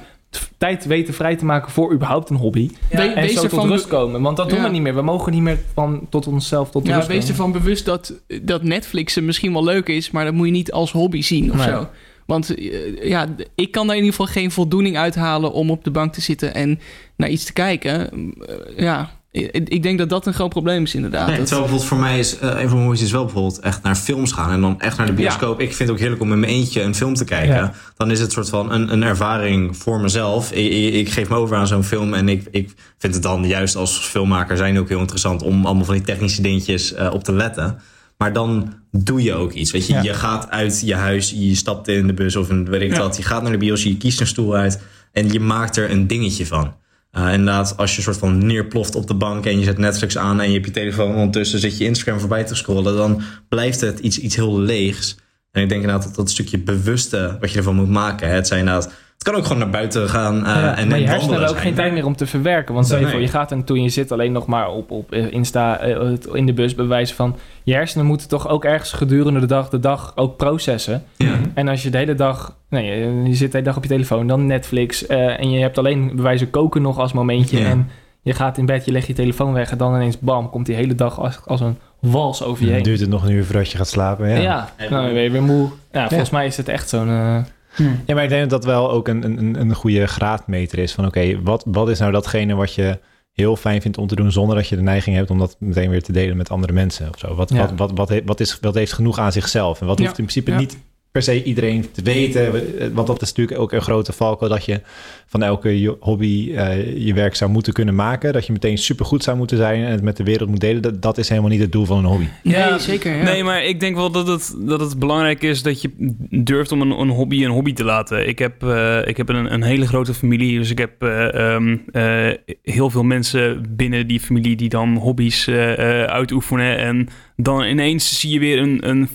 Tijd 0.57 0.85
weten 0.85 1.13
vrij 1.13 1.35
te 1.35 1.45
maken 1.45 1.71
voor 1.71 1.93
überhaupt 1.93 2.29
een 2.29 2.35
hobby. 2.35 2.69
We- 2.89 2.97
En 2.97 3.21
wees 3.21 3.33
zo 3.33 3.47
tot 3.47 3.63
rust 3.63 3.87
komen. 3.87 4.21
Want 4.21 4.37
dat 4.37 4.49
doen 4.49 4.57
Ja. 4.57 4.63
we 4.63 4.69
niet 4.69 4.81
meer. 4.81 4.95
We 4.95 5.01
mogen 5.01 5.31
niet 5.31 5.41
meer 5.41 5.59
van 5.73 6.07
tot 6.09 6.27
onszelf 6.27 6.69
tot 6.71 6.87
Ja, 6.87 6.95
rust 6.95 7.07
wees 7.07 7.17
komen. 7.17 7.31
ervan 7.35 7.51
bewust 7.51 7.85
dat, 7.85 8.13
dat 8.41 8.63
Netflixen 8.63 9.25
misschien 9.25 9.53
wel 9.53 9.63
leuk 9.63 9.87
is, 9.87 10.11
maar 10.11 10.25
dat 10.25 10.33
moet 10.33 10.45
je 10.45 10.51
niet 10.51 10.71
als 10.71 10.91
hobby 10.91 11.21
zien 11.21 11.51
of 11.51 11.57
Nee. 11.57 11.67
zo. 11.67 11.87
Want 12.25 12.55
eh, 12.55 13.09
ja, 13.09 13.25
ik 13.55 13.71
kan 13.71 13.87
daar 13.87 13.95
in 13.95 14.03
ieder 14.03 14.17
geval 14.19 14.33
geen 14.33 14.51
voldoening 14.51 14.97
uithalen 14.97 15.51
om 15.51 15.71
op 15.71 15.83
de 15.83 15.91
bank 15.91 16.13
te 16.13 16.21
zitten 16.21 16.53
en 16.53 16.79
naar 17.17 17.29
iets 17.29 17.43
te 17.45 17.53
kijken. 17.53 18.09
Eh, 18.09 18.55
ja, 18.77 19.09
ik, 19.31 19.69
ik 19.69 19.83
denk 19.83 19.97
dat 19.97 20.09
dat 20.09 20.25
een 20.25 20.33
groot 20.33 20.49
probleem 20.49 20.83
is 20.83 20.95
inderdaad. 20.95 21.27
Nee, 21.27 21.35
terwijl 21.37 21.59
bijvoorbeeld 21.61 21.89
voor 21.89 21.97
mij 21.97 22.19
is 22.19 22.39
eh, 22.39 22.61
een 22.61 22.69
van 22.69 22.87
mijn 22.87 22.99
is 22.99 23.11
wel 23.11 23.23
bijvoorbeeld 23.23 23.59
echt 23.59 23.83
naar 23.83 23.95
films 23.95 24.31
gaan 24.31 24.51
en 24.51 24.61
dan 24.61 24.79
echt 24.81 24.97
naar 24.97 25.05
de 25.07 25.13
bioscoop. 25.13 25.59
Ik 25.59 25.67
vind 25.67 25.79
het 25.79 25.89
ook 25.89 25.99
heerlijk 25.99 26.21
om 26.21 26.31
in 26.31 26.39
mijn 26.39 26.51
eentje 26.51 26.81
een 26.81 26.95
film 26.95 27.13
te 27.13 27.23
kijken. 27.25 27.55
Ja. 27.55 27.73
Dan 27.97 28.11
is 28.11 28.19
het 28.19 28.31
soort 28.31 28.49
van 28.49 28.71
een, 28.71 28.91
een 28.93 29.03
ervaring 29.03 29.77
voor 29.77 29.99
mezelf. 30.01 30.51
Ik, 30.51 30.71
ik, 30.71 30.93
ik 30.93 31.09
geef 31.09 31.29
me 31.29 31.35
over 31.35 31.55
aan 31.57 31.67
zo'n 31.67 31.83
film 31.83 32.13
en 32.13 32.29
ik, 32.29 32.47
ik 32.51 32.73
vind 32.97 33.13
het 33.13 33.23
dan 33.23 33.47
juist 33.47 33.75
als 33.75 33.97
filmmaker 33.99 34.57
zijn 34.57 34.79
ook 34.79 34.89
heel 34.89 34.99
interessant 34.99 35.41
om 35.41 35.65
allemaal 35.65 35.85
van 35.85 35.95
die 35.95 36.03
technische 36.03 36.41
dingetjes 36.41 36.93
eh, 36.93 37.09
op 37.13 37.23
te 37.23 37.33
letten. 37.33 37.79
Maar 38.17 38.33
dan 38.33 38.73
doe 38.91 39.23
je 39.23 39.33
ook 39.33 39.51
iets. 39.53 39.71
Weet 39.71 39.87
je, 39.87 39.93
Ja. 39.93 40.01
je 40.01 40.13
gaat 40.13 40.49
uit 40.49 40.81
je 40.85 40.95
huis, 40.95 41.33
je 41.35 41.55
stapt 41.55 41.87
in 41.87 42.07
de 42.07 42.13
bus 42.13 42.35
of 42.35 42.49
een, 42.49 42.69
weet 42.69 42.81
ik 42.81 42.91
Ja. 42.91 42.97
wat. 42.99 43.17
Je 43.17 43.23
gaat 43.23 43.41
naar 43.41 43.51
de 43.51 43.57
bios, 43.57 43.83
je 43.83 43.97
kiest 43.97 44.19
een 44.19 44.27
stoel 44.27 44.55
uit 44.55 44.81
en 45.11 45.31
je 45.31 45.39
maakt 45.39 45.77
er 45.77 45.91
een 45.91 46.07
dingetje 46.07 46.45
van. 46.45 46.73
Uh, 47.17 47.33
inderdaad, 47.33 47.77
als 47.77 47.95
je 47.95 48.01
soort 48.01 48.17
van 48.17 48.45
neerploft 48.45 48.95
op 48.95 49.07
de 49.07 49.13
bank 49.13 49.45
en 49.45 49.59
je 49.59 49.65
zet 49.65 49.77
Netflix 49.77 50.17
aan 50.17 50.41
en 50.41 50.47
je 50.47 50.53
hebt 50.53 50.65
je 50.65 50.71
telefoon 50.71 51.15
ondertussen, 51.15 51.59
zit 51.59 51.77
je 51.77 51.85
Instagram 51.85 52.19
voorbij 52.19 52.43
te 52.43 52.55
scrollen, 52.55 52.95
dan 52.95 53.21
blijft 53.49 53.81
het 53.81 53.99
iets, 53.99 54.19
iets 54.19 54.35
heel 54.35 54.59
leegs. 54.59 55.17
En 55.51 55.61
ik 55.61 55.69
denk 55.69 55.81
inderdaad 55.81 56.07
dat 56.07 56.15
dat 56.15 56.29
stukje 56.29 56.57
bewuste 56.57 57.37
wat 57.39 57.51
je 57.51 57.57
ervan 57.57 57.75
moet 57.75 57.89
maken, 57.89 58.27
hè, 58.27 58.33
het 58.33 58.47
zijn 58.47 58.59
inderdaad 58.59 58.91
Het 59.17 59.25
kan 59.25 59.35
ook 59.35 59.43
gewoon 59.43 59.57
naar 59.61 59.69
buiten 59.69 60.09
gaan 60.09 60.35
eh, 60.45 60.53
Ja, 60.55 60.77
en 60.77 60.87
maar 60.87 60.99
je 60.99 61.05
hersenen 61.05 61.09
wandelen 61.09 61.31
hebben 61.33 61.49
ook 61.49 61.57
geen 61.61 61.73
tijd 61.73 61.93
meer 61.93 62.05
om 62.05 62.15
te 62.15 62.25
verwerken. 62.25 62.73
Want 62.73 62.85
stel 62.85 62.97
je 62.97 63.03
Nee. 63.03 63.13
voor, 63.13 63.21
je 63.21 63.27
gaat 63.27 63.51
en 63.51 63.63
je 63.81 63.89
zit 63.89 64.11
alleen 64.11 64.31
nog 64.31 64.45
maar 64.45 64.69
op, 64.69 64.91
op 64.91 65.11
eh, 65.11 65.31
Insta, 65.31 65.79
eh, 65.79 66.11
in 66.33 66.45
de 66.45 66.53
bus 66.53 66.75
bewijzen 66.75 67.15
van... 67.15 67.35
Je 67.63 67.73
hersenen 67.73 68.05
moeten 68.05 68.27
toch 68.27 68.47
ook 68.47 68.65
ergens 68.65 68.91
gedurende 68.91 69.39
de 69.39 69.45
dag, 69.45 69.69
de 69.69 69.79
dag 69.79 70.11
ook 70.15 70.37
processen. 70.37 71.03
Ja. 71.15 71.33
En 71.53 71.67
als 71.67 71.83
je 71.83 71.89
de 71.89 71.97
hele 71.97 72.15
dag, 72.15 72.55
nee, 72.69 72.99
je- 72.99 73.23
je 73.29 73.33
zit 73.35 73.51
de 73.51 73.57
hele 73.57 73.69
dag 73.69 73.77
op 73.77 73.83
je 73.83 73.89
telefoon, 73.89 74.27
dan 74.27 74.45
Netflix... 74.45 75.05
eh, 75.05 75.39
en 75.39 75.51
je 75.51 75.59
hebt 75.61 75.77
alleen 75.77 76.11
bewijzen 76.15 76.49
koken 76.49 76.81
nog 76.81 76.97
als 76.97 77.13
momentje... 77.13 77.59
Ja. 77.59 77.65
en 77.65 77.89
je 78.21 78.33
gaat 78.33 78.57
in 78.57 78.65
bed, 78.65 78.85
je 78.85 78.91
legt 78.91 79.07
je 79.07 79.13
telefoon 79.13 79.53
weg... 79.53 79.71
en 79.71 79.77
dan 79.77 79.95
ineens 79.95 80.19
bam, 80.19 80.49
komt 80.49 80.65
die 80.65 80.75
hele 80.75 80.95
dag 80.95 81.19
als, 81.19 81.39
als 81.45 81.59
een 81.61 81.77
wals 81.99 82.43
over 82.43 82.59
je 82.59 82.65
Dan 82.65 82.75
heen. 82.75 82.83
duurt 82.83 82.99
het 82.99 83.09
nog 83.09 83.23
een 83.23 83.31
uur 83.31 83.45
voordat 83.45 83.71
je 83.71 83.77
gaat 83.77 83.87
slapen. 83.87 84.29
Ja. 84.29 84.37
Ja, 84.41 84.69
dan 84.89 85.13
ben 85.13 85.21
je 85.21 85.29
weer 85.29 85.43
moe. 85.43 85.69
Ja, 85.91 86.07
volgens 86.07 86.29
mij 86.29 86.45
is 86.45 86.57
het 86.57 86.67
echt 86.69 86.89
zo'n... 86.89 87.45
eh, 87.79 87.85
Ja, 88.05 88.13
maar 88.13 88.23
ik 88.23 88.29
denk 88.29 88.41
dat 88.49 88.61
dat 88.61 88.65
wel 88.65 88.91
ook 88.91 89.07
een, 89.07 89.23
een, 89.23 89.59
een 89.59 89.73
goede 89.75 90.05
graadmeter 90.07 90.79
is. 90.79 90.93
Van 90.93 91.05
oké, 91.05 91.41
wat, 91.41 91.63
wat 91.67 91.89
is 91.89 91.99
nou 91.99 92.11
datgene 92.11 92.55
wat 92.55 92.73
je 92.73 92.99
heel 93.33 93.55
fijn 93.55 93.81
vindt 93.81 93.97
om 93.97 94.07
te 94.07 94.15
doen... 94.15 94.31
zonder 94.31 94.55
dat 94.55 94.67
je 94.67 94.75
de 94.75 94.81
neiging 94.81 95.15
hebt 95.15 95.29
om 95.29 95.39
dat 95.39 95.55
meteen 95.59 95.89
weer 95.89 96.03
te 96.03 96.11
delen 96.11 96.37
met 96.37 96.49
andere 96.49 96.73
mensen 96.73 97.09
of 97.09 97.19
zo. 97.19 97.35
Wat, 97.35 97.49
Ja. 97.49 97.57
wat, 97.57 97.71
wat, 97.75 98.09
wat, 98.09 98.21
wat, 98.25 98.39
is, 98.39 98.59
wat 98.59 98.75
heeft 98.75 98.93
genoeg 98.93 99.17
aan 99.19 99.31
zichzelf? 99.31 99.81
En 99.81 99.87
wat 99.87 99.97
Ja. 99.97 100.05
hoeft 100.05 100.17
in 100.17 100.23
principe 100.25 100.51
Ja. 100.51 100.57
niet 100.57 100.77
per 101.17 101.33
se 101.33 101.43
iedereen 101.43 101.85
te 101.91 102.01
weten. 102.01 102.51
Want 102.93 103.07
dat 103.07 103.21
is 103.21 103.27
natuurlijk 103.27 103.59
ook 103.59 103.71
een 103.71 103.81
grote 103.81 104.13
valkuil... 104.13 104.51
dat 104.51 104.65
je 104.65 104.81
van 105.27 105.43
elke 105.43 105.95
hobby 105.99 106.51
eh, 106.55 107.05
je 107.05 107.13
werk 107.13 107.35
zou 107.35 107.51
moeten 107.51 107.73
kunnen 107.73 107.95
maken. 107.95 108.33
Dat 108.33 108.45
je 108.45 108.51
meteen 108.51 108.77
supergoed 108.77 109.23
zou 109.23 109.37
moeten 109.37 109.57
zijn... 109.57 109.83
en 109.83 109.91
het 109.91 110.01
met 110.01 110.17
de 110.17 110.23
wereld 110.23 110.49
moet 110.49 110.59
delen. 110.59 110.81
Dat, 110.81 111.01
dat 111.01 111.17
is 111.17 111.29
helemaal 111.29 111.49
niet 111.49 111.61
het 111.61 111.71
doel 111.71 111.85
van 111.85 111.97
een 111.97 112.05
hobby. 112.05 112.27
Ja, 112.43 112.69
nee, 112.69 112.79
zeker. 112.79 113.15
Ja. 113.15 113.23
Nee, 113.23 113.43
maar 113.43 113.63
ik 113.63 113.79
denk 113.79 113.95
wel 113.95 114.11
dat 114.11 114.27
het, 114.27 114.55
dat 114.59 114.79
het 114.79 114.99
belangrijk 114.99 115.43
is 115.43 115.63
dat 115.63 115.81
je 115.81 115.89
durft 116.29 116.71
om 116.71 116.81
een, 116.81 116.91
een 116.91 117.09
hobby 117.09 117.43
een 117.43 117.51
hobby 117.51 117.73
te 117.73 117.83
laten. 117.83 118.27
Ik 118.27 118.39
heb, 118.39 118.63
eh, 118.63 119.07
ik 119.07 119.17
heb 119.17 119.29
een, 119.29 119.53
een 119.53 119.63
hele 119.63 119.87
grote 119.87 120.13
familie, 120.13 120.57
dus 120.57 120.69
ik 120.69 120.77
heb 120.77 121.03
eh, 121.03 121.53
ehm, 121.53 121.77
eh, 121.91 122.29
heel 122.63 122.89
veel 122.89 123.03
mensen 123.03 123.65
binnen 123.69 124.07
die 124.07 124.19
familie 124.19 124.55
die 124.55 124.69
dan 124.69 124.95
hobby's 124.95 125.47
eh, 125.47 126.01
eh, 126.01 126.09
uitoefenen. 126.09 126.77
En 126.77 127.07
dan 127.35 127.63
ineens 127.63 128.19
zie 128.19 128.31
je 128.31 128.39
weer 128.39 128.59
een, 128.59 128.89
een 128.89 129.07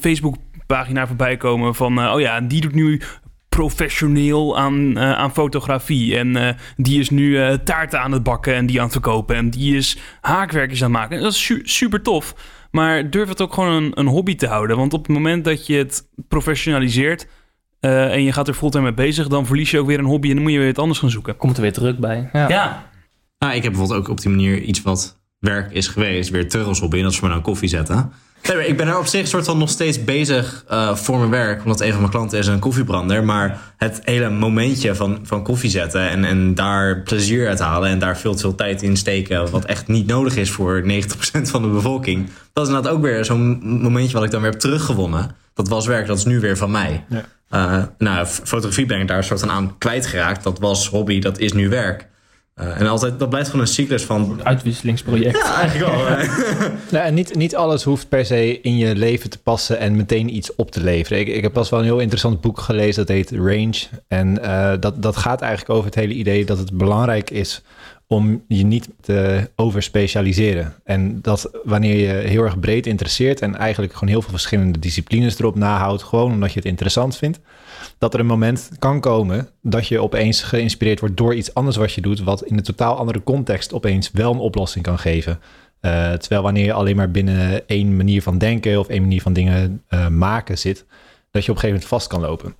Facebook-pagina 0.73 1.07
voorbij 1.07 1.37
komen 1.37 1.75
van, 1.75 2.01
eh, 2.01 2.12
oh 2.14 2.20
ja, 2.20 2.41
die 2.41 2.61
doet 2.61 2.75
nu 2.75 3.01
professioneel 3.49 4.59
aan, 4.59 4.97
eh, 4.97 5.12
aan 5.12 5.33
fotografie. 5.33 6.16
En 6.16 6.37
eh, 6.37 6.55
die 6.77 7.01
is 7.01 7.11
nu 7.11 7.39
eh, 7.39 7.55
taarten 7.55 8.01
aan 8.01 8.12
het 8.12 8.23
bakken 8.23 8.55
en 8.55 8.66
die 8.66 8.77
aan 8.79 8.83
het 8.85 8.93
verkopen. 8.93 9.37
En 9.37 9.51
die 9.51 9.77
is 9.77 9.99
haakwerkjes 10.20 10.83
aan 10.83 10.91
het 10.91 10.99
maken. 11.01 11.16
En 11.16 11.23
dat 11.23 11.33
is 11.33 11.45
su- 11.45 11.61
super 11.64 12.03
tof. 12.03 12.35
Maar 12.70 13.11
durf 13.11 13.29
het 13.29 13.41
ook 13.41 13.53
gewoon 13.55 13.73
een, 13.73 13.91
een 13.95 14.07
hobby 14.07 14.35
te 14.35 14.47
houden. 14.47 14.77
Want 14.77 14.93
op 14.93 15.03
het 15.07 15.12
moment 15.16 15.45
dat 15.45 15.66
je 15.66 15.77
het 15.77 16.09
professionaliseert 16.29 17.27
eh, 17.81 18.12
en 18.12 18.23
je 18.23 18.33
gaat 18.33 18.49
er 18.49 18.55
fulltime 18.55 18.83
mee 18.85 18.93
bezig, 18.95 19.29
dan 19.29 19.47
verlies 19.47 19.70
je 19.70 19.79
ook 19.79 19.87
weer 19.87 19.99
een 19.99 20.05
hobby 20.05 20.29
en 20.29 20.35
dan 20.35 20.43
moet 20.43 20.53
je 20.53 20.59
weer 20.59 20.66
wat 20.66 20.79
anders 20.79 20.99
gaan 20.99 21.11
zoeken. 21.11 21.37
komt 21.37 21.57
er 21.57 21.62
weer 21.62 21.73
druk 21.73 21.99
bij. 21.99 22.29
Ja. 22.33 22.49
Ja, 22.49 22.91
Nou, 23.39 23.55
ik 23.55 23.62
heb 23.62 23.73
bijvoorbeeld 23.73 24.01
ook 24.01 24.09
op 24.09 24.20
die 24.20 24.31
manier 24.31 24.59
iets 24.61 24.83
wat 24.83 25.20
werk 25.39 25.73
is 25.73 25.89
geweest, 25.89 26.31
weer 26.31 26.49
terug 26.49 26.66
als 26.66 26.81
hobby. 26.81 26.97
En 26.97 27.03
dat 27.03 27.12
is 27.12 27.18
voor 27.18 27.29
mij 27.29 27.37
nou 27.37 27.49
koffie 27.49 27.68
zetten. 27.68 28.12
Nee, 28.49 28.66
ik 28.66 28.76
ben 28.76 28.88
er 28.88 28.99
op 28.99 29.07
zich 29.07 29.28
soort 29.28 29.45
van 29.45 29.59
nog 29.59 29.68
steeds 29.68 30.05
bezig 30.05 30.64
eh, 30.68 30.95
voor 30.95 31.18
mijn 31.18 31.30
werk. 31.30 31.62
Omdat 31.62 31.80
een 31.80 31.90
van 31.90 32.01
mijn 32.01 32.11
klanten 32.11 32.38
is 32.38 32.47
een 32.47 32.59
koffiebrander. 32.59 33.24
Maar 33.24 33.61
het 33.76 34.01
hele 34.05 34.30
momentje 34.30 34.95
van, 34.95 35.18
van 35.22 35.43
koffie 35.43 35.70
zetten 35.70 36.09
en, 36.09 36.24
en 36.24 36.55
daar 36.55 37.01
plezier 37.01 37.49
uit 37.49 37.59
halen. 37.59 37.90
En 37.90 37.99
daar 37.99 38.18
veel 38.18 38.34
te 38.34 38.40
veel 38.40 38.55
tijd 38.55 38.82
in 38.82 38.97
steken. 38.97 39.51
Wat 39.51 39.64
echt 39.64 39.88
niet 39.88 40.07
nodig 40.07 40.36
is 40.36 40.51
voor 40.51 40.82
90% 40.82 40.86
van 41.43 41.62
de 41.62 41.68
bevolking. 41.68 42.28
Dat 42.53 42.66
is 42.66 42.68
inderdaad 42.68 42.93
ook 42.97 43.03
weer 43.03 43.24
zo'n 43.24 43.61
momentje 43.82 44.12
wat 44.12 44.24
ik 44.24 44.30
dan 44.30 44.40
weer 44.40 44.51
heb 44.51 44.61
teruggewonnen. 44.61 45.30
Dat 45.55 45.68
was 45.68 45.86
werk, 45.86 46.07
dat 46.07 46.18
is 46.18 46.24
nu 46.24 46.40
weer 46.40 46.57
van 46.57 46.70
mij. 46.70 47.05
Ja. 47.09 47.24
Eh, 47.49 47.82
nou, 47.99 48.26
fotografie 48.26 48.86
ben 48.86 49.01
ik 49.01 49.09
daar 49.09 49.16
een 49.16 49.24
soort 49.24 49.40
van 49.40 49.51
aan 49.51 49.78
kwijtgeraakt. 49.78 50.43
Dat 50.43 50.59
was 50.59 50.88
hobby, 50.88 51.20
dat 51.20 51.38
is 51.38 51.53
nu 51.53 51.68
werk. 51.68 52.09
Eh, 52.55 52.81
en 52.81 52.87
altijd, 52.87 53.19
dat 53.19 53.29
blijft 53.29 53.51
gewoon 53.51 53.67
een 53.67 53.73
cyclus 53.73 54.05
van... 54.05 54.41
Uitwisselingsproject. 54.45 55.37
Ja, 55.37 55.61
eigenlijk 55.61 55.91
wel. 55.91 56.17
Nou, 56.91 57.07
en 57.07 57.15
niet, 57.15 57.35
niet 57.35 57.57
alles 57.57 57.83
hoeft 57.83 58.09
per 58.09 58.27
se 58.27 58.61
in 58.61 58.77
je 58.77 58.95
leven 58.97 59.31
te 59.31 59.39
passen 59.39 59.79
en 59.79 59.97
meteen 59.97 60.35
iets 60.35 60.55
op 60.55 60.71
te 60.71 60.83
leveren. 60.83 61.21
Ik, 61.21 61.29
ik 61.29 61.43
heb 61.43 61.53
pas 61.53 61.71
wel 61.71 61.79
een 61.79 61.85
heel 61.85 61.99
interessant 61.99 62.41
boek 62.41 62.61
gelezen, 62.61 63.07
dat 63.07 63.17
heet 63.17 63.31
Range. 63.31 63.83
En 64.09 64.43
eh, 64.43 64.73
dat, 64.81 65.03
dat 65.03 65.17
gaat 65.17 65.41
eigenlijk 65.41 65.73
over 65.73 65.85
het 65.85 65.95
hele 65.95 66.15
idee 66.15 66.45
dat 66.45 66.59
het 66.59 66.73
belangrijk 66.73 67.31
is 67.31 67.63
om 68.07 68.45
je 68.49 68.65
niet 68.65 68.89
te 69.01 69.51
overspecialiseren. 69.57 70.75
En 70.85 71.23
dat 71.23 71.51
wanneer 71.65 71.97
je 71.97 72.29
heel 72.29 72.43
erg 72.43 72.61
breed 72.61 72.87
interesseert 72.87 73.41
en 73.41 73.57
eigenlijk 73.57 73.93
gewoon 73.93 74.09
heel 74.09 74.23
veel 74.23 74.31
verschillende 74.31 74.79
disciplines 74.79 75.39
erop 75.39 75.55
nahoudt, 75.55 76.03
gewoon 76.03 76.33
omdat 76.33 76.53
je 76.53 76.59
het 76.59 76.69
interessant 76.69 77.17
vindt, 77.17 77.41
dat 78.03 78.15
er 78.15 78.21
een 78.21 78.27
moment 78.27 78.71
kan 78.79 79.01
komen 79.01 79.49
dat 79.61 79.89
je 79.89 80.01
opeens 80.01 80.43
geïnspireerd 80.43 81.01
wordt 81.01 81.17
door 81.17 81.35
iets 81.35 81.55
anders 81.55 81.77
wat 81.77 81.93
je 81.93 82.01
doet, 82.01 82.23
wat 82.23 82.45
in 82.45 82.57
een 82.57 82.63
totaal 82.63 82.97
andere 82.97 83.23
context 83.23 83.73
opeens 83.73 84.11
wel 84.13 84.33
een 84.33 84.39
oplossing 84.39 84.85
kan 84.85 84.99
geven. 84.99 85.41
Uh, 85.81 86.13
terwijl 86.13 86.43
wanneer 86.43 86.65
je 86.65 86.73
alleen 86.73 86.97
maar 86.97 87.11
binnen 87.11 87.69
één 87.69 87.97
manier 87.97 88.23
van 88.23 88.39
denken 88.39 88.79
of 88.79 88.89
één 88.89 89.01
manier 89.01 89.23
van 89.23 89.33
dingen 89.33 89.83
uh, 89.89 90.09
maken 90.09 90.59
zit, 90.59 90.85
dat 91.31 91.45
je 91.45 91.51
op 91.51 91.57
een 91.57 91.63
gegeven 91.63 91.69
moment 91.69 91.85
vast 91.85 92.07
kan 92.07 92.21
lopen. 92.21 92.55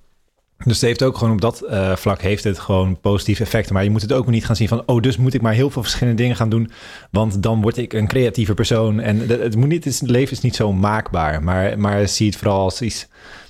Dus 0.57 0.73
het 0.73 0.81
heeft 0.81 1.03
ook 1.03 1.17
gewoon 1.17 1.33
op 1.33 1.41
dat 1.41 1.63
uh, 1.63 1.95
vlak 1.95 2.21
heeft 2.21 2.43
het 2.43 2.59
gewoon 2.59 2.99
positieve 2.99 3.43
effecten. 3.43 3.73
Maar 3.73 3.83
je 3.83 3.89
moet 3.89 4.01
het 4.01 4.13
ook 4.13 4.27
niet 4.27 4.45
gaan 4.45 4.55
zien 4.55 4.67
van, 4.67 4.83
oh, 4.85 5.01
dus 5.01 5.17
moet 5.17 5.33
ik 5.33 5.41
maar 5.41 5.53
heel 5.53 5.69
veel 5.69 5.81
verschillende 5.81 6.21
dingen 6.21 6.35
gaan 6.35 6.49
doen, 6.49 6.71
want 7.11 7.43
dan 7.43 7.61
word 7.61 7.77
ik 7.77 7.93
een 7.93 8.07
creatieve 8.07 8.53
persoon. 8.53 8.99
En 8.99 9.19
het, 9.19 9.29
het 9.29 9.55
moet 9.55 9.67
niet, 9.67 9.85
het 9.85 10.01
leven 10.01 10.31
is 10.31 10.41
niet 10.41 10.55
zo 10.55 10.73
maakbaar, 10.73 11.43
maar, 11.43 11.79
maar 11.79 12.07
zie 12.07 12.27
het 12.27 12.35
vooral 12.35 12.59
als 12.59 12.81
iets 12.81 13.07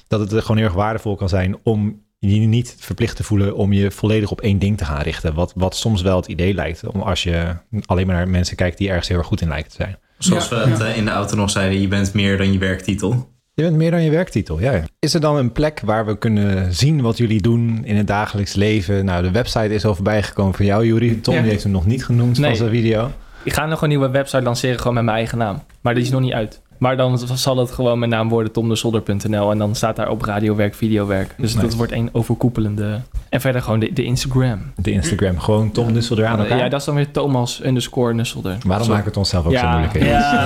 dat 0.08 0.20
het 0.20 0.41
gewoon 0.41 0.58
heel 0.58 0.66
erg 0.66 0.76
waardevol 0.76 1.16
kan 1.16 1.30
zijn 1.30 1.58
om 1.64 2.01
je 2.20 2.39
niet 2.39 2.76
verplicht 2.80 3.16
te 3.16 3.24
voelen 3.24 3.56
om 3.56 3.74
je 3.74 3.91
volledig 3.91 4.32
op 4.32 4.41
één 4.41 4.60
ding 4.60 4.78
te 4.78 4.86
gaan 4.86 5.01
richten. 5.01 5.34
Wat, 5.34 5.54
wat 5.56 5.76
soms 5.76 6.01
wel 6.01 6.16
het 6.16 6.28
idee 6.28 6.54
lijkt, 6.54 6.88
om 6.88 7.01
als 7.01 7.24
je 7.24 7.56
alleen 7.86 8.08
maar 8.08 8.16
naar 8.16 8.30
mensen 8.30 8.56
kijkt 8.56 8.78
die 8.78 8.89
ergens 8.89 9.08
heel 9.08 9.18
erg 9.18 9.28
goed 9.28 9.41
in 9.41 9.47
lijken 9.47 9.70
te 9.70 9.76
zijn. 9.76 9.97
Zoals 10.18 10.49
ja, 10.49 10.64
we 10.64 10.70
het 10.70 10.80
ja. 10.80 10.88
in 10.88 11.06
de 11.06 11.12
auto 11.12 11.36
nog 11.36 11.49
zeiden, 11.49 11.82
je 11.82 11.88
bent 11.88 12.14
meer 12.14 12.38
dan 12.38 12.51
je 12.51 12.58
werktitel. 12.58 13.32
Je 13.54 13.64
bent 13.64 13.76
meer 13.76 13.91
dan 13.91 14.04
je 14.04 14.10
werktitel, 14.10 14.60
ja, 14.60 14.72
ja. 14.72 14.84
Is 14.99 15.14
er 15.14 15.22
dan 15.22 15.36
een 15.36 15.51
plek 15.51 15.82
waar 15.86 16.06
we 16.06 16.18
kunnen 16.18 16.74
zien 16.74 17.01
wat 17.01 17.18
jullie 17.18 17.41
doen 17.41 17.86
in 17.86 17.95
het 17.95 18.08
dagelijks 18.08 18.54
leven? 18.54 19.06
Nou, 19.06 19.24
de 19.24 19.32
website 19.32 19.74
is 19.74 19.86
al 19.86 19.95
voorbij 19.95 20.24
gekomen 20.24 20.54
van 20.54 20.66
jou, 20.66 20.86
Juri. 20.86 21.22
Tom 21.22 21.34
ja. 21.34 21.41
die 21.41 21.49
heeft 21.49 21.64
hem 21.64 21.72
nog 21.72 21.86
niet 21.86 22.06
genoemd 22.06 22.38
nee. 22.38 22.47
van 22.47 22.58
zijn 22.58 22.70
video. 22.70 23.12
Ik 23.43 23.54
ga 23.54 23.66
nog 23.66 23.82
een 23.82 23.89
nieuwe 23.89 24.10
website 24.10 24.41
lanceren, 24.41 24.78
gewoon 24.78 24.93
met 24.93 25.04
mijn 25.04 25.18
eigen 25.18 25.38
naam. 25.38 25.64
Maar 25.82 25.93
die 25.93 26.04
is 26.04 26.10
nog 26.10 26.22
niet 26.22 26.34
uit. 26.34 26.62
Maar 26.84 26.97
dan 26.97 27.19
zal 27.34 27.57
het 27.57 27.71
gewoon 27.71 27.99
mijn 27.99 28.11
naam 28.11 28.29
worden, 28.29 28.51
tomdesolder.nl. 28.51 29.51
En 29.51 29.57
dan 29.57 29.75
staat 29.75 29.95
daar 29.95 30.09
op 30.09 30.21
radiowerk, 30.21 30.75
videowerk. 30.75 31.34
Dus 31.38 31.53
nice. 31.53 31.65
dat 31.65 31.75
wordt 31.75 31.91
een 31.91 32.09
overkoepelende... 32.11 33.01
En 33.29 33.41
verder 33.41 33.61
gewoon 33.61 33.79
de, 33.79 33.93
de 33.93 34.03
Instagram. 34.03 34.59
De 34.75 34.91
Instagram, 34.91 35.39
gewoon 35.39 35.71
Tom 35.71 35.88
ja. 35.88 35.93
Nusselder 35.93 36.25
aan 36.25 36.39
elkaar? 36.39 36.57
Ja, 36.57 36.69
dat 36.69 36.79
is 36.79 36.86
dan 36.86 36.95
weer 36.95 37.11
Thomas 37.11 37.61
underscore 37.65 38.13
Nusselder. 38.13 38.57
Waarom 38.65 38.88
maken 38.88 39.03
we 39.03 39.09
het 39.09 39.17
onszelf 39.17 39.45
ook 39.45 39.51
ja. 39.51 39.59
zo 39.59 39.67
moeilijk? 39.67 39.99
Hè? 39.99 40.09
Ja, 40.09 40.45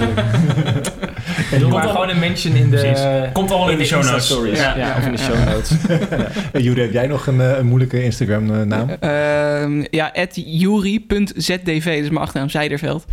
en 1.52 1.60
doe 1.60 1.70
maar 1.70 1.88
gewoon 1.88 2.10
een 2.10 2.20
mention 2.20 2.56
in 2.56 2.70
de... 2.70 2.78
Precies. 2.78 3.32
Komt 3.34 3.52
al 3.52 3.66
in, 3.66 3.72
in 3.72 3.78
de, 3.78 3.84
de 3.84 3.90
show 3.90 4.04
notes. 4.04 4.26
Stories. 4.26 4.60
Ja, 4.60 4.78
ja, 4.78 4.96
of 4.98 5.06
in 5.06 5.12
de 5.12 5.18
show 5.18 5.46
notes. 5.46 5.72
ja. 6.54 6.60
Juri, 6.60 6.82
heb 6.82 6.92
jij 6.92 7.08
nog 7.08 7.28
een, 7.28 7.40
een 7.40 7.66
moeilijke 7.66 8.04
Instagram 8.04 8.68
naam? 8.68 8.90
Uh, 8.90 9.86
ja, 9.90 10.12
juri.zdv, 10.34 11.86
dat 11.86 12.04
is 12.04 12.10
mijn 12.10 12.18
achternaam, 12.18 12.50
Zijderveld. 12.50 13.06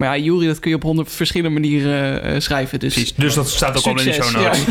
Maar 0.00 0.18
ja, 0.18 0.24
Jury, 0.24 0.46
dat 0.46 0.58
kun 0.58 0.70
je 0.70 0.76
op 0.76 0.82
honderd 0.82 1.12
verschillende 1.12 1.60
manieren 1.60 2.26
uh, 2.26 2.40
schrijven. 2.40 2.78
Dus, 2.78 2.92
Precies, 2.92 3.14
dus 3.14 3.34
dat 3.34 3.48
staat 3.48 3.76
ook 3.76 3.82
Succes, 3.82 4.20
al 4.20 4.26
in 4.26 4.32
de 4.32 4.38
show 4.38 4.44
notes. 4.44 4.64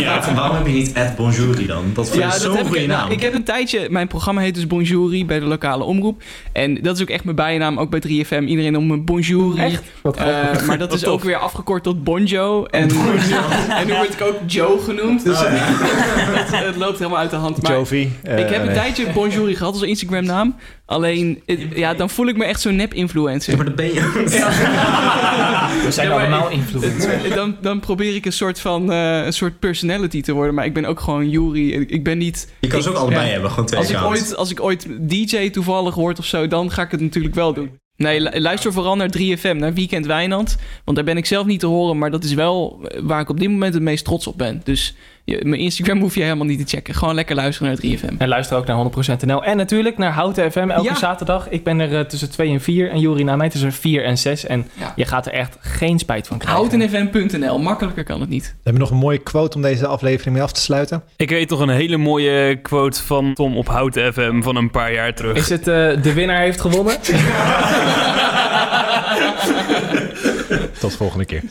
Ja. 0.00 0.34
Waarom 0.34 0.56
heb 0.56 0.66
je 0.66 0.72
niet 0.72 1.16
Bonjouri 1.16 1.66
dan? 1.66 1.84
Dat 1.94 2.08
vind 2.08 2.22
ja, 2.22 2.34
ik 2.34 2.40
zo'n 2.40 2.58
goede 2.58 2.80
ik, 2.80 2.86
naam. 2.86 2.98
Nou, 2.98 3.12
ik 3.12 3.20
heb 3.20 3.34
een 3.34 3.44
tijdje, 3.44 3.86
mijn 3.90 4.06
programma 4.06 4.40
heet 4.40 4.54
dus 4.54 4.66
Bonjouri 4.66 5.26
bij 5.26 5.38
de 5.38 5.46
lokale 5.46 5.84
omroep. 5.84 6.22
En 6.52 6.82
dat 6.82 6.96
is 6.96 7.02
ook 7.02 7.08
echt 7.08 7.24
mijn 7.24 7.36
bijnaam, 7.36 7.78
ook 7.78 7.90
bij 7.90 8.02
3FM. 8.06 8.44
Iedereen 8.44 8.76
om 8.76 8.86
me 8.86 8.98
Bonjouri. 8.98 9.60
Echt? 9.60 9.82
Wat 10.02 10.20
uh, 10.20 10.62
maar 10.66 10.78
dat 10.78 10.92
is 10.92 11.06
ook 11.06 11.22
weer 11.22 11.36
afgekort 11.36 11.82
tot 11.82 12.04
Bonjo. 12.04 12.64
En, 12.64 12.88
en 13.78 13.86
nu 13.86 13.94
word 13.94 14.12
ik 14.12 14.22
ook 14.22 14.36
Joe 14.46 14.78
genoemd. 14.80 15.24
Dus 15.24 15.40
oh, 15.40 15.46
het, 15.50 16.64
het, 16.64 16.76
loopt 16.76 16.98
helemaal 16.98 17.20
uit 17.20 17.30
de 17.30 17.36
hand. 17.36 17.62
Maar 17.62 17.72
Jovi. 17.72 18.12
Uh, 18.24 18.38
ik 18.38 18.48
heb 18.48 18.60
een 18.60 18.66
nee. 18.66 18.74
tijdje 18.74 19.06
Bonjouri 19.12 19.56
gehad 19.56 19.72
als 19.72 19.82
Instagram 19.82 20.24
naam. 20.24 20.56
Alleen, 20.86 21.42
het, 21.46 21.60
ja, 21.74 21.94
dan 21.94 22.10
voel 22.10 22.26
ik 22.26 22.36
me 22.36 22.44
echt 22.44 22.60
zo'n 22.60 22.76
nep-influencer. 22.76 23.50
Ja, 23.50 23.56
maar 23.56 23.66
dat 23.66 23.76
ben 23.76 23.94
je. 23.94 24.00
We 25.84 25.92
zijn 25.92 26.08
ja, 26.08 26.14
allemaal 26.14 26.50
influencers. 26.50 27.28
Dan, 27.34 27.56
dan 27.60 27.80
probeer 27.80 28.14
ik 28.14 28.24
een 28.24 28.32
soort 28.32 28.60
van 28.60 28.92
uh, 28.92 29.24
een 29.24 29.32
soort 29.32 29.58
personality 29.58 30.22
te 30.22 30.32
worden. 30.32 30.54
Maar 30.54 30.64
ik 30.64 30.74
ben 30.74 30.84
ook 30.84 31.00
gewoon 31.00 31.30
Jury. 31.30 31.70
Ik 31.70 32.04
ben 32.04 32.18
niet... 32.18 32.52
Je 32.60 32.68
kan 32.68 32.78
ik, 32.78 32.84
ze 32.84 32.90
ook 32.90 32.96
allebei 32.96 33.30
hebben, 33.30 33.50
gewoon 33.50 33.66
twee 33.66 33.80
als 33.80 33.90
ik, 33.90 34.02
ooit, 34.02 34.36
als 34.36 34.50
ik 34.50 34.62
ooit 34.62 34.86
DJ 35.00 35.50
toevallig 35.50 35.94
word 35.94 36.18
of 36.18 36.24
zo, 36.24 36.46
dan 36.46 36.70
ga 36.70 36.82
ik 36.82 36.90
het 36.90 37.00
natuurlijk 37.00 37.34
wel 37.34 37.52
doen. 37.52 37.70
Nee, 37.96 38.40
luister 38.40 38.72
vooral 38.72 38.96
naar 38.96 39.10
3FM, 39.18 39.56
naar 39.56 39.74
Weekend 39.74 40.06
Wijnand. 40.06 40.56
Want 40.84 40.96
daar 40.96 41.06
ben 41.06 41.16
ik 41.16 41.26
zelf 41.26 41.46
niet 41.46 41.60
te 41.60 41.66
horen, 41.66 41.98
maar 41.98 42.10
dat 42.10 42.24
is 42.24 42.34
wel 42.34 42.88
waar 43.00 43.20
ik 43.20 43.28
op 43.28 43.40
dit 43.40 43.48
moment 43.48 43.74
het 43.74 43.82
meest 43.82 44.04
trots 44.04 44.26
op 44.26 44.38
ben. 44.38 44.60
Dus 44.64 44.94
je- 45.26 45.40
mijn 45.44 45.60
Instagram 45.60 46.00
hoef 46.00 46.14
je 46.14 46.22
helemaal 46.22 46.46
niet 46.46 46.58
te 46.68 46.76
checken. 46.76 46.94
Gewoon 46.94 47.14
lekker 47.14 47.34
luisteren 47.36 47.68
naar 47.72 47.78
3FM. 47.80 48.14
En 48.18 48.28
luister 48.28 48.56
ook 48.56 48.66
naar 48.66 48.76
100% 48.76 49.24
NL. 49.26 49.44
En 49.44 49.56
natuurlijk 49.56 49.98
naar 49.98 50.12
Houten 50.12 50.52
FM 50.52 50.70
elke 50.70 50.88
Ja. 50.88 50.94
zaterdag. 50.94 51.48
Ik 51.50 51.64
ben 51.64 51.80
er 51.80 51.94
eh, 51.98 52.00
tussen 52.00 52.30
2 52.30 52.50
en 52.50 52.60
4. 52.60 52.90
En 52.90 53.00
Jori 53.00 53.24
na 53.24 53.36
mij 53.36 53.48
tussen 53.48 53.72
4 53.72 54.04
en 54.04 54.18
6. 54.18 54.46
En 54.46 54.66
Ja. 54.74 54.92
je 54.96 55.04
gaat 55.04 55.26
er 55.26 55.32
echt 55.32 55.56
geen 55.60 55.98
spijt 55.98 56.26
van 56.26 56.38
krijgen. 56.38 56.60
Houtenfm.nl, 56.62 57.58
makkelijker 57.58 58.04
kan 58.04 58.20
het 58.20 58.28
niet. 58.28 58.44
We 58.44 58.52
hebben 58.62 58.82
nog 58.82 58.90
een 58.90 58.96
mooie 58.96 59.18
quote 59.18 59.56
om 59.56 59.62
deze 59.62 59.86
aflevering 59.86 60.34
mee 60.34 60.42
af 60.44 60.52
te 60.52 60.60
sluiten. 60.60 61.02
Ik 61.16 61.30
weet 61.30 61.48
toch 61.48 61.60
een 61.60 61.68
hele 61.68 61.96
mooie 61.96 62.56
quote 62.62 63.02
van 63.02 63.34
Tom 63.34 63.56
op 63.56 63.68
Houten 63.68 64.12
FM 64.12 64.42
van 64.42 64.56
een 64.56 64.70
paar 64.70 64.92
jaar 64.92 65.14
terug. 65.14 65.36
Is 65.36 65.48
het 65.48 65.68
eh, 65.68 66.02
de 66.02 66.12
winnaar 66.14 66.40
heeft 66.40 66.60
gewonnen? 66.60 66.94
Tot 70.80 70.96
volgende 70.96 71.24
keer. 71.24 71.42